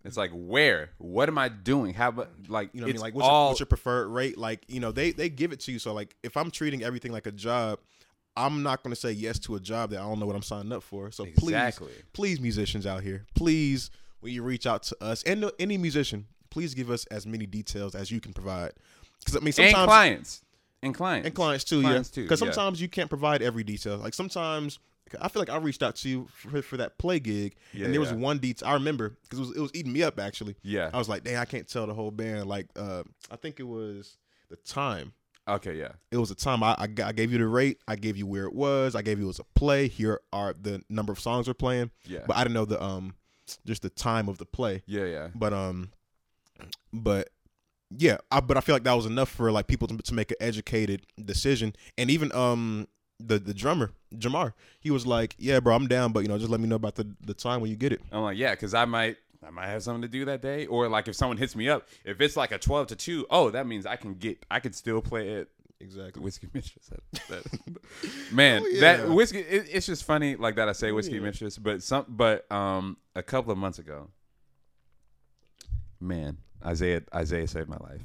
It's 0.04 0.17
like 0.17 0.32
where? 0.34 0.89
What 0.97 1.30
am 1.30 1.38
I 1.38 1.47
doing? 1.47 1.93
How 1.93 2.10
about 2.10 2.32
like 2.50 2.71
You 2.73 2.82
know 2.82 2.88
what 2.88 2.89
I 2.89 2.93
mean? 2.93 3.02
Like, 3.02 3.13
what's, 3.15 3.28
all 3.28 3.43
your, 3.43 3.50
what's 3.52 3.60
your 3.62 3.67
preferred 3.67 4.08
rate? 4.10 4.38
Like, 4.38 4.65
you 4.67 4.80
know, 4.82 4.91
they 4.91 5.12
they 5.12 5.30
give 5.30 5.54
it 5.54 5.60
to 5.62 5.71
you. 5.71 5.80
So 5.80 5.93
like, 5.93 6.15
if 6.23 6.36
I'm 6.36 6.52
treating 6.52 6.84
everything 6.84 7.12
like 7.13 7.28
a 7.28 7.32
job, 7.32 7.80
I'm 8.38 8.63
not 8.63 8.84
gonna 8.84 8.95
say 8.95 9.12
yes 9.12 9.39
to 9.39 9.56
a 9.56 9.60
job 9.60 9.89
that 9.89 10.00
I 10.00 10.04
don't 10.04 10.19
know 10.19 10.26
what 10.26 10.36
I'm 10.36 10.43
signing 10.43 10.71
up 10.71 10.84
for. 10.84 11.12
So 11.12 11.26
Exactly. 11.26 11.88
please, 11.88 12.04
please, 12.13 12.39
musicians 12.39 12.86
out 12.86 13.04
here, 13.04 13.26
please, 13.36 13.89
when 14.19 14.34
you 14.34 14.43
reach 14.43 14.67
out 14.67 14.84
to 14.84 15.04
us 15.04 15.23
and 15.23 15.52
any 15.60 15.78
musician, 15.78 16.28
please 16.50 16.73
give 16.73 16.89
us 16.89 17.06
as 17.08 17.26
many 17.26 17.45
details 17.45 17.95
as 17.95 18.12
you 18.12 18.21
can 18.21 18.34
provide. 18.34 18.73
Because 19.19 19.36
I 19.36 19.39
mean, 19.39 19.54
sometimes 19.54 19.76
and 19.76 19.88
clients 19.88 20.41
and 20.84 20.95
clients 20.95 21.26
and 21.26 21.36
clients 21.36 21.63
too, 21.63 21.82
Clients 21.82 22.12
yeah. 22.15 22.23
Because 22.23 22.41
yeah. 22.41 22.52
sometimes 22.52 22.82
you 22.82 22.88
can't 22.88 23.10
provide 23.10 23.41
every 23.41 23.63
detail. 23.63 23.97
Like 23.97 24.13
sometimes 24.13 24.80
I 25.21 25.30
feel 25.30 25.41
like 25.41 25.50
I 25.50 25.58
reached 25.58 25.84
out 25.84 25.95
to 25.97 26.10
you 26.10 26.28
for, 26.32 26.62
for 26.62 26.78
that 26.78 26.97
play 26.97 27.19
gig, 27.19 27.56
Yeah, 27.73 27.86
and 27.86 27.93
there 27.93 28.02
was 28.02 28.13
one 28.13 28.39
detail 28.39 28.69
I 28.69 28.73
remember 28.73 29.17
because 29.23 29.39
it 29.39 29.41
was 29.41 29.58
it 29.58 29.62
was 29.62 29.71
eating 29.73 29.93
me 29.93 30.04
up 30.04 30.19
actually. 30.19 30.56
Yeah. 30.63 30.89
I 30.93 30.97
was 30.97 31.10
like, 31.10 31.23
dang, 31.23 31.38
I 31.38 31.45
can't 31.45 31.67
tell 31.67 31.88
the 31.88 31.93
whole 31.93 32.12
band. 32.12 32.47
Like, 32.47 32.67
uh, 32.76 33.04
I 33.32 33.36
think 33.36 33.60
it 33.60 33.67
was 33.67 34.17
the 34.50 34.58
time. 34.58 35.13
Okay, 35.47 35.77
yeah. 35.77 35.93
It 36.12 36.17
was 36.17 36.31
a 36.31 36.36
time 36.36 36.62
I 36.63 36.75
I 36.79 36.88
gave 36.88 37.31
you 37.31 37.38
the 37.38 37.47
rate. 37.47 37.79
I 37.88 37.95
gave 37.95 38.17
you 38.17 38.27
where 38.27 38.45
it 38.45 38.53
was. 38.53 38.95
I 38.95 39.01
gave 39.01 39.19
you 39.19 39.25
it 39.25 39.27
was 39.27 39.39
a 39.39 39.60
play. 39.60 39.88
Here 39.88 40.19
are 40.33 40.53
the 40.53 40.81
number 40.89 41.13
of 41.13 41.19
songs 41.19 41.47
we're 41.47 41.53
playing. 41.53 41.91
Yeah. 42.05 42.23
But 42.27 42.38
I 42.38 42.43
didn't 42.43 42.55
know 42.55 42.65
the 42.65 42.83
um 42.83 43.15
just 43.65 43.81
the 43.81 43.89
time 43.89 44.27
of 44.27 44.38
the 44.38 44.45
play. 44.45 44.83
Yeah, 44.86 45.05
yeah. 45.05 45.27
But 45.33 45.53
um, 45.53 45.91
but 46.91 47.29
yeah, 47.95 48.17
I, 48.31 48.41
but 48.41 48.57
I 48.57 48.62
feel 48.62 48.75
like 48.75 48.83
that 48.83 48.93
was 48.93 49.05
enough 49.05 49.29
for 49.29 49.51
like 49.51 49.67
people 49.67 49.88
to, 49.88 49.97
to 49.97 50.13
make 50.13 50.31
an 50.31 50.38
educated 50.39 51.05
decision. 51.23 51.73
And 51.97 52.10
even 52.10 52.31
um 52.33 52.88
the 53.19 53.39
the 53.39 53.53
drummer 53.53 53.91
Jamar, 54.15 54.53
he 54.79 54.91
was 54.91 55.05
like, 55.05 55.36
yeah, 55.38 55.60
bro, 55.60 55.75
I'm 55.75 55.88
down, 55.88 56.12
but 56.12 56.21
you 56.21 56.27
know, 56.29 56.38
just 56.38 56.49
let 56.49 56.60
me 56.60 56.67
know 56.67 56.75
about 56.75 56.95
the 56.95 57.07
the 57.25 57.33
time 57.33 57.62
when 57.62 57.69
you 57.69 57.77
get 57.77 57.91
it. 57.91 58.01
I'm 58.12 58.21
like, 58.21 58.38
yeah, 58.38 58.51
because 58.51 58.73
I 58.73 58.86
might 58.86 59.17
I 59.45 59.50
might 59.52 59.67
have 59.67 59.84
something 59.84 60.02
to 60.04 60.08
do 60.08 60.26
that 60.26 60.41
day. 60.41 60.65
Or 60.65 60.88
like 60.89 61.08
if 61.08 61.15
someone 61.15 61.38
hits 61.38 61.56
me 61.56 61.69
up, 61.69 61.88
if 62.06 62.19
it's 62.21 62.36
like 62.38 62.52
a 62.52 62.58
twelve 62.58 62.88
to 62.88 62.95
two, 62.95 63.26
oh, 63.30 63.50
that 63.52 63.67
means 63.67 63.86
I 63.86 63.95
can 63.95 64.15
get 64.15 64.45
I 64.50 64.60
could 64.60 64.76
still 64.76 65.02
play 65.02 65.30
it. 65.30 65.50
Exactly. 65.80 66.23
Whiskey 66.23 66.47
Mistress. 66.54 66.89
That, 66.89 67.28
that- 67.30 67.60
man, 68.32 68.63
Oh, 68.65 68.80
that 68.80 69.08
whiskey. 69.10 69.39
It, 69.39 69.67
it's 69.71 69.86
just 69.86 70.04
funny 70.06 70.36
like 70.36 70.56
that. 70.56 70.67
I 70.67 70.71
say 70.71 70.91
whiskey 70.91 71.15
yeah. 71.15 71.21
mistress, 71.21 71.58
but 71.58 71.84
some, 71.84 72.06
but 72.10 72.52
um, 72.52 72.97
a 73.15 73.21
couple 73.21 73.52
of 73.52 73.60
months 73.60 73.78
ago, 73.78 74.10
man, 76.00 76.38
Isaiah 76.65 77.04
Isaiah 77.13 77.47
saved 77.47 77.69
my 77.69 77.78
life, 77.78 78.02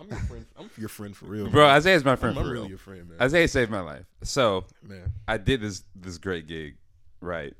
I'm 0.00 0.08
your 0.08 0.18
friend. 0.18 0.46
I'm 0.58 0.70
your 0.78 0.88
friend 0.88 1.16
for 1.16 1.26
real, 1.26 1.48
bro. 1.48 1.66
man. 1.66 1.76
Isaiah's 1.76 2.04
my 2.04 2.16
friend 2.16 2.36
I'm, 2.36 2.42
for 2.44 2.46
I'm 2.48 2.52
real. 2.52 2.62
really 2.62 2.68
your 2.70 2.78
friend, 2.78 3.08
man. 3.08 3.18
Isaiah 3.20 3.48
saved 3.48 3.70
my 3.70 3.80
life. 3.80 4.04
So 4.22 4.64
man. 4.82 5.12
I 5.26 5.38
did 5.38 5.60
this 5.60 5.84
this 5.94 6.18
great 6.18 6.46
gig, 6.46 6.76
right? 7.20 7.54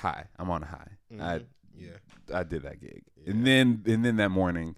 High. 0.00 0.24
I'm 0.38 0.50
on 0.50 0.62
a 0.62 0.66
high. 0.66 0.90
I 1.12 1.38
Mhm. 1.38 1.44
yeah. 1.76 1.88
I 2.34 2.42
did 2.42 2.62
that 2.62 2.80
gig. 2.80 3.02
And 3.26 3.46
then 3.46 3.82
and 3.86 4.04
then 4.04 4.16
that 4.16 4.30
morning 4.30 4.76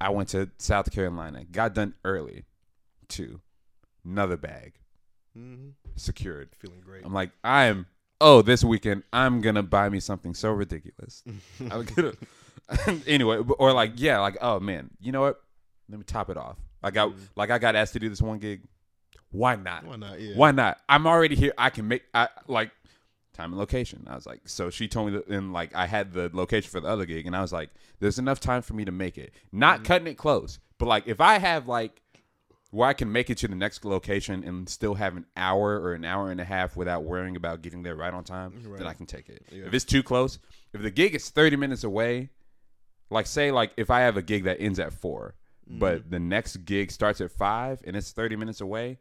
I 0.00 0.10
went 0.10 0.28
to 0.30 0.50
South 0.58 0.90
Carolina. 0.92 1.44
Got 1.44 1.74
done 1.74 1.94
early 2.04 2.44
too. 3.08 3.40
Another 4.04 4.36
bag 4.36 4.74
Mm-hmm. 5.36 5.70
secured. 5.96 6.50
Feeling 6.58 6.80
great. 6.80 7.04
I'm 7.04 7.12
like, 7.12 7.30
I'm 7.44 7.86
oh, 8.20 8.40
this 8.42 8.62
weekend 8.64 9.02
I'm 9.12 9.40
gonna 9.40 9.62
buy 9.62 9.88
me 9.88 10.00
something 10.00 10.32
so 10.34 10.50
ridiculous. 10.50 11.22
I'm 11.70 11.84
gonna 11.84 12.12
anyway, 13.06 13.38
or 13.58 13.72
like, 13.72 13.92
yeah, 13.96 14.18
like, 14.20 14.36
oh 14.40 14.58
man, 14.60 14.90
you 15.00 15.12
know 15.12 15.20
what? 15.22 15.40
Let 15.88 15.98
me 15.98 16.04
top 16.04 16.30
it 16.30 16.36
off. 16.36 16.56
I 16.82 16.90
got 16.90 17.12
like 17.36 17.50
I 17.50 17.58
got 17.58 17.74
asked 17.76 17.92
to 17.94 17.98
do 18.00 18.08
this 18.08 18.22
one 18.22 18.38
gig. 18.38 18.62
Why 19.30 19.56
not? 19.56 19.84
Why 19.84 19.96
not? 19.96 20.20
Yeah. 20.20 20.34
Why 20.36 20.52
not? 20.52 20.78
I'm 20.88 21.06
already 21.06 21.34
here. 21.36 21.52
I 21.58 21.70
can 21.70 21.86
make 21.88 22.02
I 22.14 22.28
like 22.46 22.70
time 23.36 23.52
and 23.52 23.58
location. 23.58 24.06
I 24.08 24.14
was 24.14 24.26
like, 24.26 24.40
so 24.48 24.70
she 24.70 24.88
told 24.88 25.06
me 25.12 25.18
that, 25.18 25.26
and 25.28 25.52
like 25.52 25.74
I 25.74 25.86
had 25.86 26.12
the 26.12 26.30
location 26.32 26.70
for 26.70 26.80
the 26.80 26.88
other 26.88 27.04
gig, 27.06 27.26
and 27.26 27.36
I 27.36 27.42
was 27.42 27.52
like, 27.52 27.70
there's 28.00 28.18
enough 28.18 28.40
time 28.40 28.62
for 28.62 28.74
me 28.74 28.84
to 28.84 28.92
make 28.92 29.18
it. 29.18 29.32
Not 29.52 29.84
cutting 29.84 30.06
it 30.08 30.16
close, 30.16 30.58
but 30.78 30.86
like 30.86 31.06
if 31.06 31.20
I 31.20 31.38
have 31.38 31.68
like 31.68 32.00
where 32.70 32.88
I 32.88 32.92
can 32.94 33.10
make 33.12 33.30
it 33.30 33.38
to 33.38 33.48
the 33.48 33.54
next 33.54 33.84
location 33.84 34.42
and 34.44 34.68
still 34.68 34.94
have 34.94 35.16
an 35.16 35.24
hour 35.36 35.80
or 35.80 35.94
an 35.94 36.04
hour 36.04 36.30
and 36.30 36.40
a 36.40 36.44
half 36.44 36.76
without 36.76 37.04
worrying 37.04 37.36
about 37.36 37.62
getting 37.62 37.82
there 37.82 37.94
right 37.94 38.12
on 38.12 38.24
time, 38.24 38.60
then 38.76 38.86
I 38.86 38.92
can 38.92 39.06
take 39.06 39.28
it. 39.28 39.46
Yeah. 39.50 39.66
If 39.66 39.72
it's 39.74 39.84
too 39.84 40.02
close, 40.02 40.38
if 40.74 40.82
the 40.82 40.90
gig 40.90 41.14
is 41.14 41.30
30 41.30 41.56
minutes 41.56 41.84
away, 41.84 42.30
like 43.08 43.26
say 43.26 43.50
like 43.52 43.70
if 43.76 43.88
I 43.90 44.00
have 44.00 44.16
a 44.16 44.22
gig 44.22 44.44
that 44.44 44.60
ends 44.60 44.78
at 44.78 44.92
4, 44.92 45.34
Mm-hmm. 45.68 45.80
but 45.80 46.08
the 46.12 46.20
next 46.20 46.58
gig 46.58 46.92
starts 46.92 47.20
at 47.20 47.32
5 47.32 47.80
and 47.84 47.96
it's 47.96 48.12
30 48.12 48.36
minutes 48.36 48.60
away, 48.60 48.98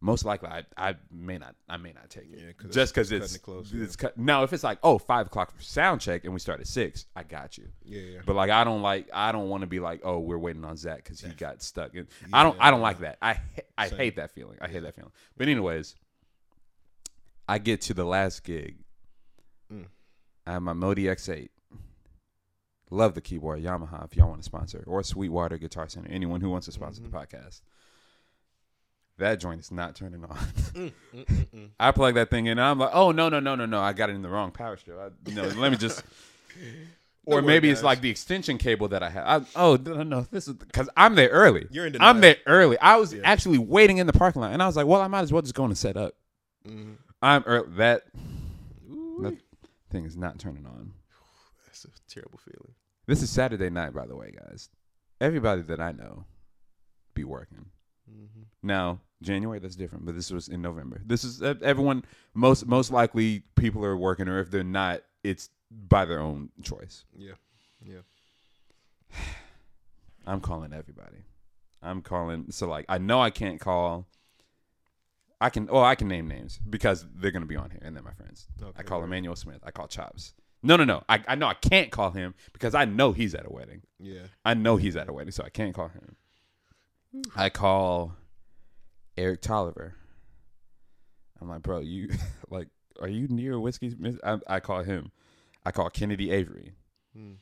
most 0.00 0.24
likely 0.24 0.48
I, 0.48 0.62
I 0.76 0.94
may 1.10 1.38
not 1.38 1.56
I 1.68 1.76
may 1.76 1.92
not 1.92 2.08
take 2.08 2.30
it 2.32 2.38
Yeah, 2.38 2.52
'cause 2.56 2.72
just 2.72 2.94
because 2.94 3.10
it's 3.10 3.36
close, 3.38 3.72
it's 3.72 3.96
cut. 3.96 4.16
Now 4.16 4.44
if 4.44 4.52
it's 4.52 4.62
like 4.62 4.78
oh 4.82 4.98
five 4.98 5.26
o'clock 5.26 5.50
for 5.56 5.60
sound 5.62 6.00
check 6.00 6.24
and 6.24 6.32
we 6.32 6.38
start 6.40 6.60
at 6.60 6.66
six, 6.68 7.06
I 7.16 7.24
got 7.24 7.58
you. 7.58 7.68
Yeah, 7.84 8.00
yeah. 8.02 8.18
But 8.24 8.36
like 8.36 8.50
I 8.50 8.62
don't 8.64 8.82
like 8.82 9.08
I 9.12 9.32
don't 9.32 9.48
want 9.48 9.62
to 9.62 9.66
be 9.66 9.80
like 9.80 10.00
oh 10.04 10.18
we're 10.20 10.38
waiting 10.38 10.64
on 10.64 10.76
Zach 10.76 11.02
because 11.04 11.20
he 11.20 11.30
got 11.30 11.62
stuck. 11.62 11.94
And 11.94 12.06
I 12.32 12.42
don't 12.44 12.56
I 12.60 12.70
don't 12.70 12.80
like 12.80 13.00
that. 13.00 13.18
I 13.20 13.40
I 13.76 13.88
Same. 13.88 13.98
hate 13.98 14.16
that 14.16 14.30
feeling. 14.30 14.58
I 14.60 14.68
hate 14.68 14.82
that 14.84 14.94
feeling. 14.94 15.12
But 15.36 15.48
anyways, 15.48 15.96
I 17.48 17.58
get 17.58 17.80
to 17.82 17.94
the 17.94 18.04
last 18.04 18.44
gig. 18.44 18.76
Mm. 19.72 19.86
I 20.46 20.52
have 20.52 20.62
my 20.62 20.74
MODX8. 20.74 21.48
Love 22.90 23.14
the 23.14 23.20
keyboard 23.20 23.62
Yamaha 23.62 24.04
if 24.06 24.16
y'all 24.16 24.28
want 24.30 24.40
to 24.40 24.44
sponsor 24.44 24.82
or 24.86 25.02
Sweetwater 25.02 25.58
Guitar 25.58 25.88
Center. 25.88 26.08
Anyone 26.10 26.40
who 26.40 26.48
wants 26.50 26.66
to 26.66 26.72
sponsor 26.72 27.02
Mm-hmm. 27.02 27.10
the 27.10 27.18
podcast. 27.18 27.60
That 29.18 29.40
joint 29.40 29.60
is 29.60 29.70
not 29.72 29.94
turning 29.96 30.24
on. 30.24 30.36
Mm, 30.36 30.92
mm, 31.14 31.26
mm, 31.26 31.46
mm. 31.54 31.68
I 31.80 31.90
plug 31.90 32.14
that 32.14 32.30
thing 32.30 32.46
in, 32.46 32.52
and 32.52 32.60
I'm 32.60 32.78
like, 32.78 32.90
oh 32.92 33.10
no 33.10 33.28
no 33.28 33.40
no 33.40 33.54
no 33.56 33.66
no, 33.66 33.80
I 33.80 33.92
got 33.92 34.10
it 34.10 34.14
in 34.14 34.22
the 34.22 34.28
wrong 34.28 34.52
power 34.52 34.76
strip. 34.76 34.96
I, 34.98 35.30
no, 35.32 35.42
let 35.48 35.70
me 35.72 35.76
just. 35.78 36.02
Or 37.24 37.42
maybe 37.42 37.68
it's 37.68 37.80
guys. 37.80 37.84
like 37.84 38.00
the 38.00 38.08
extension 38.08 38.56
cable 38.56 38.88
that 38.88 39.02
I 39.02 39.10
have. 39.10 39.26
I, 39.54 39.60
oh 39.60 39.76
no, 39.76 40.02
no, 40.02 40.22
this 40.30 40.48
is 40.48 40.54
because 40.54 40.88
I'm 40.96 41.14
there 41.14 41.28
early. 41.28 41.66
You're 41.70 41.86
in 41.86 42.00
I'm 42.00 42.22
there 42.22 42.36
early. 42.46 42.78
I 42.78 42.96
was 42.96 43.12
Yeah. 43.12 43.20
actually 43.22 43.58
waiting 43.58 43.98
in 43.98 44.06
the 44.06 44.14
parking 44.14 44.40
lot, 44.40 44.52
and 44.54 44.62
I 44.62 44.66
was 44.66 44.76
like, 44.76 44.86
well, 44.86 45.02
I 45.02 45.08
might 45.08 45.20
as 45.20 45.30
well 45.32 45.42
just 45.42 45.54
go 45.54 45.64
and 45.66 45.76
set 45.76 45.98
up. 45.98 46.14
Mhm. 46.66 46.96
I'm 47.20 47.42
early. 47.44 47.68
That 47.76 48.04
that 49.20 49.36
thing 49.90 50.06
is 50.06 50.16
not 50.16 50.38
turning 50.38 50.64
on. 50.64 50.92
That's 51.66 51.84
a 51.84 51.88
terrible 52.08 52.38
feeling. 52.38 52.72
This 53.06 53.20
is 53.22 53.28
Saturday 53.28 53.68
night, 53.68 53.92
by 53.92 54.06
the 54.06 54.16
way, 54.16 54.30
guys. 54.30 54.70
Everybody 55.20 55.60
that 55.62 55.80
I 55.80 55.92
know 55.92 56.24
be 57.12 57.24
working. 57.24 57.66
Hmm 58.08 58.42
Now, 58.62 59.00
January 59.22 59.58
that's 59.58 59.76
different, 59.76 60.06
but 60.06 60.14
this 60.14 60.30
was 60.30 60.48
in 60.48 60.62
November. 60.62 61.00
This 61.04 61.24
is 61.24 61.42
uh, 61.42 61.54
everyone 61.62 62.04
most 62.34 62.66
most 62.66 62.90
likely 62.90 63.42
people 63.56 63.84
are 63.84 63.96
working 63.96 64.28
or 64.28 64.38
if 64.40 64.50
they're 64.50 64.64
not, 64.64 65.02
it's 65.24 65.50
by 65.70 66.04
their 66.04 66.20
own 66.20 66.50
choice. 66.62 67.04
Yeah, 67.16 67.32
yeah. 67.84 68.00
I'm 70.26 70.40
calling 70.40 70.72
everybody. 70.72 71.24
I'm 71.82 72.02
calling 72.02 72.46
so 72.50 72.68
like 72.68 72.86
I 72.88 72.98
know 72.98 73.20
I 73.20 73.30
can't 73.30 73.60
call 73.60 74.06
I 75.40 75.50
can 75.50 75.68
oh 75.70 75.82
I 75.82 75.94
can 75.94 76.08
name 76.08 76.26
names 76.28 76.58
because 76.68 77.06
they're 77.14 77.30
gonna 77.30 77.46
be 77.46 77.56
on 77.56 77.70
here 77.70 77.80
and 77.82 77.94
they're 77.94 78.02
my 78.02 78.12
friends. 78.12 78.46
I 78.76 78.82
call 78.82 78.98
word. 78.98 79.06
Emmanuel 79.06 79.36
Smith. 79.36 79.60
I 79.62 79.70
call 79.70 79.86
Chops. 79.86 80.34
No 80.62 80.76
no 80.76 80.84
no. 80.84 81.04
I, 81.08 81.22
I 81.28 81.34
know 81.36 81.46
I 81.46 81.54
can't 81.54 81.90
call 81.90 82.10
him 82.10 82.34
because 82.52 82.74
I 82.74 82.84
know 82.84 83.12
he's 83.12 83.34
at 83.34 83.46
a 83.46 83.52
wedding. 83.52 83.82
Yeah. 84.00 84.22
I 84.44 84.54
know 84.54 84.76
he's 84.76 84.96
at 84.96 85.08
a 85.08 85.12
wedding, 85.12 85.30
so 85.30 85.44
I 85.44 85.50
can't 85.50 85.74
call 85.74 85.88
him. 85.88 86.16
I 87.36 87.48
call 87.50 88.14
Eric 89.16 89.42
Tolliver. 89.42 89.94
I'm 91.40 91.48
like, 91.48 91.62
bro, 91.62 91.80
you 91.80 92.10
like, 92.50 92.68
are 93.00 93.08
you 93.08 93.28
near 93.28 93.58
whiskey? 93.58 93.90
Smith?" 93.90 94.18
I, 94.24 94.38
I 94.46 94.60
call 94.60 94.82
him. 94.82 95.12
I 95.64 95.70
call 95.70 95.90
Kennedy 95.90 96.30
Avery. 96.30 96.72
Mm. 97.16 97.36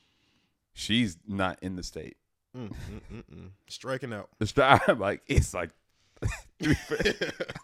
She's 0.73 1.17
not 1.27 1.59
in 1.63 1.77
the 1.77 1.83
state. 1.83 2.17
Mm, 2.57 2.69
mm, 2.69 3.01
mm, 3.13 3.23
mm. 3.35 3.51
Striking 3.69 4.13
out. 4.13 4.29
I'm 4.89 4.99
like, 4.99 5.23
it's 5.27 5.55
like. 5.55 5.71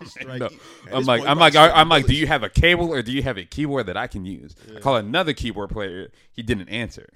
Strike- 0.04 0.40
No. 0.40 0.48
I'm 0.92 1.04
like, 1.04 1.22
I'm 1.26 1.38
like, 1.38 1.54
I'm 1.56 1.88
like, 1.88 2.06
do 2.06 2.14
you 2.14 2.26
have 2.26 2.42
a 2.42 2.50
cable 2.50 2.92
or 2.92 3.02
do 3.02 3.10
you 3.12 3.22
have 3.22 3.38
a 3.38 3.44
keyboard 3.44 3.86
that 3.86 3.96
I 3.96 4.06
can 4.06 4.24
use? 4.26 4.54
I 4.76 4.80
call 4.80 4.96
another 4.96 5.32
keyboard 5.32 5.70
player. 5.70 6.10
He 6.32 6.42
didn't 6.42 6.68
answer. 6.68 7.08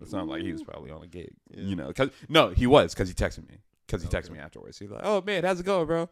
It 0.00 0.08
sounded 0.08 0.30
like 0.32 0.42
he 0.42 0.52
was 0.52 0.62
probably 0.62 0.90
on 0.90 1.02
a 1.02 1.06
gig. 1.06 1.32
Yeah. 1.50 1.62
You 1.62 1.76
know, 1.76 1.92
cause 1.92 2.10
no, 2.28 2.50
he 2.50 2.66
was 2.66 2.94
because 2.94 3.08
he 3.08 3.14
texted 3.14 3.48
me. 3.48 3.58
Because 3.88 4.02
he 4.02 4.08
texted 4.08 4.30
me 4.30 4.38
afterwards. 4.38 4.78
He's 4.78 4.90
like, 4.90 5.00
"Oh 5.02 5.22
man, 5.22 5.44
how's 5.44 5.60
it 5.60 5.66
going, 5.66 5.86
bro?" 5.86 6.10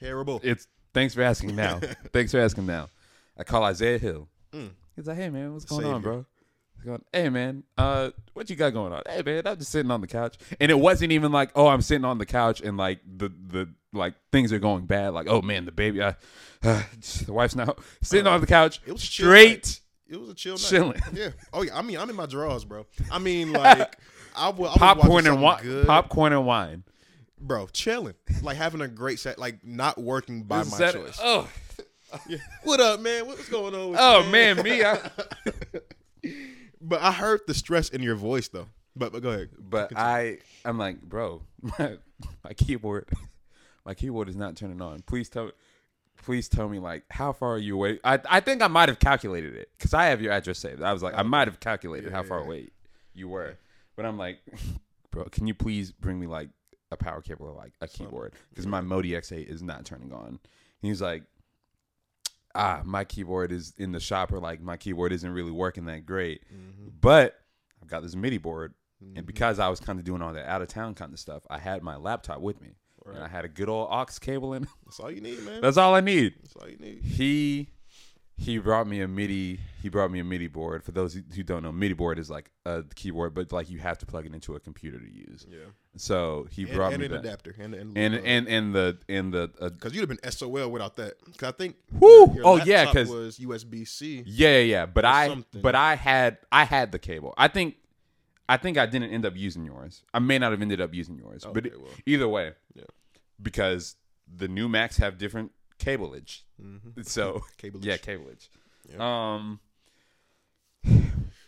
Terrible. 0.00 0.40
It's 0.42 0.66
thanks 0.94 1.12
for 1.14 1.22
asking 1.22 1.54
now. 1.54 1.78
thanks 2.12 2.32
for 2.32 2.40
asking 2.40 2.64
now. 2.64 2.88
I 3.36 3.44
call 3.44 3.62
Isaiah 3.64 3.98
Hill. 3.98 4.28
Mm. 4.52 4.70
He's 4.96 5.06
like, 5.06 5.18
"Hey 5.18 5.28
man, 5.28 5.52
what's 5.52 5.66
going 5.66 5.84
on, 5.84 6.00
bro?" 6.00 6.24
He's 6.76 6.86
going, 6.86 7.04
"Hey 7.12 7.28
man, 7.28 7.64
uh, 7.76 8.10
what 8.32 8.48
you 8.48 8.56
got 8.56 8.72
going 8.72 8.94
on?" 8.94 9.02
Hey 9.06 9.22
man, 9.22 9.46
I'm 9.46 9.58
just 9.58 9.72
sitting 9.72 9.90
on 9.90 10.00
the 10.00 10.06
couch, 10.06 10.38
and 10.58 10.70
it 10.70 10.78
wasn't 10.78 11.12
even 11.12 11.32
like, 11.32 11.50
"Oh, 11.54 11.66
I'm 11.66 11.82
sitting 11.82 12.06
on 12.06 12.16
the 12.16 12.26
couch," 12.26 12.62
and 12.62 12.78
like 12.78 13.00
the 13.04 13.28
the 13.28 13.68
like 13.92 14.14
things 14.32 14.50
are 14.50 14.58
going 14.58 14.86
bad. 14.86 15.12
Like, 15.12 15.26
oh 15.28 15.42
man, 15.42 15.66
the 15.66 15.72
baby, 15.72 16.00
uh, 16.00 16.12
uh, 16.62 16.82
the 17.26 17.32
wife's 17.32 17.56
now 17.56 17.74
sitting 18.02 18.26
on 18.26 18.40
the 18.40 18.46
couch, 18.46 18.80
It 18.86 18.92
was 18.92 19.02
straight. 19.02 19.80
It 20.06 20.20
was 20.20 20.30
a 20.30 20.34
chill 20.34 20.54
night. 20.54 20.62
Chilling. 20.62 21.02
Yeah. 21.12 21.30
Oh 21.52 21.62
yeah. 21.62 21.76
I 21.76 21.82
mean, 21.82 21.98
I'm 21.98 22.08
in 22.08 22.16
my 22.16 22.26
drawers, 22.26 22.64
bro. 22.64 22.86
I 23.10 23.18
mean, 23.18 23.52
like, 23.52 23.98
I 24.34 24.48
was, 24.50 24.58
I 24.58 24.72
was 24.72 24.78
Popcorn 24.78 25.26
and 25.26 25.40
wine. 25.42 25.62
good. 25.62 25.86
Popcorn 25.86 26.32
and 26.32 26.46
wine. 26.46 26.84
bro. 27.40 27.66
Chilling, 27.72 28.14
like 28.42 28.56
having 28.56 28.80
a 28.80 28.88
great 28.88 29.18
set, 29.20 29.38
like 29.38 29.64
not 29.64 29.98
working 29.98 30.42
by 30.42 30.60
This 30.64 30.72
my 30.72 30.78
Sat- 30.78 30.94
choice. 30.94 31.18
Oh, 31.22 31.48
Yeah. 32.28 32.38
What 32.62 32.78
up, 32.80 33.00
man? 33.00 33.26
What's 33.26 33.48
going 33.48 33.74
on? 33.74 33.90
With 33.90 33.98
oh 34.00 34.24
you, 34.24 34.30
man, 34.30 34.62
me. 34.62 34.84
I, 34.84 34.98
But 36.80 37.00
I 37.00 37.12
heard 37.12 37.40
the 37.46 37.54
stress 37.54 37.88
in 37.88 38.02
your 38.02 38.14
voice, 38.14 38.48
though. 38.48 38.66
But 38.94 39.12
but 39.12 39.22
go 39.22 39.30
ahead. 39.30 39.48
But 39.58 39.92
I, 39.96 40.38
I'm 40.64 40.78
like, 40.78 41.00
bro, 41.02 41.42
my, 41.60 41.96
my 42.44 42.52
keyboard, 42.52 43.08
my 43.84 43.94
keyboard 43.94 44.28
is 44.28 44.36
not 44.36 44.54
turning 44.54 44.80
on. 44.82 45.00
Please 45.02 45.28
tell, 45.28 45.50
please 46.22 46.48
tell 46.48 46.68
me 46.68 46.78
like 46.78 47.02
how 47.10 47.32
far 47.32 47.54
are 47.54 47.58
you 47.58 47.74
away? 47.74 47.98
I, 48.04 48.20
I 48.30 48.40
think 48.40 48.62
I 48.62 48.68
might 48.68 48.88
have 48.88 48.98
calculated 49.00 49.54
it 49.56 49.70
because 49.76 49.94
I 49.94 50.06
have 50.06 50.20
your 50.22 50.30
address 50.32 50.58
saved. 50.58 50.82
I 50.82 50.92
was 50.92 51.02
like, 51.02 51.14
I 51.14 51.22
oh. 51.22 51.24
might 51.24 51.48
have 51.48 51.58
calculated 51.58 52.10
Yeah, 52.10 52.16
how 52.16 52.22
far 52.22 52.38
yeah. 52.40 52.44
away 52.44 52.68
you 53.14 53.28
were, 53.28 53.56
but 53.96 54.04
I'm 54.06 54.18
like, 54.18 54.38
bro, 55.10 55.24
can 55.24 55.46
you 55.46 55.54
please 55.54 55.92
bring 55.92 56.18
me 56.20 56.26
like 56.26 56.48
a 56.90 56.96
power 56.96 57.20
cable 57.20 57.46
or 57.46 57.52
like 57.52 57.72
a 57.80 57.88
keyboard 57.88 58.34
because 58.50 58.66
my 58.66 58.80
MODX8 58.80 59.48
is 59.48 59.62
not 59.62 59.84
turning 59.84 60.12
on. 60.12 60.38
He's 60.80 61.00
like, 61.02 61.24
ah, 62.54 62.82
my 62.84 63.04
keyboard 63.04 63.50
is 63.52 63.72
in 63.78 63.92
the 63.92 64.00
shop 64.00 64.32
or 64.32 64.38
like 64.38 64.60
my 64.60 64.76
keyboard 64.76 65.12
isn't 65.12 65.30
really 65.30 65.50
working 65.50 65.86
that 65.86 66.06
great, 66.06 66.42
Mm-hmm. 66.52 66.88
but 67.00 67.34
I've 67.82 67.88
got 67.88 68.02
this 68.02 68.14
MIDI 68.14 68.38
board. 68.38 68.74
And 69.16 69.26
because 69.26 69.58
I 69.58 69.68
was 69.68 69.80
kind 69.80 69.98
of 69.98 70.04
doing 70.06 70.22
all 70.22 70.32
that 70.32 70.46
out 70.48 70.62
of 70.62 70.68
town 70.68 70.94
kind 70.94 71.12
of 71.12 71.18
stuff, 71.18 71.42
I 71.50 71.58
had 71.58 71.82
my 71.82 71.96
laptop 71.96 72.40
with 72.40 72.58
me. 72.62 72.70
And 73.06 73.18
I 73.22 73.28
had 73.28 73.44
a 73.44 73.48
good 73.48 73.68
old 73.68 73.88
aux 73.90 74.06
cable 74.18 74.54
in. 74.54 74.66
That's 74.86 74.98
all 74.98 75.10
you 75.10 75.20
need, 75.20 75.42
man. 75.44 75.60
That's 75.60 75.76
all 75.76 75.94
I 75.94 76.00
need. 76.00 76.32
That's 76.42 76.56
all 76.56 76.66
you 76.70 76.78
need. 76.78 77.02
He 77.04 77.68
he 78.36 78.58
brought 78.58 78.86
me 78.88 79.00
a 79.00 79.06
MIDI. 79.08 79.60
He 79.80 79.88
brought 79.88 80.10
me 80.10 80.18
a 80.18 80.24
MIDI 80.24 80.48
board. 80.48 80.82
For 80.82 80.90
those 80.92 81.14
who 81.14 81.42
don't 81.42 81.62
know, 81.62 81.70
MIDI 81.72 81.94
board 81.94 82.18
is 82.18 82.28
like 82.28 82.50
a 82.66 82.82
keyboard, 82.94 83.32
but 83.34 83.52
like 83.52 83.70
you 83.70 83.78
have 83.78 83.96
to 83.98 84.06
plug 84.06 84.26
it 84.26 84.34
into 84.34 84.54
a 84.56 84.60
computer 84.60 84.98
to 84.98 85.08
use. 85.10 85.46
Yeah. 85.48 85.58
So 85.96 86.48
he 86.50 86.62
And, 86.64 86.72
brought 86.72 86.92
and 86.92 87.00
me 87.00 87.06
an 87.06 87.12
that. 87.12 87.20
adapter. 87.20 87.54
And 87.58 87.74
and 87.74 87.96
And 87.96 88.14
and 88.16 88.48
and 88.48 88.74
the 88.74 88.98
and 89.08 89.32
the 89.32 89.50
uh, 89.60 89.68
because 89.68 89.94
you'd 89.94 90.00
have 90.00 90.08
been 90.20 90.30
SOL 90.32 90.68
without 90.70 90.96
that. 90.96 91.14
Because 91.24 91.48
I 91.48 91.52
think. 91.52 91.76
Your 91.92 92.30
Oh, 92.44 92.56
yeah, 92.64 92.84
laptop 92.84 92.94
'cause- 92.94 93.08
was 93.08 93.38
USB 93.38 93.84
C. 93.86 94.22
yeah 94.26 94.48
yeah 94.50 94.58
yeah. 94.58 94.86
But 94.86 95.04
I 95.04 95.28
something. 95.28 95.62
but 95.62 95.74
I 95.76 95.94
had 95.94 96.38
I 96.50 96.64
had 96.64 96.90
the 96.92 96.98
cable. 96.98 97.34
I 97.38 97.46
think 97.48 97.76
I 98.48 98.56
think 98.56 98.76
I 98.78 98.86
didn't 98.86 99.10
end 99.10 99.24
up 99.24 99.36
using 99.36 99.64
yours. 99.64 100.02
I 100.12 100.18
may 100.18 100.38
not 100.38 100.50
have 100.50 100.60
ended 100.60 100.80
up 100.80 100.92
using 100.92 101.16
yours. 101.18 101.44
but 101.50 101.64
Okay, 101.66 101.76
well. 101.76 101.90
either 102.04 102.28
way, 102.28 102.52
Yeah. 102.74 102.82
because 103.40 103.96
the 104.36 104.48
new 104.48 104.68
Macs 104.68 104.96
have 104.98 105.18
different 105.18 105.52
cableage. 105.78 106.44
Mm-hmm. 106.62 107.02
So 107.02 107.42
Cableage. 107.58 107.84
yeah, 107.86 107.96
cableage. 107.96 108.50
Yeah. 108.92 109.34
Um, 109.34 109.60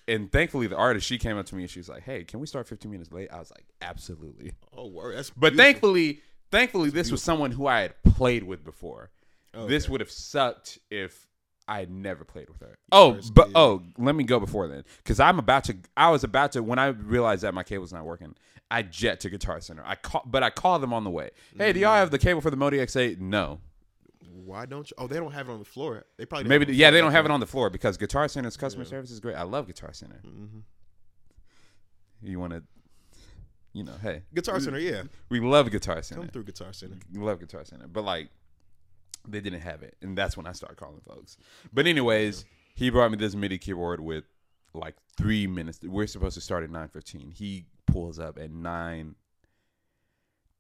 and 0.09 0.31
thankfully 0.31 0.67
the 0.67 0.77
artist 0.77 1.07
she 1.07 1.19
came 1.19 1.37
up 1.37 1.47
to 1.47 1.55
me 1.55 1.63
and 1.63 1.71
she 1.71 1.79
was 1.81 1.89
like, 1.89 2.03
"Hey, 2.03 2.25
can 2.25 2.41
we 2.41 2.47
start 2.47 2.67
15 2.69 2.91
minutes 2.91 3.13
late?" 3.13 3.29
I 3.33 3.39
was 3.39 3.51
like, 3.51 3.65
"Absolutely." 3.83 4.53
Oh, 4.77 4.87
word. 4.87 5.17
That's 5.17 5.31
But 5.31 5.51
beautiful. 5.53 5.65
thankfully, 5.65 6.21
thankfully 6.51 6.91
this 6.91 7.11
was 7.11 7.23
someone 7.23 7.51
who 7.51 7.67
I 7.67 7.81
had 7.81 7.95
played 8.05 8.45
with 8.45 8.65
before. 8.65 9.11
This 9.67 9.85
Okay. 9.85 9.93
would 9.93 10.01
have 10.01 10.11
sucked 10.11 10.79
if 10.91 11.27
I 11.67 11.81
had 11.81 11.91
never 11.91 12.25
played 12.25 12.49
with 12.49 12.61
her. 12.61 12.77
Oh, 12.93 13.19
but 13.35 13.49
oh, 13.55 13.83
let 13.99 14.15
me 14.15 14.23
go 14.25 14.39
before 14.39 14.69
then, 14.69 14.85
because 14.99 15.19
I'm 15.19 15.39
about 15.39 15.65
to. 15.65 15.77
I 15.97 16.11
was 16.11 16.25
about 16.25 16.53
to 16.53 16.63
when 16.63 16.79
I 16.79 16.87
realized 16.89 17.43
that 17.43 17.55
my 17.55 17.63
cable's 17.63 17.93
not 17.93 18.05
working. 18.05 18.35
I 18.71 18.83
jet 18.83 19.21
to 19.21 19.31
Guitar 19.31 19.61
Center. 19.61 19.83
I 19.87 19.95
call, 19.95 20.23
but 20.27 20.43
I 20.43 20.51
call 20.51 20.79
them 20.79 20.93
on 20.93 21.05
the 21.05 21.11
way. 21.11 21.31
Hey, 21.57 21.73
do 21.73 21.81
y'all 21.81 21.95
have 21.97 22.11
the 22.11 22.19
cable 22.19 22.41
for 22.41 22.51
the 22.51 22.57
MODX8? 22.57 23.19
No. 23.21 23.61
Why 24.31 24.67
don't 24.67 24.91
you? 24.91 24.95
Oh, 24.99 25.07
they 25.07 25.17
don't 25.17 25.33
have 25.33 25.49
it 25.49 25.53
on 25.53 25.59
the 25.59 25.65
floor. 25.65 26.05
They 26.17 26.25
probably 26.25 26.49
Maybe 26.49 26.73
yeah, 26.75 26.91
they 26.91 27.01
don't 27.01 27.13
have 27.13 27.25
it 27.25 27.31
on 27.31 27.41
the 27.41 27.47
floor 27.47 27.71
because 27.71 27.97
Guitar 27.97 28.29
Center's 28.29 28.57
customer 28.57 28.85
service 28.85 29.11
is 29.11 29.21
great. 29.21 29.37
I 29.37 29.43
love 29.43 29.67
Guitar 29.67 29.93
Center. 29.93 30.21
Mm-hmm. 30.27 30.59
You 32.23 32.41
want 32.41 32.53
to, 32.55 32.63
you 33.73 33.85
know, 33.85 33.93
hey, 34.03 34.23
Guitar 34.35 34.59
Center. 34.61 34.79
Yeah, 34.79 35.03
we 35.29 35.41
love 35.41 35.71
Guitar 35.71 36.03
Center. 36.03 36.23
come 36.23 36.31
through 36.31 36.45
Guitar 36.45 36.73
Center. 36.73 36.97
We 37.13 37.21
love 37.21 37.41
Guitar 37.41 37.65
Center, 37.65 37.87
but 37.87 38.05
like 38.05 38.31
they 39.29 39.41
didn't 39.41 39.61
have 39.61 39.83
it, 39.83 39.97
and 40.03 40.17
that's 40.17 40.37
when 40.37 40.47
I 40.47 40.53
started 40.53 40.77
calling 40.77 41.01
folks. 41.07 41.37
But 41.73 41.87
anyways, 41.87 42.45
he 42.75 42.91
brought 42.91 43.11
me 43.11 43.17
this 43.17 43.35
MIDI 43.35 43.59
keyboard 43.59 44.01
with 44.01 44.25
like 44.73 44.95
three 45.17 45.47
minutes. 45.47 45.81
We're 45.83 46.07
supposed 46.07 46.35
to 46.35 46.41
start 46.41 46.65
at 46.65 46.71
nine 46.71 46.89
fifteen. 46.89 47.31
He 47.31 47.67
pulls 47.87 48.19
up 48.19 48.39
at 48.39 48.51
nine 48.51 49.15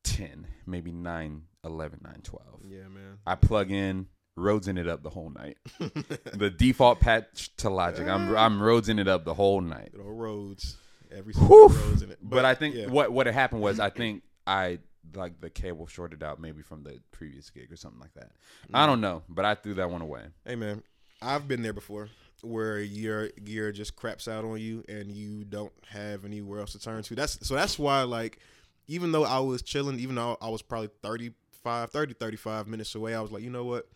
ten, 0.06 0.46
maybe 0.66 0.92
nine 0.92 1.42
eleven, 1.64 2.00
nine 2.02 2.20
twelve. 2.22 2.60
Yeah, 2.64 2.88
man. 2.88 3.18
I 3.26 3.34
plug 3.34 3.70
in, 3.70 4.06
Rhodesing 4.38 4.78
it 4.78 4.86
up 4.86 5.02
the 5.02 5.10
whole 5.10 5.30
night. 5.30 5.58
the 5.78 6.50
default 6.50 7.00
patch 7.00 7.54
to 7.56 7.70
Logic. 7.70 8.06
I'm 8.06 8.36
I'm 8.36 8.60
Rhodesing 8.60 9.00
it 9.00 9.08
up 9.08 9.24
the 9.24 9.34
whole 9.34 9.60
night. 9.60 9.92
Good 9.92 10.02
old 10.02 10.18
Rhodes. 10.18 10.76
Every 11.10 11.32
single 11.32 11.68
Rhodes 11.68 12.02
in 12.02 12.10
it. 12.10 12.18
But, 12.20 12.44
I 12.44 12.54
think 12.54 12.74
yeah. 12.74 12.86
what 12.86 13.12
what 13.12 13.26
had 13.26 13.34
happened 13.34 13.62
was 13.62 13.80
I 13.80 13.90
think 13.90 14.22
I 14.46 14.78
like 15.14 15.40
the 15.40 15.50
cable 15.50 15.86
shorted 15.86 16.22
out 16.22 16.40
maybe 16.40 16.62
from 16.62 16.82
the 16.82 17.00
previous 17.12 17.48
gig 17.50 17.72
or 17.72 17.76
something 17.76 18.00
like 18.00 18.12
that. 18.14 18.32
Mm. 18.70 18.74
I 18.74 18.86
don't 18.86 19.00
know, 19.00 19.22
but 19.28 19.44
I 19.44 19.54
threw 19.54 19.74
that 19.74 19.90
one 19.90 20.02
away. 20.02 20.22
Hey 20.44 20.56
man, 20.56 20.82
I've 21.22 21.48
been 21.48 21.62
there 21.62 21.72
before 21.72 22.10
where 22.42 22.78
your 22.78 23.28
gear 23.28 23.72
just 23.72 23.96
craps 23.96 24.28
out 24.28 24.44
on 24.44 24.60
you 24.60 24.84
and 24.88 25.10
you 25.10 25.44
don't 25.44 25.72
have 25.88 26.24
anywhere 26.24 26.60
else 26.60 26.72
to 26.72 26.78
turn 26.78 27.02
to. 27.02 27.14
That's 27.14 27.46
so 27.46 27.54
that's 27.54 27.78
why 27.78 28.02
like 28.02 28.38
even 28.88 29.12
though 29.12 29.24
I 29.24 29.38
was 29.40 29.62
chilling, 29.62 29.98
even 30.00 30.14
though 30.16 30.36
I 30.40 30.48
was 30.48 30.62
probably 30.62 30.90
35, 31.02 31.90
30, 31.90 32.14
35 32.14 32.66
minutes 32.66 32.94
away, 32.94 33.14
I 33.14 33.20
was 33.20 33.32
like, 33.32 33.42
you 33.42 33.50
know 33.50 33.64
what? 33.64 33.88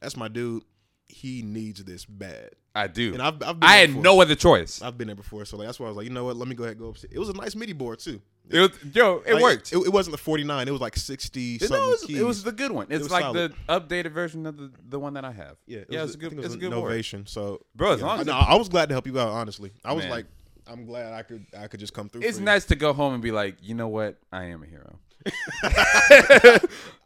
That's 0.00 0.16
my 0.16 0.28
dude. 0.28 0.62
He 1.08 1.42
needs 1.42 1.82
this 1.84 2.04
bad. 2.04 2.50
I 2.74 2.88
do. 2.88 3.14
And 3.14 3.22
I've, 3.22 3.34
I've 3.42 3.60
been 3.60 3.68
I 3.68 3.76
had 3.76 3.88
before. 3.90 4.02
no 4.02 4.20
other 4.20 4.34
choice. 4.34 4.82
I've 4.82 4.98
been 4.98 5.06
there 5.06 5.14
before, 5.16 5.44
so 5.44 5.56
like, 5.56 5.66
that's 5.68 5.78
why 5.80 5.86
I 5.86 5.88
was 5.90 5.96
like, 5.96 6.04
you 6.04 6.12
know 6.12 6.24
what? 6.24 6.36
Let 6.36 6.48
me 6.48 6.54
go 6.54 6.64
ahead 6.64 6.72
and 6.76 6.80
go 6.80 6.88
upstairs. 6.90 7.12
It 7.14 7.18
was 7.18 7.28
a 7.28 7.32
nice 7.32 7.54
MIDI 7.54 7.72
board 7.72 8.00
too. 8.00 8.20
It 8.50 8.60
was, 8.60 8.70
yo, 8.94 9.22
it 9.26 9.34
Like, 9.34 9.42
worked. 9.42 9.72
It, 9.72 9.78
it 9.78 9.92
wasn't 9.92 10.12
the 10.12 10.18
49. 10.22 10.68
It 10.68 10.70
was 10.70 10.80
like 10.80 10.96
60 10.96 11.54
It, 11.56 11.60
something 11.62 11.76
no, 11.76 11.86
it, 11.86 11.90
was, 11.90 12.04
keys. 12.04 12.18
it 12.18 12.24
was 12.24 12.42
the 12.44 12.52
good 12.52 12.70
one. 12.72 12.86
It's 12.90 13.04
was 13.04 13.10
like 13.10 13.22
solid. 13.22 13.54
the 13.66 13.80
updated 13.80 14.12
version 14.12 14.46
of 14.46 14.56
the, 14.56 14.70
the 14.88 15.00
one 15.00 15.14
that 15.14 15.24
I 15.24 15.32
have. 15.32 15.56
yeah, 15.66 15.78
it 15.78 15.86
yeah, 15.90 16.02
was 16.02 16.14
it's 16.14 16.16
a 16.16 16.18
good, 16.18 16.32
it 16.32 16.36
was 16.36 16.46
it's 16.46 16.54
a 16.54 16.58
good 16.58 16.72
board. 16.72 16.92
Novation. 16.92 17.28
So 17.28 17.62
Bro, 17.74 17.92
as 17.94 18.00
yeah. 18.00 18.06
long 18.06 18.20
as 18.20 18.28
I, 18.28 18.32
it- 18.32 18.34
no, 18.40 18.46
I 18.52 18.56
was 18.56 18.68
glad 18.68 18.88
to 18.90 18.94
help 18.94 19.06
you 19.06 19.18
out. 19.18 19.28
Honestly, 19.28 19.72
I 19.84 19.92
was 19.94 20.04
Man. 20.04 20.10
like, 20.10 20.26
I'm 20.68 20.84
glad 20.84 21.12
I 21.12 21.22
could 21.22 21.46
I 21.58 21.68
could 21.68 21.80
just 21.80 21.94
come 21.94 22.08
through. 22.08 22.22
It's 22.22 22.38
nice 22.38 22.64
to 22.66 22.76
go 22.76 22.92
home 22.92 23.14
and 23.14 23.22
be 23.22 23.30
like, 23.32 23.56
you 23.62 23.74
know 23.74 23.88
what? 23.88 24.18
I 24.32 24.44
am 24.44 24.62
a 24.62 24.66
hero. 24.66 24.98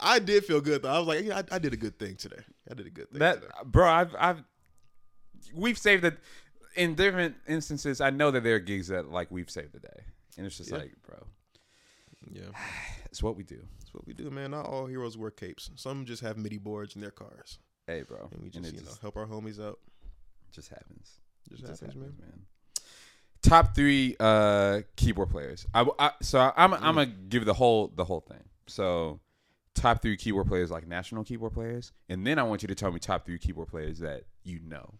I 0.01 0.19
did 0.19 0.45
feel 0.45 0.61
good 0.61 0.83
though. 0.83 0.91
I 0.91 0.99
was 0.99 1.09
like, 1.09 1.25
yeah, 1.25 1.39
I, 1.51 1.57
I 1.57 1.59
did 1.59 1.73
a 1.73 1.77
good 1.77 1.99
thing 1.99 2.17
today. 2.17 2.43
I 2.71 2.75
did 2.75 2.87
a 2.87 2.91
good 2.91 3.11
thing. 3.11 3.19
That, 3.19 3.35
today. 3.37 3.47
bro, 3.65 3.89
I've, 3.89 4.15
I've, 4.19 4.43
we've 5.55 5.79
saved 5.79 6.05
it 6.05 6.19
in 6.77 6.95
different 6.95 7.37
instances. 7.49 8.01
I 8.01 8.11
know 8.11 8.31
that 8.31 8.43
there 8.43 8.57
are 8.57 8.61
gigs 8.61 8.89
that 8.89 9.11
like 9.11 9.31
we've 9.31 9.51
saved 9.51 9.73
the 9.73 9.81
day, 9.81 10.03
and 10.37 10.47
it's 10.47 10.57
just 10.57 10.71
Yeah. 10.71 10.79
like, 10.79 10.93
bro, 11.07 11.19
yeah, 12.31 12.43
it's 13.07 13.23
what 13.23 13.37
we 13.37 13.43
do. 13.45 13.61
It's 13.81 13.93
what 13.95 14.07
we 14.07 14.13
do, 14.15 14.31
man. 14.31 14.53
Not 14.53 14.67
all 14.67 14.87
heroes 14.87 15.17
wear 15.17 15.31
capes. 15.31 15.71
Some 15.77 16.05
just 16.05 16.23
have 16.23 16.37
MIDI 16.37 16.59
boards 16.59 16.95
in 16.95 17.01
their 17.01 17.11
cars, 17.11 17.59
Hey, 17.87 18.03
bro, 18.03 18.29
and 18.33 18.43
we 18.43 18.51
just 18.51 18.67
it 18.67 18.75
you 18.75 18.81
know 18.81 18.87
just, 18.89 19.01
help 19.01 19.17
our 19.17 19.27
homies 19.27 19.61
out. 19.65 19.79
just 20.53 20.69
happens. 20.69 21.21
Just 21.49 21.67
just 21.67 21.81
happens, 21.81 21.97
man. 21.97 22.15
man. 22.21 22.43
Top 23.43 23.75
three 23.75 24.17
uh, 24.21 24.81
keyboard 24.97 25.31
players. 25.31 25.67
I, 25.75 25.87
I 25.99 26.11
so 26.23 26.53
I'm 26.57 26.75
I'm 26.75 26.81
Mm. 26.81 26.83
gonna 26.95 27.07
give 27.07 27.45
the 27.47 27.55
whole 27.55 27.89
the 27.89 28.05
whole 28.05 28.21
thing. 28.21 28.43
So 28.67 29.21
top 29.75 30.03
three 30.03 30.17
keyboard 30.17 30.47
players 30.47 30.71
like 30.71 30.87
national 30.87 31.25
keyboard 31.25 31.53
players, 31.55 31.93
and 32.09 32.27
then 32.27 32.39
I 32.39 32.43
want 32.43 32.63
you 32.63 32.69
to 32.69 32.75
tell 32.75 32.93
me 32.93 32.99
top 32.99 33.25
three 33.25 33.39
keyboard 33.39 33.69
players 33.69 33.99
that 34.01 34.25
you 34.45 34.61
know. 34.63 34.95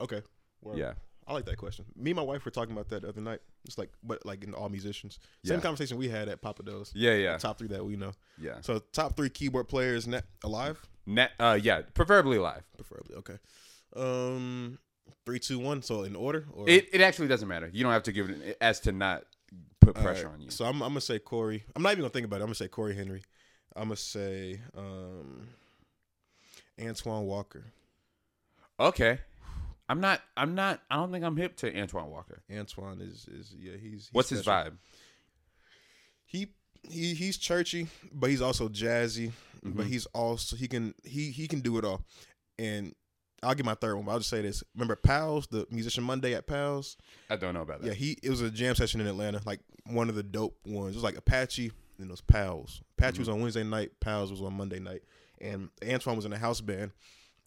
Okay. 0.00 0.22
Word. 0.60 0.76
Yeah, 0.78 0.94
I 1.26 1.32
like 1.34 1.44
that 1.44 1.56
question. 1.56 1.84
Me 1.94 2.10
and 2.10 2.16
my 2.16 2.22
wife 2.22 2.44
were 2.44 2.50
talking 2.50 2.72
about 2.72 2.88
that 2.88 3.02
the 3.02 3.08
other 3.10 3.20
night. 3.20 3.40
It's 3.64 3.78
like, 3.78 3.90
but 4.02 4.26
like 4.26 4.42
in 4.42 4.54
all 4.54 4.68
musicians, 4.68 5.20
same 5.44 5.58
Yeah. 5.58 5.62
conversation 5.62 5.98
we 5.98 6.08
had 6.08 6.28
at 6.28 6.42
Papa 6.42 6.64
Do's. 6.64 6.90
yeah, 6.96 7.14
yeah, 7.14 7.38
Top 7.38 7.58
three 7.58 7.68
that 7.68 7.84
we 7.84 7.94
know. 7.96 8.10
yeah. 8.40 8.60
So 8.60 8.80
top 8.92 9.16
three 9.16 9.30
keyboard 9.30 9.68
players 9.68 10.06
net 10.08 10.24
alive, 10.42 10.80
Net, 11.06 11.30
uh, 11.38 11.56
yeah, 11.62 11.82
preferably 11.94 12.38
live. 12.38 12.64
preferably. 12.76 13.14
Okay. 13.16 13.38
Um, 13.94 14.78
three, 15.26 15.38
two, 15.38 15.58
one. 15.58 15.82
So 15.82 16.02
in 16.02 16.16
order, 16.16 16.46
or 16.52 16.68
It 16.68 16.88
it 16.92 17.00
actually 17.00 17.28
doesn't 17.28 17.48
matter. 17.48 17.70
You 17.72 17.82
don't 17.84 17.92
have 17.92 18.04
to 18.04 18.12
give 18.12 18.30
it 18.30 18.56
as 18.60 18.80
to 18.80 18.92
not 18.92 19.24
put 19.80 19.96
All 19.96 20.02
pressure 20.02 20.26
right, 20.26 20.34
on 20.34 20.40
you. 20.40 20.50
So 20.50 20.64
I'm, 20.64 20.82
I'm 20.82 20.90
gonna 20.90 21.00
say 21.00 21.18
Cory. 21.18 21.64
I'm 21.76 21.82
not 21.82 21.92
even 21.92 22.02
gonna 22.02 22.10
think 22.10 22.26
about 22.26 22.36
it. 22.36 22.42
I'm 22.42 22.46
gonna 22.48 22.54
say 22.56 22.68
Cory 22.68 22.94
Henry. 22.94 23.22
I'm 23.76 23.84
gonna 23.84 23.96
say 23.96 24.60
um, 24.76 25.48
Antoine 26.80 27.26
Walker. 27.26 27.64
Okay. 28.80 29.18
I'm 29.88 30.00
not. 30.00 30.20
I'm 30.36 30.54
not. 30.54 30.82
I 30.90 30.96
don't 30.96 31.10
think 31.12 31.24
I'm 31.24 31.36
hip 31.36 31.56
to 31.58 31.78
Antoine 31.80 32.10
Walker. 32.10 32.42
Antoine 32.54 33.00
is 33.00 33.26
is 33.28 33.54
yeah. 33.58 33.72
He's, 33.72 33.80
he's 33.90 34.08
What's 34.12 34.28
his 34.28 34.44
vibe? 34.44 34.76
He 36.26 36.48
he 36.82 37.14
he's 37.14 37.38
churchy, 37.38 37.88
but 38.12 38.30
he's 38.30 38.42
also 38.42 38.68
jazzy. 38.68 39.32
But 39.62 39.86
Mhm. 39.86 39.88
he's 39.88 40.06
also 40.06 40.56
he 40.56 40.68
can 40.68 40.94
he 41.04 41.30
he 41.30 41.48
can 41.48 41.60
do 41.60 41.78
it 41.78 41.84
all. 41.84 42.04
And 42.58 42.94
I'll 43.42 43.54
get 43.54 43.64
my 43.64 43.74
third 43.74 43.94
one. 43.96 44.04
But 44.04 44.12
I'll 44.12 44.18
just 44.18 44.30
say 44.30 44.42
this. 44.42 44.62
Remember 44.74 44.96
Pals, 44.96 45.46
the 45.46 45.66
musician 45.70 46.02
Monday 46.04 46.34
at 46.34 46.46
Pals? 46.46 46.96
I 47.30 47.36
don't 47.36 47.54
know 47.54 47.62
about 47.62 47.80
that. 47.82 47.88
Yeah, 47.88 47.94
he 47.94 48.16
it 48.22 48.30
was 48.30 48.40
a 48.40 48.50
jam 48.50 48.74
session 48.74 49.00
in 49.00 49.06
Atlanta, 49.06 49.40
like 49.46 49.60
one 49.86 50.08
of 50.08 50.14
the 50.14 50.22
dope 50.22 50.56
ones. 50.66 50.94
It 50.94 50.98
was 50.98 51.04
like 51.04 51.16
Apache 51.16 51.70
and 51.98 52.10
those 52.10 52.20
Pals. 52.20 52.82
Apache 52.98 53.12
Mm-hmm. 53.14 53.20
was 53.22 53.28
on 53.28 53.40
Wednesday 53.40 53.64
night, 53.64 53.92
Pals 54.00 54.30
was 54.30 54.42
on 54.42 54.54
Monday 54.54 54.78
night, 54.80 55.02
and 55.40 55.70
Antoine 55.88 56.16
was 56.16 56.24
in 56.24 56.30
the 56.32 56.38
house 56.38 56.60
band, 56.60 56.92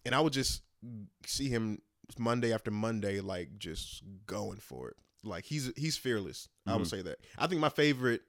and 0.06 0.14
I 0.14 0.20
would 0.20 0.32
just 0.32 0.62
see 1.26 1.48
him 1.48 1.80
Monday 2.18 2.52
after 2.52 2.70
Monday, 2.70 3.20
like 3.20 3.58
just 3.58 4.02
going 4.26 4.58
for 4.58 4.88
it. 4.88 4.96
Like 5.24 5.44
he's 5.44 5.70
he's 5.76 5.96
fearless. 5.96 6.48
I 6.66 6.74
would 6.76 6.86
Mhm. 6.86 6.90
say 6.90 7.02
that. 7.02 7.18
I 7.38 7.46
think 7.46 7.60
my 7.60 7.68
favorite 7.68 8.22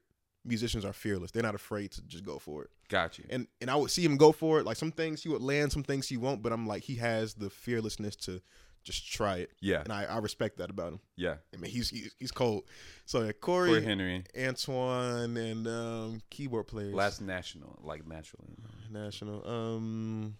musicians 0.44 0.84
are 0.84 0.92
fearless. 0.92 1.30
They're 1.30 1.42
not 1.42 1.54
afraid 1.54 1.92
to 1.92 2.02
just 2.02 2.24
go 2.24 2.38
for 2.38 2.64
it. 2.64 2.70
Got 2.88 3.18
you. 3.18 3.24
And 3.30 3.46
and 3.60 3.70
I 3.70 3.76
would 3.76 3.90
see 3.90 4.04
him 4.04 4.16
go 4.16 4.32
for 4.32 4.58
it. 4.60 4.66
Like 4.66 4.76
some 4.76 4.92
things 4.92 5.22
he 5.22 5.28
would 5.28 5.42
land, 5.42 5.72
some 5.72 5.82
things 5.82 6.08
he 6.08 6.16
won't. 6.16 6.42
But 6.42 6.52
I'm 6.52 6.66
like 6.66 6.82
he 6.84 6.96
has 6.96 7.34
the 7.34 7.50
fearlessness 7.50 8.16
to 8.16 8.40
just 8.84 9.10
try 9.10 9.36
it, 9.38 9.50
Yeah. 9.62 9.80
and 9.80 9.90
I, 9.90 10.04
I 10.04 10.18
respect 10.18 10.58
that 10.58 10.68
about 10.68 10.92
him. 10.92 11.00
Yeah. 11.16 11.36
I 11.54 11.56
mean, 11.56 11.70
he's 11.70 11.88
he's, 11.88 12.14
he's 12.18 12.30
cold. 12.30 12.64
So 13.06 13.22
yeah, 13.22 13.32
Cory, 13.32 13.70
Cory 13.70 13.82
Henry. 13.82 14.24
Antoine, 14.38 15.38
and 15.38 15.66
um, 15.66 16.20
keyboard 16.28 16.66
players. 16.68 16.92
Last 16.92 17.22
national, 17.22 17.78
like 17.82 18.06
naturally. 18.06 18.54
national. 18.92 19.48
Um, 19.48 20.34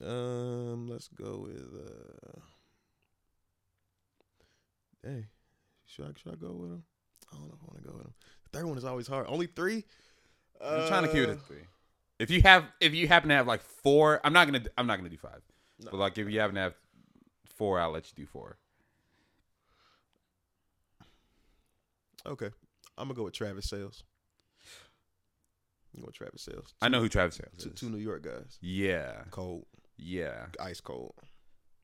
um, 0.00 0.88
let's 0.88 1.08
go 1.08 1.38
with. 1.48 1.74
Uh, 1.74 2.40
hey, 5.02 5.26
should 5.86 6.04
I 6.04 6.08
should 6.16 6.32
I 6.32 6.36
go 6.36 6.52
with 6.52 6.70
him? 6.70 6.84
I 7.34 7.38
don't 7.38 7.48
know 7.48 7.54
if 7.54 7.60
I 7.62 7.66
want 7.72 7.82
to 7.82 7.88
go 7.90 7.96
with 7.96 8.06
him. 8.06 8.14
The 8.50 8.58
third 8.58 8.66
one 8.66 8.78
is 8.78 8.84
always 8.84 9.06
hard. 9.08 9.26
Only 9.28 9.46
three. 9.46 9.84
I'm 10.64 10.86
trying 10.88 11.02
to 11.02 11.08
keep 11.08 11.18
it 11.22 11.28
Uh, 11.28 11.32
at 11.32 11.40
three. 11.42 11.64
If 12.18 12.30
you 12.30 12.40
have, 12.42 12.64
if 12.80 12.94
you 12.94 13.08
happen 13.08 13.28
to 13.30 13.34
have 13.34 13.46
like 13.46 13.60
four, 13.62 14.20
I'm 14.24 14.32
not 14.32 14.46
gonna, 14.46 14.62
I'm 14.78 14.86
not 14.86 14.96
gonna 14.96 15.08
do 15.10 15.16
five. 15.18 15.42
No. 15.80 15.90
But 15.90 15.96
like, 15.98 16.16
if 16.18 16.30
you 16.30 16.38
happen 16.40 16.54
to 16.54 16.60
have 16.60 16.74
four, 17.56 17.80
I'll 17.80 17.90
let 17.90 18.06
you 18.06 18.12
do 18.24 18.26
four. 18.26 18.56
Okay, 22.26 22.50
I'm 22.96 23.08
gonna 23.08 23.14
go 23.14 23.24
with 23.24 23.34
Travis 23.34 23.68
Sayles. 23.68 24.02
I'm 25.96 26.04
with 26.04 26.14
Travis 26.14 26.42
Sayles. 26.42 26.74
I 26.80 26.88
know 26.88 27.00
who 27.00 27.08
Travis 27.08 27.36
Sayles 27.36 27.62
Two, 27.62 27.70
is. 27.70 27.78
two 27.80 27.90
New 27.90 27.98
York 27.98 28.22
guys. 28.22 28.58
Yeah. 28.60 29.24
Cold, 29.30 29.66
Yeah. 29.96 30.46
ice 30.58 30.80
cold. 30.80 31.14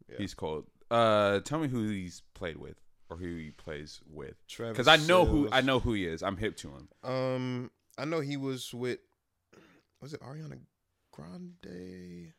Yeah. 0.09 0.17
He's 0.19 0.35
cold. 0.35 0.67
Uh, 0.91 1.41
tell 1.41 1.59
me 1.61 1.69
who 1.69 1.89
he's 1.89 2.23
played 2.35 2.57
with 2.57 2.77
or 3.11 3.17
who 3.17 3.37
he 3.37 3.51
plays 3.51 4.01
with, 4.09 4.35
Travis. 4.47 4.77
because 4.77 4.89
I 4.89 4.97
know 5.07 5.25
who. 5.27 5.49
I 5.51 5.61
know 5.61 5.81
who 5.81 5.93
he 5.93 6.07
is. 6.07 6.23
I'm 6.23 6.37
hip 6.37 6.57
to 6.59 6.69
him. 6.69 6.89
Um, 7.03 7.71
I 7.99 8.05
know 8.05 8.21
he 8.21 8.37
was 8.37 8.73
with. 8.73 9.01
Was 10.01 10.15
it 10.15 10.21
Ariana 10.23 10.59
Grande? 11.13 12.33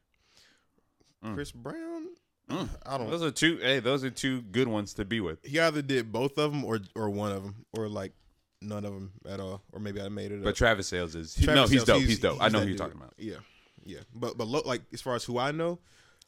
Mm. 1.23 1.33
Chris 1.35 1.51
Brown? 1.51 2.07
Mm. 2.49 2.69
I 2.85 2.97
don't. 2.97 3.09
Those 3.09 3.21
are 3.21 3.31
two. 3.31 3.57
Hey, 3.57 3.79
those 3.79 4.03
are 4.03 4.09
two 4.09 4.41
good 4.41 4.67
ones 4.67 4.93
to 4.95 5.05
be 5.05 5.19
with. 5.19 5.39
He 5.45 5.59
either 5.59 5.81
did 5.81 6.11
both 6.11 6.37
of 6.37 6.51
them 6.51 6.65
or 6.65 6.79
or 6.95 7.09
one 7.09 7.31
of 7.31 7.43
them 7.43 7.65
or 7.77 7.87
like 7.87 8.13
none 8.61 8.85
of 8.85 8.93
them 8.93 9.11
at 9.27 9.39
all 9.39 9.63
or 9.71 9.79
maybe 9.79 10.01
I 10.01 10.09
made 10.09 10.31
it 10.31 10.37
up. 10.37 10.43
But 10.43 10.49
up. 10.51 10.55
Travis 10.55 10.87
Sayles 10.87 11.15
is 11.15 11.35
he, 11.35 11.45
Travis 11.45 11.57
no, 11.57 11.61
he's 11.63 11.85
Sayles, 11.85 11.99
dope. 11.99 12.07
He's, 12.09 12.19
dope. 12.19 12.37
I 12.41 12.49
know 12.49 12.59
who 12.59 12.65
you're 12.65 12.69
dude. 12.73 12.77
talking 12.77 12.97
about. 12.97 13.13
Yeah, 13.17 13.35
yeah. 13.83 13.99
But 14.13 14.37
but 14.37 14.47
lo- 14.47 14.63
like 14.65 14.81
as 14.93 15.01
far 15.01 15.15
as 15.15 15.23
who 15.23 15.37
I 15.37 15.51
know 15.51 15.79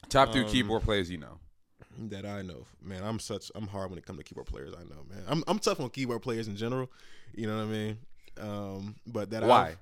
Top 0.09 0.31
three 0.31 0.43
Um, 0.43 0.49
keyboard 0.49 0.83
players 0.83 1.09
you 1.09 1.17
know. 1.17 1.39
That 2.09 2.25
I 2.25 2.41
know, 2.41 2.65
man, 2.81 3.03
I'm 3.03 3.19
such 3.19 3.51
I'm 3.53 3.67
hard 3.67 3.89
when 3.91 3.99
it 3.99 4.05
comes 4.05 4.17
to 4.17 4.23
keyboard 4.23 4.47
players. 4.47 4.73
I 4.75 4.83
know, 4.83 5.03
man. 5.09 5.23
I'm 5.27 5.43
I'm 5.47 5.59
tough 5.59 5.79
on 5.79 5.89
keyboard 5.91 6.21
players 6.23 6.47
in 6.47 6.55
general. 6.55 6.89
You 7.35 7.47
know 7.47 7.57
what 7.57 7.63
I 7.63 7.67
mean? 7.67 7.97
Um, 8.41 8.95
but 9.05 9.29
that 9.29 9.43
Why? 9.43 9.67
I've- 9.69 9.77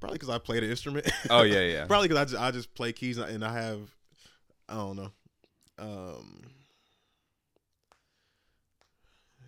probably 0.00 0.16
because 0.16 0.30
I 0.30 0.38
played 0.38 0.62
an 0.64 0.70
instrument. 0.70 1.10
Oh 1.30 1.42
yeah, 1.42 1.60
yeah. 1.60 1.86
Probably 1.86 2.08
because 2.08 2.20
I 2.22 2.24
just, 2.24 2.42
I 2.42 2.50
just 2.50 2.74
play 2.74 2.92
keys 2.92 3.18
and 3.18 3.44
I 3.44 3.52
have, 3.52 3.80
I 4.68 4.74
don't 4.74 4.96
know. 4.96 5.10
Um, 5.78 6.42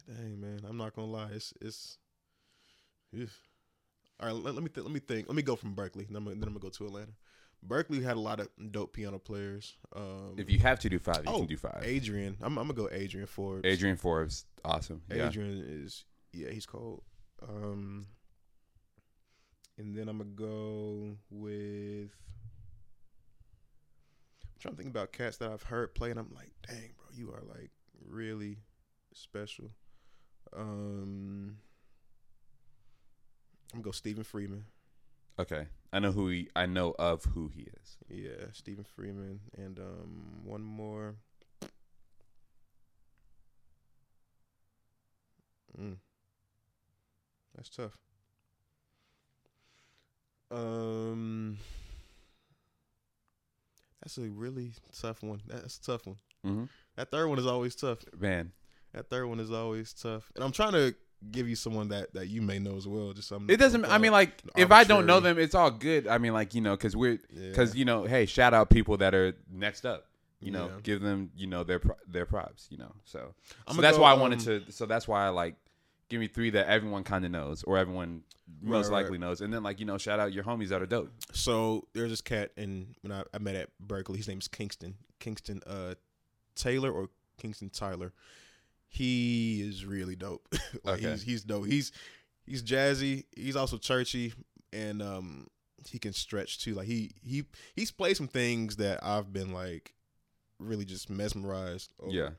dang 0.06 0.40
man, 0.40 0.60
I'm 0.68 0.76
not 0.76 0.94
gonna 0.94 1.08
lie, 1.10 1.28
it's 1.32 1.52
it's. 1.60 1.98
ew. 3.12 3.26
All 4.20 4.28
right, 4.28 4.34
let, 4.36 4.54
let 4.54 4.62
me 4.62 4.70
th- 4.70 4.84
let 4.84 4.92
me 4.92 5.00
think. 5.00 5.26
Let 5.28 5.36
me 5.36 5.42
go 5.42 5.56
from 5.56 5.74
Berklee, 5.74 6.06
then 6.08 6.16
I'm, 6.16 6.24
gonna- 6.24 6.36
then 6.36 6.48
I'm 6.48 6.54
gonna 6.54 6.58
go 6.60 6.68
to 6.70 6.86
Atlanta. 6.86 7.12
Berklee 7.66 8.02
had 8.02 8.16
a 8.16 8.20
lot 8.20 8.40
of 8.40 8.48
dope 8.70 8.92
piano 8.92 9.18
players. 9.18 9.76
Um, 9.94 10.34
If 10.36 10.50
you 10.50 10.58
have 10.60 10.78
to 10.80 10.88
do 10.88 10.98
five, 10.98 11.22
you 11.24 11.32
oh, 11.32 11.38
can 11.38 11.46
do 11.46 11.56
five. 11.56 11.82
Adrian, 11.82 12.36
I'm, 12.40 12.58
I'm 12.58 12.68
gonna 12.68 12.74
go 12.74 12.88
Adrian 12.92 13.26
Forbes. 13.26 13.62
Adrian 13.64 13.96
Forbes, 13.96 14.44
awesome. 14.64 15.02
Yeah. 15.08 15.28
Adrian 15.28 15.64
is 15.66 16.04
yeah, 16.32 16.50
he's 16.50 16.66
cold. 16.66 17.02
Um, 17.42 18.06
and 19.78 19.94
then 19.96 20.08
I'm 20.08 20.18
gonna 20.18 20.30
go 20.30 21.16
with. 21.30 22.10
I'm 24.42 24.60
trying 24.60 24.74
to 24.74 24.78
think 24.78 24.90
about 24.90 25.12
cats 25.12 25.36
that 25.38 25.50
I've 25.50 25.62
heard 25.62 25.94
play, 25.94 26.10
and 26.10 26.18
I'm 26.18 26.32
like, 26.34 26.50
dang, 26.66 26.94
bro, 26.96 27.06
you 27.14 27.30
are 27.30 27.42
like 27.46 27.70
really 28.06 28.58
special. 29.12 29.70
Um, 30.56 31.58
I'm 33.72 33.80
gonna 33.80 33.84
go 33.84 33.90
Stephen 33.90 34.24
Freeman. 34.24 34.64
Okay, 35.38 35.66
I 35.92 35.98
know 35.98 36.12
who 36.12 36.28
he. 36.28 36.48
I 36.56 36.66
know 36.66 36.94
of 36.98 37.24
who 37.24 37.48
he 37.48 37.62
is. 37.62 37.96
Yeah, 38.08 38.46
Stephen 38.52 38.84
Freeman, 38.84 39.40
and 39.56 39.78
um, 39.78 40.40
one 40.44 40.62
more. 40.62 41.16
Mm. 45.78 45.96
That's 47.54 47.68
tough. 47.70 47.98
Um, 50.50 51.58
that's 54.02 54.18
a 54.18 54.22
really 54.28 54.72
tough 54.98 55.22
one. 55.22 55.40
That's 55.46 55.78
a 55.78 55.82
tough 55.82 56.06
one. 56.06 56.16
hmm 56.44 56.64
That 56.96 57.10
third 57.10 57.28
one 57.28 57.38
is 57.38 57.46
always 57.46 57.74
tough. 57.74 58.04
Man, 58.18 58.52
That 58.92 59.10
third 59.10 59.26
one 59.26 59.40
is 59.40 59.50
always 59.50 59.92
tough. 59.92 60.30
And 60.34 60.44
I'm 60.44 60.52
trying 60.52 60.72
to 60.72 60.94
give 61.30 61.48
you 61.48 61.56
someone 61.56 61.88
that 61.88 62.12
that 62.14 62.28
you 62.28 62.42
may 62.42 62.58
know 62.58 62.76
as 62.76 62.86
well. 62.86 63.12
Just 63.12 63.28
something. 63.28 63.52
it 63.52 63.58
doesn't. 63.58 63.84
I 63.84 63.98
mean, 63.98 64.12
like 64.12 64.42
if 64.56 64.70
I 64.70 64.84
don't 64.84 65.06
know 65.06 65.20
them, 65.20 65.38
it's 65.38 65.54
all 65.54 65.70
good. 65.70 66.06
I 66.06 66.18
mean, 66.18 66.32
like 66.32 66.54
you 66.54 66.60
know, 66.60 66.76
because 66.76 66.96
we're 66.96 67.18
Yeah. 67.32 67.48
because 67.48 67.74
you 67.74 67.84
know, 67.84 68.04
hey, 68.04 68.26
shout 68.26 68.54
out 68.54 68.70
people 68.70 68.96
that 68.98 69.14
are 69.14 69.34
next 69.50 69.84
up. 69.84 70.06
You 70.40 70.50
know, 70.50 70.66
Yeah. 70.66 70.80
give 70.82 71.00
them 71.00 71.30
you 71.36 71.46
know 71.46 71.64
their 71.64 71.80
their 72.06 72.26
props. 72.26 72.68
You 72.70 72.78
know, 72.78 72.92
so 73.04 73.34
so 73.72 73.80
that's 73.80 73.96
go, 73.96 74.02
why 74.02 74.10
I 74.10 74.14
wanted 74.14 74.40
um, 74.40 74.44
to. 74.66 74.72
So 74.72 74.86
that's 74.86 75.08
why 75.08 75.26
I 75.26 75.30
like 75.30 75.56
give 76.08 76.20
me 76.20 76.28
three 76.28 76.50
that 76.50 76.68
everyone 76.68 77.04
kind 77.04 77.24
of 77.24 77.30
knows 77.30 77.64
or 77.64 77.78
everyone 77.78 78.22
most 78.62 78.90
right. 78.90 79.02
likely 79.02 79.18
knows, 79.18 79.40
and 79.40 79.52
then 79.52 79.62
like 79.62 79.80
you 79.80 79.86
know, 79.86 79.98
shout 79.98 80.20
out 80.20 80.32
your 80.32 80.44
homies 80.44 80.68
that 80.68 80.80
are 80.82 80.86
dope. 80.86 81.10
So 81.32 81.88
there's 81.94 82.10
this 82.10 82.20
cat, 82.20 82.52
and 82.56 82.94
when 83.00 83.12
I, 83.12 83.24
I 83.34 83.38
met 83.38 83.56
at 83.56 83.70
Berklee, 83.84 84.16
his 84.16 84.28
name's 84.28 84.48
Kingston. 84.48 84.94
Kingston 85.18 85.62
uh, 85.66 85.94
Taylor 86.54 86.92
or 86.92 87.08
Kingston 87.38 87.70
Tyler. 87.70 88.12
He 88.96 89.62
is 89.62 89.84
really 89.84 90.16
dope. 90.16 90.46
like 90.84 90.98
Okay. 90.98 91.10
he's 91.12 91.22
he's 91.22 91.42
dope. 91.44 91.66
He's 91.66 91.92
he's 92.46 92.62
jazzy. 92.62 93.24
He's 93.36 93.56
also 93.56 93.76
churchy, 93.76 94.32
and 94.72 95.02
um, 95.02 95.46
he 95.86 95.98
can 95.98 96.12
stretch 96.12 96.58
too. 96.62 96.74
Like 96.74 96.86
he 96.86 97.12
he 97.22 97.44
he's 97.74 97.90
played 97.90 98.16
some 98.16 98.28
things 98.28 98.76
that 98.76 99.00
I've 99.02 99.32
been 99.32 99.52
like 99.52 99.92
really 100.58 100.84
just 100.84 101.10
mesmerized. 101.10 101.92
Over. 102.00 102.12
Yeah, 102.12 102.30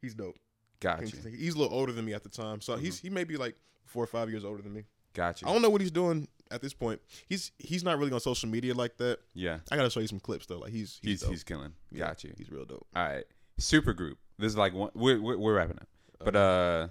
he's 0.00 0.14
dope. 0.14 0.36
got 0.80 1.00
you, 1.02 1.08
Kingston. 1.08 1.34
He's 1.36 1.54
a 1.54 1.58
little 1.58 1.76
older 1.76 1.92
than 1.92 2.04
me 2.04 2.14
at 2.14 2.22
the 2.22 2.28
time, 2.28 2.60
so 2.60 2.76
he's 2.76 2.98
Mm-hmm. 2.98 3.06
he 3.08 3.14
may 3.14 3.24
be 3.24 3.36
like 3.36 3.56
four 3.84 4.04
or 4.04 4.06
five 4.06 4.30
years 4.30 4.44
older 4.44 4.62
than 4.62 4.72
me. 4.72 4.84
Gotcha. 5.14 5.46
I 5.48 5.52
don't 5.52 5.62
know 5.62 5.70
what 5.70 5.80
he's 5.80 5.90
doing 5.92 6.28
at 6.50 6.60
this 6.62 6.74
point. 6.74 7.00
He's 7.28 7.50
he's 7.58 7.82
not 7.82 7.98
really 7.98 8.12
on 8.12 8.20
social 8.20 8.48
media 8.48 8.74
like 8.74 8.96
that. 8.98 9.18
Yeah, 9.34 9.58
I 9.70 9.76
gotta 9.76 9.90
show 9.90 10.00
you 10.00 10.06
some 10.08 10.20
clips 10.20 10.46
though. 10.46 10.58
Like 10.58 10.72
he's 10.72 10.98
he's 11.02 11.20
he's 11.22 11.28
he's 11.30 11.44
killing. 11.44 11.72
Yeah, 11.90 12.12
He's 12.36 12.50
real 12.50 12.64
dope. 12.64 12.86
All 12.94 13.02
right, 13.02 13.24
super 13.58 13.92
group. 13.92 14.18
This 14.38 14.48
is 14.48 14.56
like 14.56 14.72
one. 14.74 14.90
We're 14.94 15.20
we're, 15.20 15.38
we're 15.38 15.54
wrapping 15.54 15.76
up, 15.76 15.86
but 16.18 16.36
uh, 16.36 16.88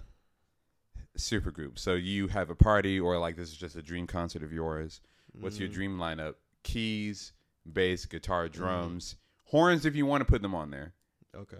super 1.15 1.51
group. 1.51 1.77
So 1.79 1.93
you 1.93 2.27
have 2.27 2.49
a 2.49 2.55
party, 2.55 2.99
or 2.99 3.17
like 3.19 3.35
this 3.35 3.49
is 3.49 3.57
just 3.57 3.75
a 3.75 3.81
dream 3.81 4.07
concert 4.07 4.43
of 4.43 4.51
yours. 4.51 5.01
What's 5.39 5.59
your 5.59 5.69
Mm. 5.69 5.73
dream 5.73 5.97
lineup? 5.97 6.35
Keys, 6.63 7.33
bass, 7.71 8.05
guitar, 8.05 8.45
Mm-hmm. 8.47 8.57
drums, 8.57 9.15
horns 9.45 9.85
if 9.85 9.95
you 9.95 10.05
want 10.05 10.21
to 10.21 10.25
put 10.25 10.41
them 10.41 10.55
on 10.55 10.71
there. 10.71 10.93
Okay. 11.35 11.57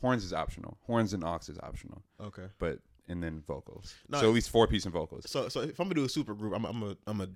Horns 0.00 0.24
is 0.24 0.32
optional. 0.32 0.76
Horns 0.82 1.14
and 1.14 1.24
aux 1.24 1.40
is 1.48 1.58
optional, 1.62 2.02
Okay. 2.20 2.46
but 2.58 2.80
and 3.08 3.22
then 3.22 3.40
vocals. 3.46 3.94
No, 4.08 4.20
so 4.20 4.28
at 4.28 4.34
least 4.34 4.50
four 4.50 4.66
piece 4.66 4.84
and 4.84 4.92
vocals. 4.92 5.24
So 5.30 5.48
so 5.48 5.60
if 5.60 5.78
I'm 5.80 5.86
gonna 5.86 5.94
do 5.94 6.04
a 6.04 6.08
super 6.08 6.34
group, 6.34 6.52
I'm 6.54 6.64
I'm 6.66 6.82
a 6.82 6.96
I'm 7.06 7.20
a 7.22 7.28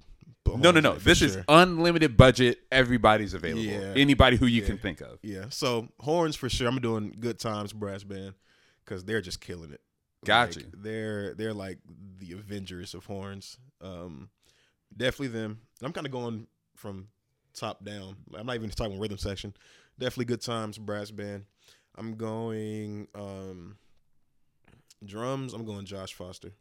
No, 0.59 0.71
no, 0.73 0.81
no. 0.81 0.97
This 0.97 1.23
is 1.23 1.39
unlimited 1.49 2.17
budget. 2.17 2.59
Everybody's 2.73 3.35
available. 3.35 3.63
Yeah. 3.63 3.93
Anybody 3.97 4.37
who 4.37 4.47
you 4.47 4.63
can 4.63 4.79
think 4.79 5.01
of. 5.01 5.19
yeah. 5.23 5.47
So 5.49 5.89
horns 6.01 6.35
for 6.37 6.49
sure. 6.49 6.69
I'm 6.69 6.81
doing 6.81 7.15
good 7.19 7.39
times 7.39 7.73
brass 7.73 8.03
band 8.03 8.35
because 8.91 9.05
they're 9.05 9.21
just 9.21 9.41
killing 9.41 9.71
it. 9.71 9.81
Gotcha. 10.25 10.59
Like. 10.61 10.69
They're 10.77 11.35
they're 11.35 11.55
like 11.55 11.79
the 12.19 12.33
Avengers 12.33 12.93
of 12.93 13.07
horns. 13.07 13.57
Um, 13.81 14.29
definitely 14.95 15.29
them. 15.29 15.61
And 15.79 15.87
I'm 15.87 15.93
kind 15.93 16.07
of 16.07 16.13
going 16.13 16.49
from 16.77 17.07
top 17.55 17.85
down. 17.85 18.17
I'm 18.37 18.47
not 18.47 18.57
even 18.57 18.69
talking 18.71 18.99
rhythm 18.99 19.17
section. 19.19 19.55
Definitely 19.99 20.25
good 20.27 20.41
times 20.43 20.77
brass 20.77 21.11
band. 21.11 21.45
I'm 21.97 22.17
going 22.17 23.07
um 23.15 23.77
drums. 25.05 25.55
I'm 25.55 25.65
going 25.65 25.87
Josh 25.87 26.13
Foster. 26.13 26.53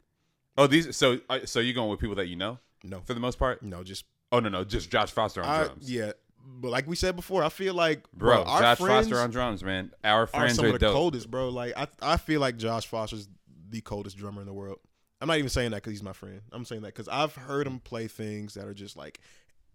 Oh, 0.57 0.67
these. 0.67 0.95
So 0.95 1.19
uh, 1.30 1.39
so 1.45 1.59
you 1.59 1.73
going 1.73 1.89
with 1.89 1.99
people 1.99 2.15
that 2.15 2.27
you 2.27 2.36
know 2.36 2.59
No, 2.84 3.01
for 3.05 3.13
the 3.13 3.19
most 3.19 3.39
part? 3.39 3.63
no, 3.63 3.84
just 3.84 4.05
Oh 4.32 4.39
no 4.39 4.49
no, 4.49 4.63
just 4.63 4.91
Josh 4.91 5.11
Foster 5.11 5.41
on 5.41 5.49
I, 5.49 5.63
drums. 5.65 5.91
yeah. 5.91 6.11
But 6.52 6.72
like 6.72 6.88
we 6.88 6.95
said 6.95 7.16
before, 7.16 7.43
I 7.43 7.50
feel 7.50 7.74
like 7.74 8.10
Bro, 8.12 8.43
our 8.43 8.60
Josh 8.62 8.78
Foster 8.80 9.20
on 9.20 9.30
drums, 9.32 9.64
man. 9.64 9.91
Our 10.04 10.24
are 10.24 10.28
friends 10.28 10.56
some 10.56 10.66
are, 10.66 10.70
of 10.70 10.74
the 10.74 10.80
dope. 10.80 10.93
coldest, 10.93 11.30
bro. 11.30 11.50
Like 11.50 11.74
I, 11.78 11.88
I 12.02 12.18
feel 12.18 12.41
like 12.41 12.58
Josh 12.58 12.88
Foster's 12.88 13.28
the 13.70 13.82
coldest 13.82 14.18
drummer 14.18 14.41
in 14.41 14.47
the 14.47 14.54
world. 14.54 14.80
I'm 15.22 15.28
not 15.28 15.38
even 15.38 15.50
saying 15.50 15.72
that 15.72 15.78
because 15.78 15.91
he's 15.91 16.04
my 16.04 16.14
friend. 16.14 16.41
I'm 16.52 16.66
saying 16.66 16.82
that 16.82 16.88
because 16.95 17.08
I've 17.08 17.36
heard 17.36 17.68
him 17.68 17.80
play 17.80 18.08
things 18.08 18.56
that 18.56 18.66
are 18.66 18.74
just 18.74 18.97
like 18.97 19.20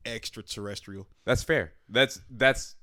extraterrestrial, 0.05 1.07
That's 1.25 1.43
fair. 1.43 1.73
That's 1.89 2.21
that's 2.31 2.75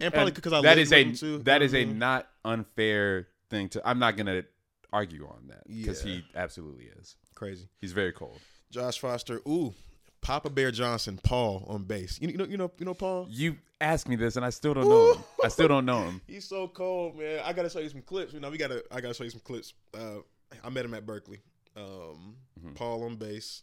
and 0.00 0.12
probably 0.12 0.32
because 0.32 0.52
I 0.52 0.62
that 0.62 0.78
is 0.78 0.92
a 0.92 1.02
him 1.04 1.14
too. 1.14 1.38
that 1.40 1.62
is 1.62 1.74
a 1.74 1.84
mean? 1.84 1.98
not 1.98 2.28
unfair 2.44 3.28
thing 3.48 3.68
to. 3.70 3.88
I'm 3.88 3.98
not 3.98 4.16
gonna 4.16 4.44
argue 4.92 5.26
on 5.26 5.48
that 5.48 5.66
because 5.66 6.04
Yeah. 6.04 6.14
he 6.16 6.24
absolutely 6.34 6.86
is. 7.00 7.16
crazy. 7.34 7.68
He's 7.80 7.92
very 7.92 8.12
cold. 8.12 8.38
Josh 8.70 8.98
Foster, 8.98 9.40
ooh, 9.48 9.74
Papa 10.22 10.50
Bear 10.50 10.70
Johnson, 10.70 11.18
Paul 11.22 11.64
on 11.68 11.84
bass. 11.84 12.18
You, 12.20 12.28
you 12.28 12.36
know, 12.36 12.44
you 12.44 12.56
know, 12.56 12.70
you 12.78 12.84
know 12.86 12.94
Paul. 12.94 13.26
You 13.30 13.56
asked 13.80 14.08
me 14.08 14.16
this, 14.16 14.36
and 14.36 14.44
I 14.44 14.50
still 14.50 14.74
don't 14.74 14.88
know 14.88 15.14
him. 15.14 15.24
I 15.42 15.48
still 15.48 15.68
don't 15.68 15.86
know 15.86 16.02
him. 16.04 16.20
He's 16.26 16.44
so 16.46 16.68
cold, 16.68 17.16
man. 17.18 17.40
I 17.44 17.52
gotta 17.52 17.70
show 17.70 17.78
you 17.80 17.88
some 17.88 18.02
clips. 18.02 18.32
You 18.34 18.40
know, 18.40 18.50
we 18.50 18.58
gotta. 18.58 18.84
I 18.92 19.00
gotta 19.00 19.14
show 19.14 19.24
you 19.24 19.30
some 19.30 19.40
clips. 19.40 19.72
Uh, 19.94 20.18
I 20.62 20.68
met 20.68 20.84
him 20.84 20.94
at 20.94 21.06
Berklee. 21.06 21.38
Um, 21.76 22.36
Mhm. 22.62 22.74
Paul 22.74 23.04
on 23.04 23.16
bass. 23.16 23.62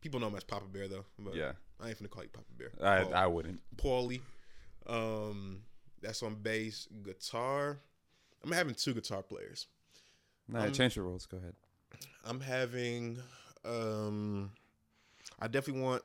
People 0.00 0.20
know 0.20 0.26
him 0.28 0.34
as 0.36 0.44
Papa 0.44 0.66
Bear 0.70 0.88
though. 0.88 1.04
But 1.18 1.34
Yeah, 1.34 1.52
I 1.80 1.88
ain't 1.88 1.98
finna 1.98 2.10
call 2.10 2.24
you 2.24 2.28
Papa 2.28 2.46
Bear. 2.58 2.72
I 2.82 3.04
Paul. 3.04 3.14
I 3.14 3.26
wouldn't. 3.26 3.60
Paulie. 3.76 4.20
Um, 4.86 5.62
that's 6.02 6.22
on 6.22 6.34
bass. 6.34 6.86
Guitar. 7.02 7.78
I'm 8.42 8.52
having 8.52 8.74
two 8.74 8.92
guitar 8.92 9.22
players. 9.22 9.66
Nah, 10.48 10.64
Um, 10.64 10.72
change 10.72 10.96
the 10.96 11.00
rules. 11.02 11.24
Go 11.24 11.38
ahead. 11.38 11.54
I'm 12.24 12.40
having. 12.40 13.22
Um, 13.64 14.50
I 15.38 15.48
definitely 15.48 15.82
want. 15.82 16.02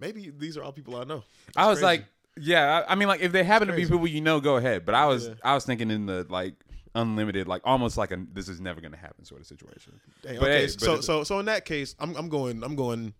Maybe 0.00 0.30
these 0.36 0.56
are 0.56 0.62
all 0.62 0.72
people 0.72 0.96
I 0.96 1.04
know. 1.04 1.24
I 1.56 1.66
was 1.68 1.78
crazy. 1.78 1.84
like, 1.84 2.04
yeah. 2.36 2.84
I, 2.86 2.92
I 2.92 2.94
mean, 2.94 3.08
like, 3.08 3.20
if 3.20 3.32
they 3.32 3.42
happen 3.42 3.68
to 3.68 3.74
be 3.74 3.84
people 3.84 4.06
you 4.06 4.20
know, 4.20 4.40
go 4.40 4.56
ahead. 4.56 4.84
But 4.84 4.94
I 4.94 5.06
was 5.06 5.28
Yeah. 5.28 5.34
I 5.42 5.54
was 5.54 5.64
thinking 5.64 5.90
in 5.90 6.06
the 6.06 6.26
like 6.28 6.54
unlimited, 6.94 7.48
like 7.48 7.62
almost 7.64 7.96
like 7.96 8.12
a 8.12 8.24
this 8.32 8.48
is 8.48 8.60
never 8.60 8.80
gonna 8.80 8.96
happen 8.96 9.24
sort 9.24 9.40
of 9.40 9.46
situation. 9.46 10.00
Dang, 10.22 10.38
But 10.38 10.48
okay, 10.48 10.60
hey, 10.62 10.68
so 10.68 10.96
but- 10.96 11.04
so 11.04 11.24
so 11.24 11.38
in 11.40 11.46
that 11.46 11.64
case, 11.64 11.94
I'm 11.98 12.14
I'm 12.16 12.28
going 12.28 12.62
I'm 12.62 12.76
going 12.76 13.14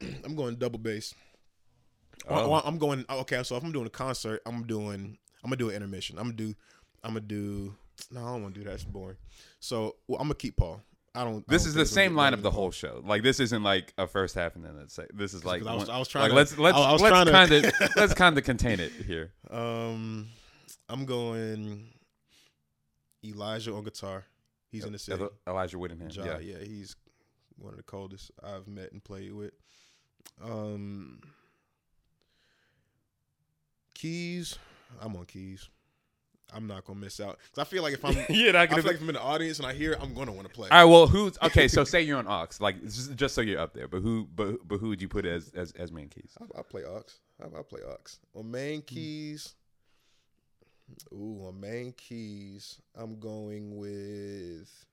I'm 0.24 0.34
going 0.34 0.56
double 0.56 0.78
bass. 0.78 1.14
Oh. 2.28 2.54
I'm 2.64 2.78
going 2.78 3.04
oh, 3.08 3.20
okay. 3.20 3.42
So 3.42 3.56
if 3.56 3.64
I'm 3.64 3.72
doing 3.72 3.86
a 3.86 3.90
concert, 3.90 4.42
I'm 4.46 4.66
doing 4.66 5.18
I'm 5.42 5.48
gonna 5.50 5.56
do 5.56 5.70
an 5.70 5.76
intermission. 5.76 6.18
I'm 6.18 6.24
gonna 6.24 6.36
do 6.36 6.54
I'm 7.02 7.10
gonna 7.12 7.20
do 7.20 7.74
no, 8.10 8.20
I 8.20 8.32
don't 8.32 8.42
want 8.42 8.54
to 8.54 8.60
do 8.60 8.64
that. 8.66 8.74
It's 8.74 8.84
boring. 8.84 9.16
So 9.58 9.96
well, 10.08 10.20
I'm 10.20 10.26
gonna 10.26 10.34
keep 10.34 10.56
Paul. 10.56 10.82
I 11.14 11.24
don't. 11.24 11.38
I 11.48 11.52
This 11.52 11.62
don't 11.64 11.68
is 11.70 11.74
the 11.74 11.86
same 11.86 12.14
better 12.14 12.36
lineup 12.36 12.42
the 12.42 12.50
whole 12.52 12.70
show. 12.70 13.02
Like 13.04 13.22
this 13.22 13.40
isn't 13.40 13.62
like 13.64 13.92
a 13.98 14.06
first 14.06 14.34
half 14.36 14.54
and 14.54 14.64
then 14.64 14.76
it's 14.82 14.96
like 14.96 15.10
this 15.12 15.34
is 15.34 15.44
like 15.44 15.66
I 15.66 15.74
was- 15.74 15.88
one- 15.88 15.96
I 15.96 15.98
was 15.98 16.08
trying 16.08 16.22
like 16.22 16.30
to- 16.30 16.36
let's 16.36 16.58
let's 16.58 16.76
I 16.76 16.92
was 16.92 17.00
let's 17.02 17.30
kind 17.30 17.52
of 17.52 17.72
let's 17.96 18.14
kind 18.14 18.38
of 18.38 18.44
contain 18.44 18.78
it 18.80 18.92
here. 18.92 19.32
Um, 19.50 20.28
I'm 20.88 21.04
going 21.06 21.88
Elijah 23.24 23.74
on 23.74 23.82
guitar. 23.84 24.24
He's 24.70 24.84
in 24.84 24.92
the 24.92 24.98
city. 25.00 25.24
Elijah 25.48 25.78
Whittingham. 25.78 26.10
Ja, 26.10 26.24
yeah. 26.24 26.38
yeah, 26.38 26.58
he's 26.64 26.94
one 27.58 27.72
of 27.72 27.76
the 27.76 27.82
coldest 27.82 28.30
I've 28.42 28.68
met 28.68 28.92
and 28.92 29.02
played 29.02 29.32
with. 29.32 29.52
Um, 30.42 31.20
keys, 33.94 34.58
I'm 35.00 35.16
on 35.16 35.24
keys. 35.26 35.68
I'm 36.54 36.66
not 36.66 36.84
gonna 36.84 36.98
miss 36.98 37.20
out 37.20 37.38
because 37.38 37.66
I 37.66 37.70
feel 37.70 37.82
like 37.82 37.94
if 37.94 38.04
I'm, 38.04 38.14
not 38.16 38.30
I 38.30 38.66
feel 38.66 38.82
like 38.82 38.94
if 38.94 39.02
I'm 39.02 39.08
in 39.08 39.14
the 39.14 39.22
audience 39.22 39.58
and 39.58 39.66
I 39.66 39.72
hear, 39.72 39.92
it, 39.92 39.98
I'm 40.00 40.14
gonna 40.14 40.32
want 40.32 40.48
to 40.48 40.52
play. 40.52 40.68
All 40.70 40.78
right. 40.78 40.84
Well, 40.84 41.06
who's 41.06 41.38
okay? 41.42 41.68
So 41.68 41.84
say 41.84 42.02
you're 42.02 42.18
on 42.18 42.26
aux, 42.26 42.48
like 42.60 42.82
just, 42.82 43.14
just 43.16 43.34
so 43.34 43.40
you're 43.40 43.60
up 43.60 43.74
there. 43.74 43.88
But 43.88 44.02
who? 44.02 44.28
But 44.34 44.66
but 44.66 44.78
who 44.78 44.88
would 44.88 45.02
you 45.02 45.08
put 45.08 45.26
as 45.26 45.52
as 45.54 45.72
as 45.72 45.92
main 45.92 46.08
keys? 46.08 46.36
I, 46.40 46.60
I 46.60 46.62
play 46.62 46.84
aux. 46.84 47.04
I, 47.42 47.46
I 47.46 47.62
play 47.62 47.80
aux 47.82 48.38
on 48.38 48.50
main 48.50 48.80
hmm. 48.80 48.86
keys. 48.86 49.54
Ooh, 51.12 51.44
on 51.46 51.60
main 51.60 51.92
keys, 51.92 52.80
I'm 52.96 53.20
going 53.20 53.76
with. 53.76 54.86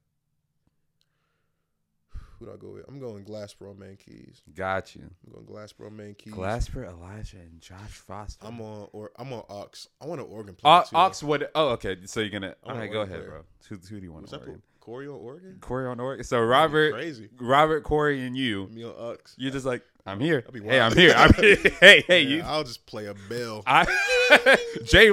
Who 2.39 2.45
do 2.45 2.51
I 2.53 2.57
go 2.57 2.69
with? 2.69 2.85
I'm 2.87 2.99
going 2.99 3.23
Glasper 3.25 3.69
on 3.69 3.79
main 3.79 3.97
keys. 3.97 4.41
Got 4.55 4.95
you. 4.95 5.01
I'm 5.25 5.33
going 5.33 5.45
Glasper 5.45 5.87
on 5.87 5.97
main 5.97 6.13
keys. 6.13 6.33
Glasper, 6.33 6.87
Elijah, 6.87 7.37
and 7.37 7.59
Josh 7.59 7.77
Foster. 7.91 8.45
I'm 8.45 8.61
on 8.61 8.87
or 8.93 9.11
I'm 9.17 9.33
on 9.33 9.43
aux. 9.49 9.69
I 10.01 10.05
want 10.05 10.21
an 10.21 10.27
organ 10.29 10.53
player 10.55 10.83
too. 10.87 10.95
Aux 10.95 11.13
would. 11.23 11.47
Oh, 11.55 11.69
okay. 11.69 11.97
So 12.05 12.19
you're 12.19 12.29
gonna. 12.29 12.55
All 12.63 12.75
want 12.75 12.91
go 12.91 13.01
ahead, 13.01 13.17
player. 13.19 13.29
bro. 13.29 13.41
Who, 13.69 13.75
who 13.89 13.99
do 13.99 14.05
you 14.05 14.11
want 14.11 14.23
Was 14.23 14.31
to 14.31 14.37
organ? 14.37 14.61
Cory 14.79 15.07
on 15.07 15.15
organ? 15.15 15.57
Cory 15.59 15.87
on 15.87 15.99
organ. 15.99 16.23
So 16.23 16.39
Robert, 16.39 16.93
crazy. 16.93 17.29
Robert, 17.39 17.83
Cory, 17.83 18.25
and 18.25 18.37
you. 18.37 18.67
Me 18.71 18.83
on 18.85 18.91
aux. 18.91 19.17
You're 19.35 19.51
just 19.51 19.65
like, 19.65 19.83
I'm 20.05 20.19
here. 20.21 20.45
Hey, 20.63 20.79
I'm 20.79 20.95
here. 20.95 21.13
I'm 21.17 21.33
here. 21.33 21.57
Hey, 21.81 22.03
hey, 22.07 22.21
Yeah, 22.21 22.35
you. 22.37 22.41
I'll 22.43 22.63
just 22.63 22.85
play 22.85 23.07
a 23.07 23.13
bell. 23.29 23.63
I 23.65 23.83
J 24.85 25.11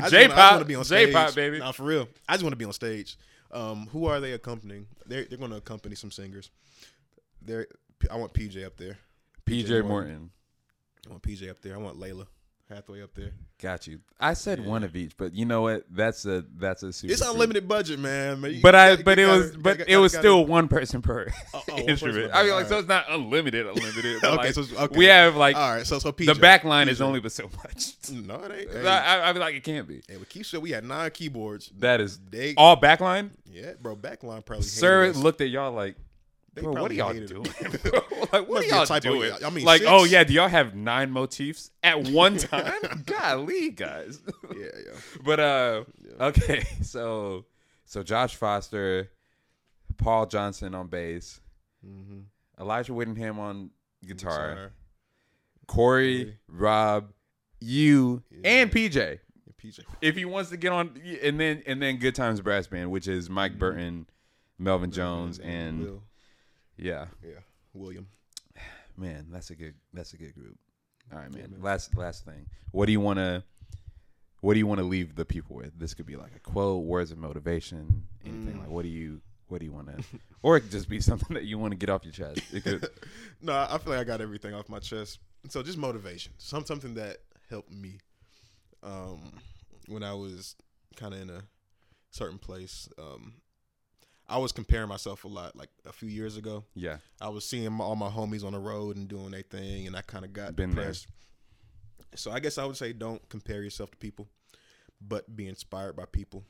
I 0.00 0.08
J 0.08 0.24
I 0.26 0.28
pop 0.28 0.52
wanna 0.52 0.64
be 0.64 0.74
on 0.76 0.84
J 0.84 1.04
stage. 1.04 1.14
pop 1.14 1.34
baby. 1.34 1.58
Nah, 1.58 1.72
for 1.72 1.82
real. 1.82 2.08
I 2.28 2.34
just 2.34 2.44
want 2.44 2.52
to 2.52 2.56
be 2.56 2.64
on 2.64 2.72
stage. 2.72 3.16
Um, 3.56 3.88
who 3.90 4.06
are 4.06 4.20
they 4.20 4.32
accompanying? 4.32 4.86
They're 5.06 5.24
they're 5.24 5.38
going 5.38 5.50
to 5.50 5.56
accompany 5.56 5.94
some 5.94 6.10
singers. 6.10 6.50
They're 7.40 7.66
I 8.10 8.16
want 8.16 8.34
PJ 8.34 8.64
up 8.66 8.76
there. 8.76 8.98
PJ 9.46 9.68
Morton. 9.68 9.88
Morton. 9.88 10.30
I 11.06 11.10
want 11.10 11.22
PJ 11.22 11.48
up 11.48 11.62
there. 11.62 11.74
I 11.74 11.78
want 11.78 11.98
Lalah. 11.98 12.26
Hathaway 12.68 13.00
up 13.02 13.14
there. 13.14 13.30
Got 13.62 13.86
you. 13.86 14.00
I 14.18 14.34
said 14.34 14.66
one 14.66 14.82
of 14.82 14.96
each, 14.96 15.16
but 15.16 15.32
you 15.32 15.44
know 15.44 15.62
what? 15.62 15.84
That's 15.88 16.26
a 16.26 16.44
that's 16.58 16.82
a 16.82 16.92
super. 16.92 17.12
It's 17.12 17.22
unlimited 17.22 17.68
budget, 17.68 18.00
man. 18.00 18.40
man 18.40 18.58
But 18.60 18.74
I 18.74 18.90
gotta- 18.92 19.04
but 19.04 19.18
it 19.20 19.26
gotta- 19.26 19.38
was 19.38 19.56
but 19.56 19.78
gotta- 19.78 19.92
it 19.92 19.96
was 19.98 20.12
still 20.12 20.44
one 20.44 20.66
person 20.66 21.00
per 21.00 21.28
Oh, 21.54 21.62
oh, 21.70 21.78
instrument. 21.88 22.32
I 22.34 22.42
mean, 22.42 22.52
like 22.54 22.66
so 22.66 22.78
it's 22.80 22.88
not 22.88 23.04
unlimited, 23.08 23.66
unlimited. 23.66 24.16
Okay, 24.24 24.36
like, 24.36 24.52
so 24.52 24.64
okay. 24.78 24.98
we 24.98 25.04
have 25.04 25.36
like 25.36 25.54
All 25.54 25.74
right, 25.76 25.86
so 25.86 26.00
so 26.00 26.10
PJ, 26.10 26.26
the 26.26 26.34
back 26.34 26.64
line 26.64 26.88
is 26.88 27.00
only 27.00 27.20
but 27.20 27.30
so 27.32 27.48
much. 27.64 27.92
No, 28.10 28.34
it 28.44 28.68
ain't. 28.74 28.86
I, 28.86 29.20
I, 29.20 29.30
I 29.30 29.32
feel 29.32 29.40
like 29.42 29.54
it 29.54 29.62
can't 29.64 29.86
be. 29.86 30.02
hey, 30.08 30.16
with 30.16 30.28
Keisha, 30.28 30.60
we 30.60 30.70
had 30.72 30.84
nine 30.84 31.10
keyboards. 31.12 31.70
That 31.78 32.00
is 32.00 32.18
They 32.30 32.54
all 32.56 32.76
backline. 32.76 33.30
yeah, 33.48 33.72
bro. 33.80 33.94
Backline 33.96 34.44
probably. 34.44 34.64
Sir 34.64 35.12
looked 35.12 35.40
at 35.40 35.50
y'all 35.50 35.72
like, 35.72 35.94
They 36.54 36.62
bro, 36.62 36.72
what 36.72 36.90
are 36.90 36.94
y'all 36.94 37.12
doing? 37.14 37.46
like, 38.32 38.48
what 38.48 38.64
are 38.64 38.84
y'all 38.86 39.00
doing? 39.00 39.32
I 39.44 39.50
mean, 39.50 39.64
like, 39.64 39.80
six? 39.80 39.90
oh 39.90 40.04
yeah, 40.04 40.24
do 40.24 40.32
y'all 40.32 40.48
have 40.48 40.74
nine 40.74 41.10
motifs 41.10 41.70
at 41.82 42.08
one 42.10 42.36
time? 42.38 43.04
Golly, 43.06 43.70
guys. 43.70 44.20
yeah, 44.56 44.66
yeah. 44.86 44.98
But 45.24 45.40
uh, 45.40 45.84
Yeah. 46.02 46.26
okay, 46.26 46.64
so 46.82 47.44
so 47.84 48.02
Josh 48.02 48.34
Foster, 48.36 49.10
Paul 49.96 50.26
Johnson 50.26 50.74
on 50.74 50.86
bass, 50.88 51.40
Mm-hmm. 51.86 52.20
Elijah 52.60 52.92
Whittingham 52.94 53.38
on 53.38 53.70
guitar, 54.04 54.72
Cory, 55.66 56.36
Rob, 56.48 57.12
you, 57.60 58.22
Yeah. 58.30 58.38
and 58.44 58.70
PJ. 58.72 59.18
PJ. 59.62 59.80
If 60.00 60.16
he 60.16 60.24
wants 60.24 60.50
to 60.50 60.56
get 60.56 60.72
on, 60.72 61.00
and 61.22 61.38
then 61.40 61.62
and 61.66 61.80
then 61.82 61.96
Good 61.98 62.14
Times 62.14 62.40
Brass 62.40 62.66
Band, 62.66 62.90
which 62.90 63.08
is 63.08 63.28
Mike 63.30 63.54
Mhm. 63.54 63.58
Burton, 63.58 64.06
Melvin 64.58 64.90
Jones, 64.90 65.38
and 65.38 65.80
Will. 65.80 66.02
yeah, 66.76 67.06
yeah, 67.22 67.40
William. 67.76 68.06
man, 68.96 69.26
that's 69.30 69.50
a 69.50 69.54
good 69.54 69.74
that's 69.92 70.12
a 70.12 70.16
good 70.16 70.34
group. 70.34 70.56
All 71.12 71.18
right, 71.18 71.28
Yeah, 71.30 71.42
man. 71.42 71.50
man. 71.52 71.62
Last 71.62 71.96
last 71.96 72.24
thing. 72.24 72.46
What 72.72 72.86
do 72.86 72.92
you 72.92 73.00
want 73.00 73.18
to 73.18 73.42
What 74.40 74.54
do 74.54 74.58
you 74.58 74.66
want 74.66 74.78
to 74.80 74.84
leave 74.84 75.14
the 75.16 75.24
people 75.24 75.56
with? 75.56 75.78
This 75.78 75.94
could 75.94 76.06
be 76.06 76.16
like 76.16 76.34
a 76.34 76.40
quote, 76.40 76.84
words 76.84 77.10
of 77.12 77.18
motivation, 77.18 78.06
anything. 78.24 78.54
Mm. 78.54 78.60
Like, 78.60 78.68
what 78.70 78.82
do 78.82 78.88
you 78.88 79.20
What 79.48 79.58
do 79.60 79.64
you 79.66 79.72
want 79.72 79.88
to? 79.96 80.04
or 80.42 80.56
it 80.56 80.62
could 80.62 80.70
just 80.72 80.88
be 80.88 81.00
something 81.10 81.34
that 81.34 81.44
you 81.44 81.58
want 81.58 81.72
to 81.72 81.76
get 81.76 81.88
off 81.90 82.04
your 82.04 82.12
chest. 82.12 82.40
It 82.52 82.64
could. 82.64 82.88
no, 83.42 83.54
I 83.70 83.78
feel 83.78 83.92
like 83.92 84.00
I 84.00 84.04
got 84.04 84.20
everything 84.20 84.54
off 84.54 84.68
my 84.68 84.78
chest. 84.80 85.18
So 85.48 85.62
just 85.62 85.78
motivation, 85.78 86.32
some 86.38 86.64
something 86.66 86.94
that 86.94 87.18
helped 87.48 87.70
me 87.70 87.98
um, 88.82 89.20
when 89.86 90.02
I 90.02 90.12
was 90.14 90.56
kind 90.96 91.14
of 91.14 91.20
in 91.20 91.30
a 91.30 91.42
certain 92.10 92.38
place. 92.38 92.88
Um, 92.98 93.34
I 94.28 94.38
was 94.38 94.52
comparing 94.52 94.88
myself 94.88 95.24
a 95.24 95.28
lot. 95.28 95.54
Like 95.56 95.68
a 95.86 95.92
few 95.92 96.08
years 96.08 96.36
ago, 96.36 96.64
yeah. 96.74 96.96
I 97.20 97.28
was 97.28 97.48
seeing 97.48 97.70
my, 97.72 97.84
all 97.84 97.96
my 97.96 98.08
homies 98.08 98.44
on 98.44 98.52
the 98.52 98.58
road 98.58 98.96
and 98.96 99.06
doing 99.08 99.30
their 99.30 99.42
thing, 99.42 99.86
and 99.86 99.96
I 99.96 100.02
kind 100.02 100.24
of 100.24 100.32
got 100.32 100.56
Been 100.56 100.70
there. 100.74 100.84
depressed. 100.84 101.06
So 102.14 102.30
I 102.30 102.40
guess 102.40 102.58
I 102.58 102.64
would 102.64 102.76
say 102.76 102.92
don't 102.92 103.26
compare 103.28 103.62
yourself 103.62 103.90
to 103.92 103.96
people, 103.98 104.28
but 105.00 105.34
be 105.36 105.46
inspired 105.48 105.96
by 105.96 106.04
people. 106.06 106.44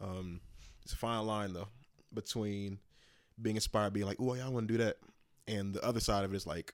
Um, 0.00 0.40
it's 0.82 0.92
a 0.92 0.96
fine 0.96 1.26
line 1.26 1.52
though 1.52 1.68
between 2.14 2.78
being 3.40 3.56
inspired, 3.56 3.92
being 3.92 4.06
like, 4.06 4.18
"Oh, 4.20 4.34
yeah, 4.34 4.46
I 4.46 4.48
want 4.48 4.68
to 4.68 4.74
do 4.78 4.82
that," 4.84 4.96
and 5.46 5.74
the 5.74 5.84
other 5.84 6.00
side 6.00 6.24
of 6.24 6.32
it 6.32 6.36
is 6.36 6.46
like, 6.46 6.72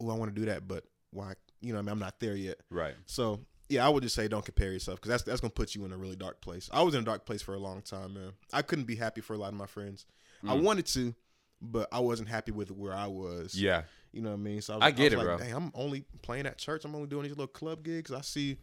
"Oh, 0.00 0.10
I 0.10 0.14
want 0.14 0.34
to 0.34 0.40
do 0.40 0.46
that, 0.46 0.66
but 0.66 0.84
why? 1.10 1.34
You 1.60 1.72
know, 1.72 1.78
what 1.78 1.80
I 1.80 1.82
mean, 1.82 1.92
I'm 1.92 1.98
not 1.98 2.18
there 2.20 2.34
yet." 2.36 2.58
Right. 2.70 2.94
So 3.06 3.40
yeah, 3.68 3.86
I 3.86 3.88
would 3.88 4.02
just 4.02 4.14
say 4.14 4.28
don't 4.28 4.44
compare 4.44 4.72
yourself 4.72 4.98
because 5.00 5.08
that's 5.10 5.22
that's 5.22 5.40
gonna 5.40 5.50
put 5.50 5.74
you 5.74 5.84
in 5.84 5.92
a 5.92 5.96
really 5.96 6.16
dark 6.16 6.40
place. 6.40 6.68
I 6.72 6.82
was 6.82 6.94
in 6.94 7.00
a 7.02 7.04
dark 7.04 7.24
place 7.26 7.42
for 7.42 7.54
a 7.54 7.58
long 7.58 7.82
time, 7.82 8.14
man. 8.14 8.32
I 8.52 8.62
couldn't 8.62 8.84
be 8.84 8.96
happy 8.96 9.20
for 9.20 9.34
a 9.34 9.38
lot 9.38 9.48
of 9.48 9.54
my 9.54 9.66
friends. 9.66 10.06
I 10.44 10.54
Mm. 10.56 10.62
wanted 10.62 10.86
to, 10.86 11.14
but 11.60 11.88
I 11.92 12.00
wasn't 12.00 12.28
happy 12.28 12.52
with 12.52 12.70
where 12.70 12.92
I 12.92 13.06
was. 13.06 13.54
Yeah. 13.54 13.82
You 14.12 14.20
know 14.20 14.30
what 14.30 14.34
I 14.40 14.40
mean? 14.40 14.60
So 14.60 14.78
I 14.80 14.90
get 14.90 15.04
was 15.04 15.12
it, 15.14 15.16
like, 15.18 15.26
bro. 15.26 15.38
Dang, 15.38 15.54
I'm 15.54 15.70
only 15.74 16.04
playing 16.22 16.46
at 16.46 16.58
church. 16.58 16.84
I'm 16.84 16.94
only 16.94 17.06
doing 17.08 17.22
these 17.22 17.30
little 17.32 17.46
club 17.46 17.82
gigs. 17.82 18.12
I 18.12 18.20
see 18.20 18.58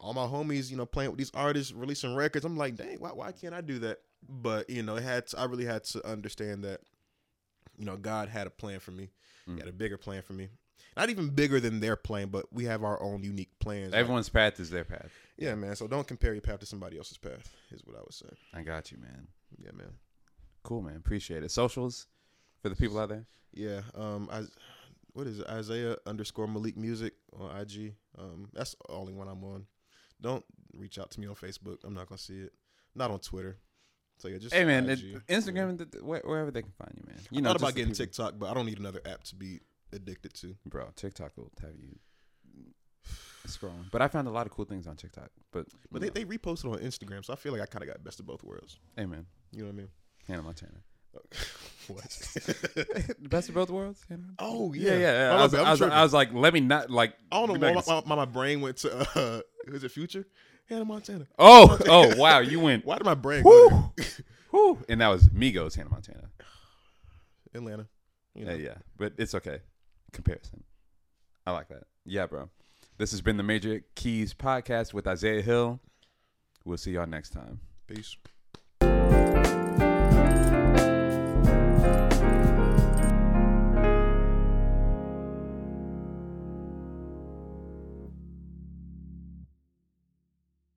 all 0.00 0.12
my 0.14 0.26
homies, 0.26 0.70
you 0.70 0.76
know, 0.76 0.86
playing 0.86 1.10
with 1.10 1.18
these 1.18 1.30
artists, 1.34 1.72
releasing 1.72 2.14
records. 2.16 2.44
I'm 2.44 2.56
like, 2.56 2.74
dang, 2.74 2.98
why, 2.98 3.10
why 3.10 3.30
can't 3.30 3.54
I 3.54 3.60
do 3.60 3.78
that? 3.80 3.98
But 4.28 4.68
you 4.70 4.82
know, 4.82 4.96
it 4.96 5.02
had 5.04 5.28
to, 5.28 5.38
I 5.38 5.44
really 5.44 5.64
had 5.66 5.84
to 5.84 6.04
understand 6.08 6.64
that, 6.64 6.80
you 7.78 7.84
know, 7.84 7.96
God 7.96 8.28
had 8.28 8.46
a 8.46 8.50
plan 8.50 8.80
for 8.80 8.90
me. 8.90 9.10
He 9.46 9.52
Mm. 9.52 9.58
had 9.58 9.68
a 9.68 9.72
bigger 9.72 9.96
plan 9.98 10.22
for 10.22 10.32
me. 10.32 10.48
Not 10.96 11.08
even 11.10 11.30
bigger 11.30 11.58
than 11.60 11.80
their 11.80 11.96
plan, 11.96 12.28
but 12.28 12.52
we 12.52 12.64
have 12.64 12.84
our 12.84 13.00
own 13.02 13.22
unique 13.22 13.50
plans. 13.60 13.94
Everyone's 13.94 14.28
path 14.28 14.60
is 14.60 14.68
their 14.70 14.84
path. 14.84 15.10
yeah, 15.38 15.54
man. 15.54 15.74
So 15.76 15.86
don't 15.86 16.06
compare 16.06 16.32
your 16.34 16.42
path 16.42 16.60
to 16.60 16.66
somebody 16.66 16.98
else's 16.98 17.16
path. 17.18 17.50
Is 17.70 17.82
what 17.84 17.96
I 17.96 18.00
would 18.00 18.12
say. 18.12 18.26
I 18.52 18.62
got 18.62 18.92
you, 18.92 18.98
man. 18.98 19.26
Yeah, 19.58 19.70
man. 19.72 19.92
Cool, 20.62 20.82
man. 20.82 20.96
Appreciate 20.96 21.42
it. 21.42 21.50
Socials 21.50 22.06
for 22.60 22.68
the 22.68 22.76
people 22.76 22.98
out 22.98 23.08
there. 23.08 23.24
Yeah. 23.52 23.80
Um. 23.94 24.28
I. 24.30 24.42
What 25.14 25.26
is 25.26 25.40
it? 25.40 25.46
Isaiah 25.48 25.96
underscore 26.06 26.46
Malik 26.46 26.76
Music 26.76 27.14
on 27.38 27.56
IG. 27.56 27.94
Um. 28.18 28.48
That's 28.52 28.74
the 28.86 28.92
only 28.94 29.12
one 29.12 29.28
I'm 29.28 29.42
on. 29.44 29.66
Don't 30.20 30.44
reach 30.74 30.98
out 30.98 31.10
to 31.12 31.20
me 31.20 31.26
on 31.26 31.34
Facebook. 31.34 31.78
I'm 31.84 31.94
not 31.94 32.06
gonna 32.08 32.18
see 32.18 32.38
it. 32.40 32.52
Not 32.94 33.10
on 33.10 33.18
Twitter. 33.20 33.56
So 34.18 34.28
yeah, 34.28 34.38
just 34.38 34.54
Hey, 34.54 34.64
man. 34.64 34.88
IG. 34.88 35.20
Instagram, 35.28 36.00
where- 36.02 36.22
wherever 36.24 36.50
they 36.52 36.62
can 36.62 36.70
find 36.72 36.92
you, 36.96 37.02
man. 37.06 37.16
You 37.30 37.38
I 37.38 37.40
know, 37.40 37.48
thought 37.50 37.56
about 37.56 37.74
getting 37.74 37.92
people- 37.92 38.06
TikTok, 38.06 38.34
but 38.38 38.50
I 38.50 38.54
don't 38.54 38.66
need 38.66 38.78
another 38.78 39.00
app 39.04 39.24
to 39.24 39.34
be 39.34 39.60
addicted 39.92 40.34
to. 40.34 40.56
Bro, 40.66 40.90
TikTok 40.96 41.32
will 41.36 41.50
have 41.60 41.74
you 41.76 41.96
scrolling. 43.46 43.90
But 43.90 44.02
I 44.02 44.08
found 44.08 44.28
a 44.28 44.30
lot 44.30 44.46
of 44.46 44.52
cool 44.52 44.64
things 44.64 44.86
on 44.86 44.96
TikTok. 44.96 45.30
But 45.52 45.66
But 45.90 46.02
they, 46.02 46.08
they 46.08 46.24
reposted 46.24 46.72
on 46.72 46.78
Instagram, 46.78 47.24
so 47.24 47.32
I 47.32 47.36
feel 47.36 47.52
like 47.52 47.62
I 47.62 47.66
kind 47.66 47.82
of 47.82 47.88
got 47.88 48.02
best 48.04 48.20
of 48.20 48.26
both 48.26 48.42
worlds. 48.42 48.78
hey, 48.96 49.06
man, 49.06 49.26
You 49.52 49.60
know 49.60 49.66
what 49.66 49.74
I 49.74 49.76
mean? 49.76 49.88
Hannah 50.26 50.42
Montana. 50.42 50.82
what? 51.88 52.04
Best 53.28 53.50
of 53.50 53.54
both 53.54 53.68
worlds. 53.70 54.02
Hannah? 54.08 54.34
oh 54.38 54.72
Yeah, 54.72 54.92
yeah, 54.92 54.98
yeah. 54.98 55.12
yeah. 55.12 55.38
I, 55.38 55.42
was, 55.42 55.54
I, 55.54 55.70
was. 55.70 55.82
I 55.82 56.02
was 56.02 56.14
like, 56.14 56.32
let 56.32 56.54
me 56.54 56.60
not 56.60 56.90
like. 56.90 57.14
I 57.30 57.44
don't 57.44 57.60
know 57.60 57.72
my, 57.86 58.02
my, 58.06 58.14
my 58.16 58.24
brain 58.24 58.60
went 58.60 58.78
to 58.78 58.98
uh, 59.14 59.40
was 59.70 59.84
it 59.84 59.90
Future? 59.90 60.26
Hannah 60.68 60.84
Montana. 60.84 61.26
oh, 61.38 61.76
oh, 61.86 62.16
wow! 62.16 62.38
You 62.38 62.60
went. 62.60 62.86
Why 62.86 62.96
did 62.96 63.04
my 63.04 63.14
brain 63.14 63.42
Woo, 63.44 64.78
and 64.88 65.00
that 65.00 65.08
was 65.08 65.28
Migos, 65.28 65.74
Hannah 65.74 65.90
Montana. 65.90 66.30
Atlanta? 67.54 67.86
You 68.34 68.46
know. 68.46 68.52
Yeah, 68.52 68.58
yeah, 68.58 68.74
but 68.96 69.12
it's 69.18 69.34
okay. 69.34 69.60
Comparison. 70.12 70.64
I 71.46 71.52
like 71.52 71.68
that. 71.68 71.84
Yeah, 72.04 72.26
bro. 72.26 72.50
This 72.98 73.10
has 73.10 73.20
been 73.20 73.36
the 73.36 73.42
Major 73.42 73.82
Keys 73.94 74.34
podcast 74.34 74.92
with 74.92 75.06
Isaiah 75.06 75.42
Hill. 75.42 75.80
We'll 76.64 76.76
see 76.76 76.92
y'all 76.92 77.06
next 77.06 77.30
time. 77.30 77.60
Peace. 77.86 78.16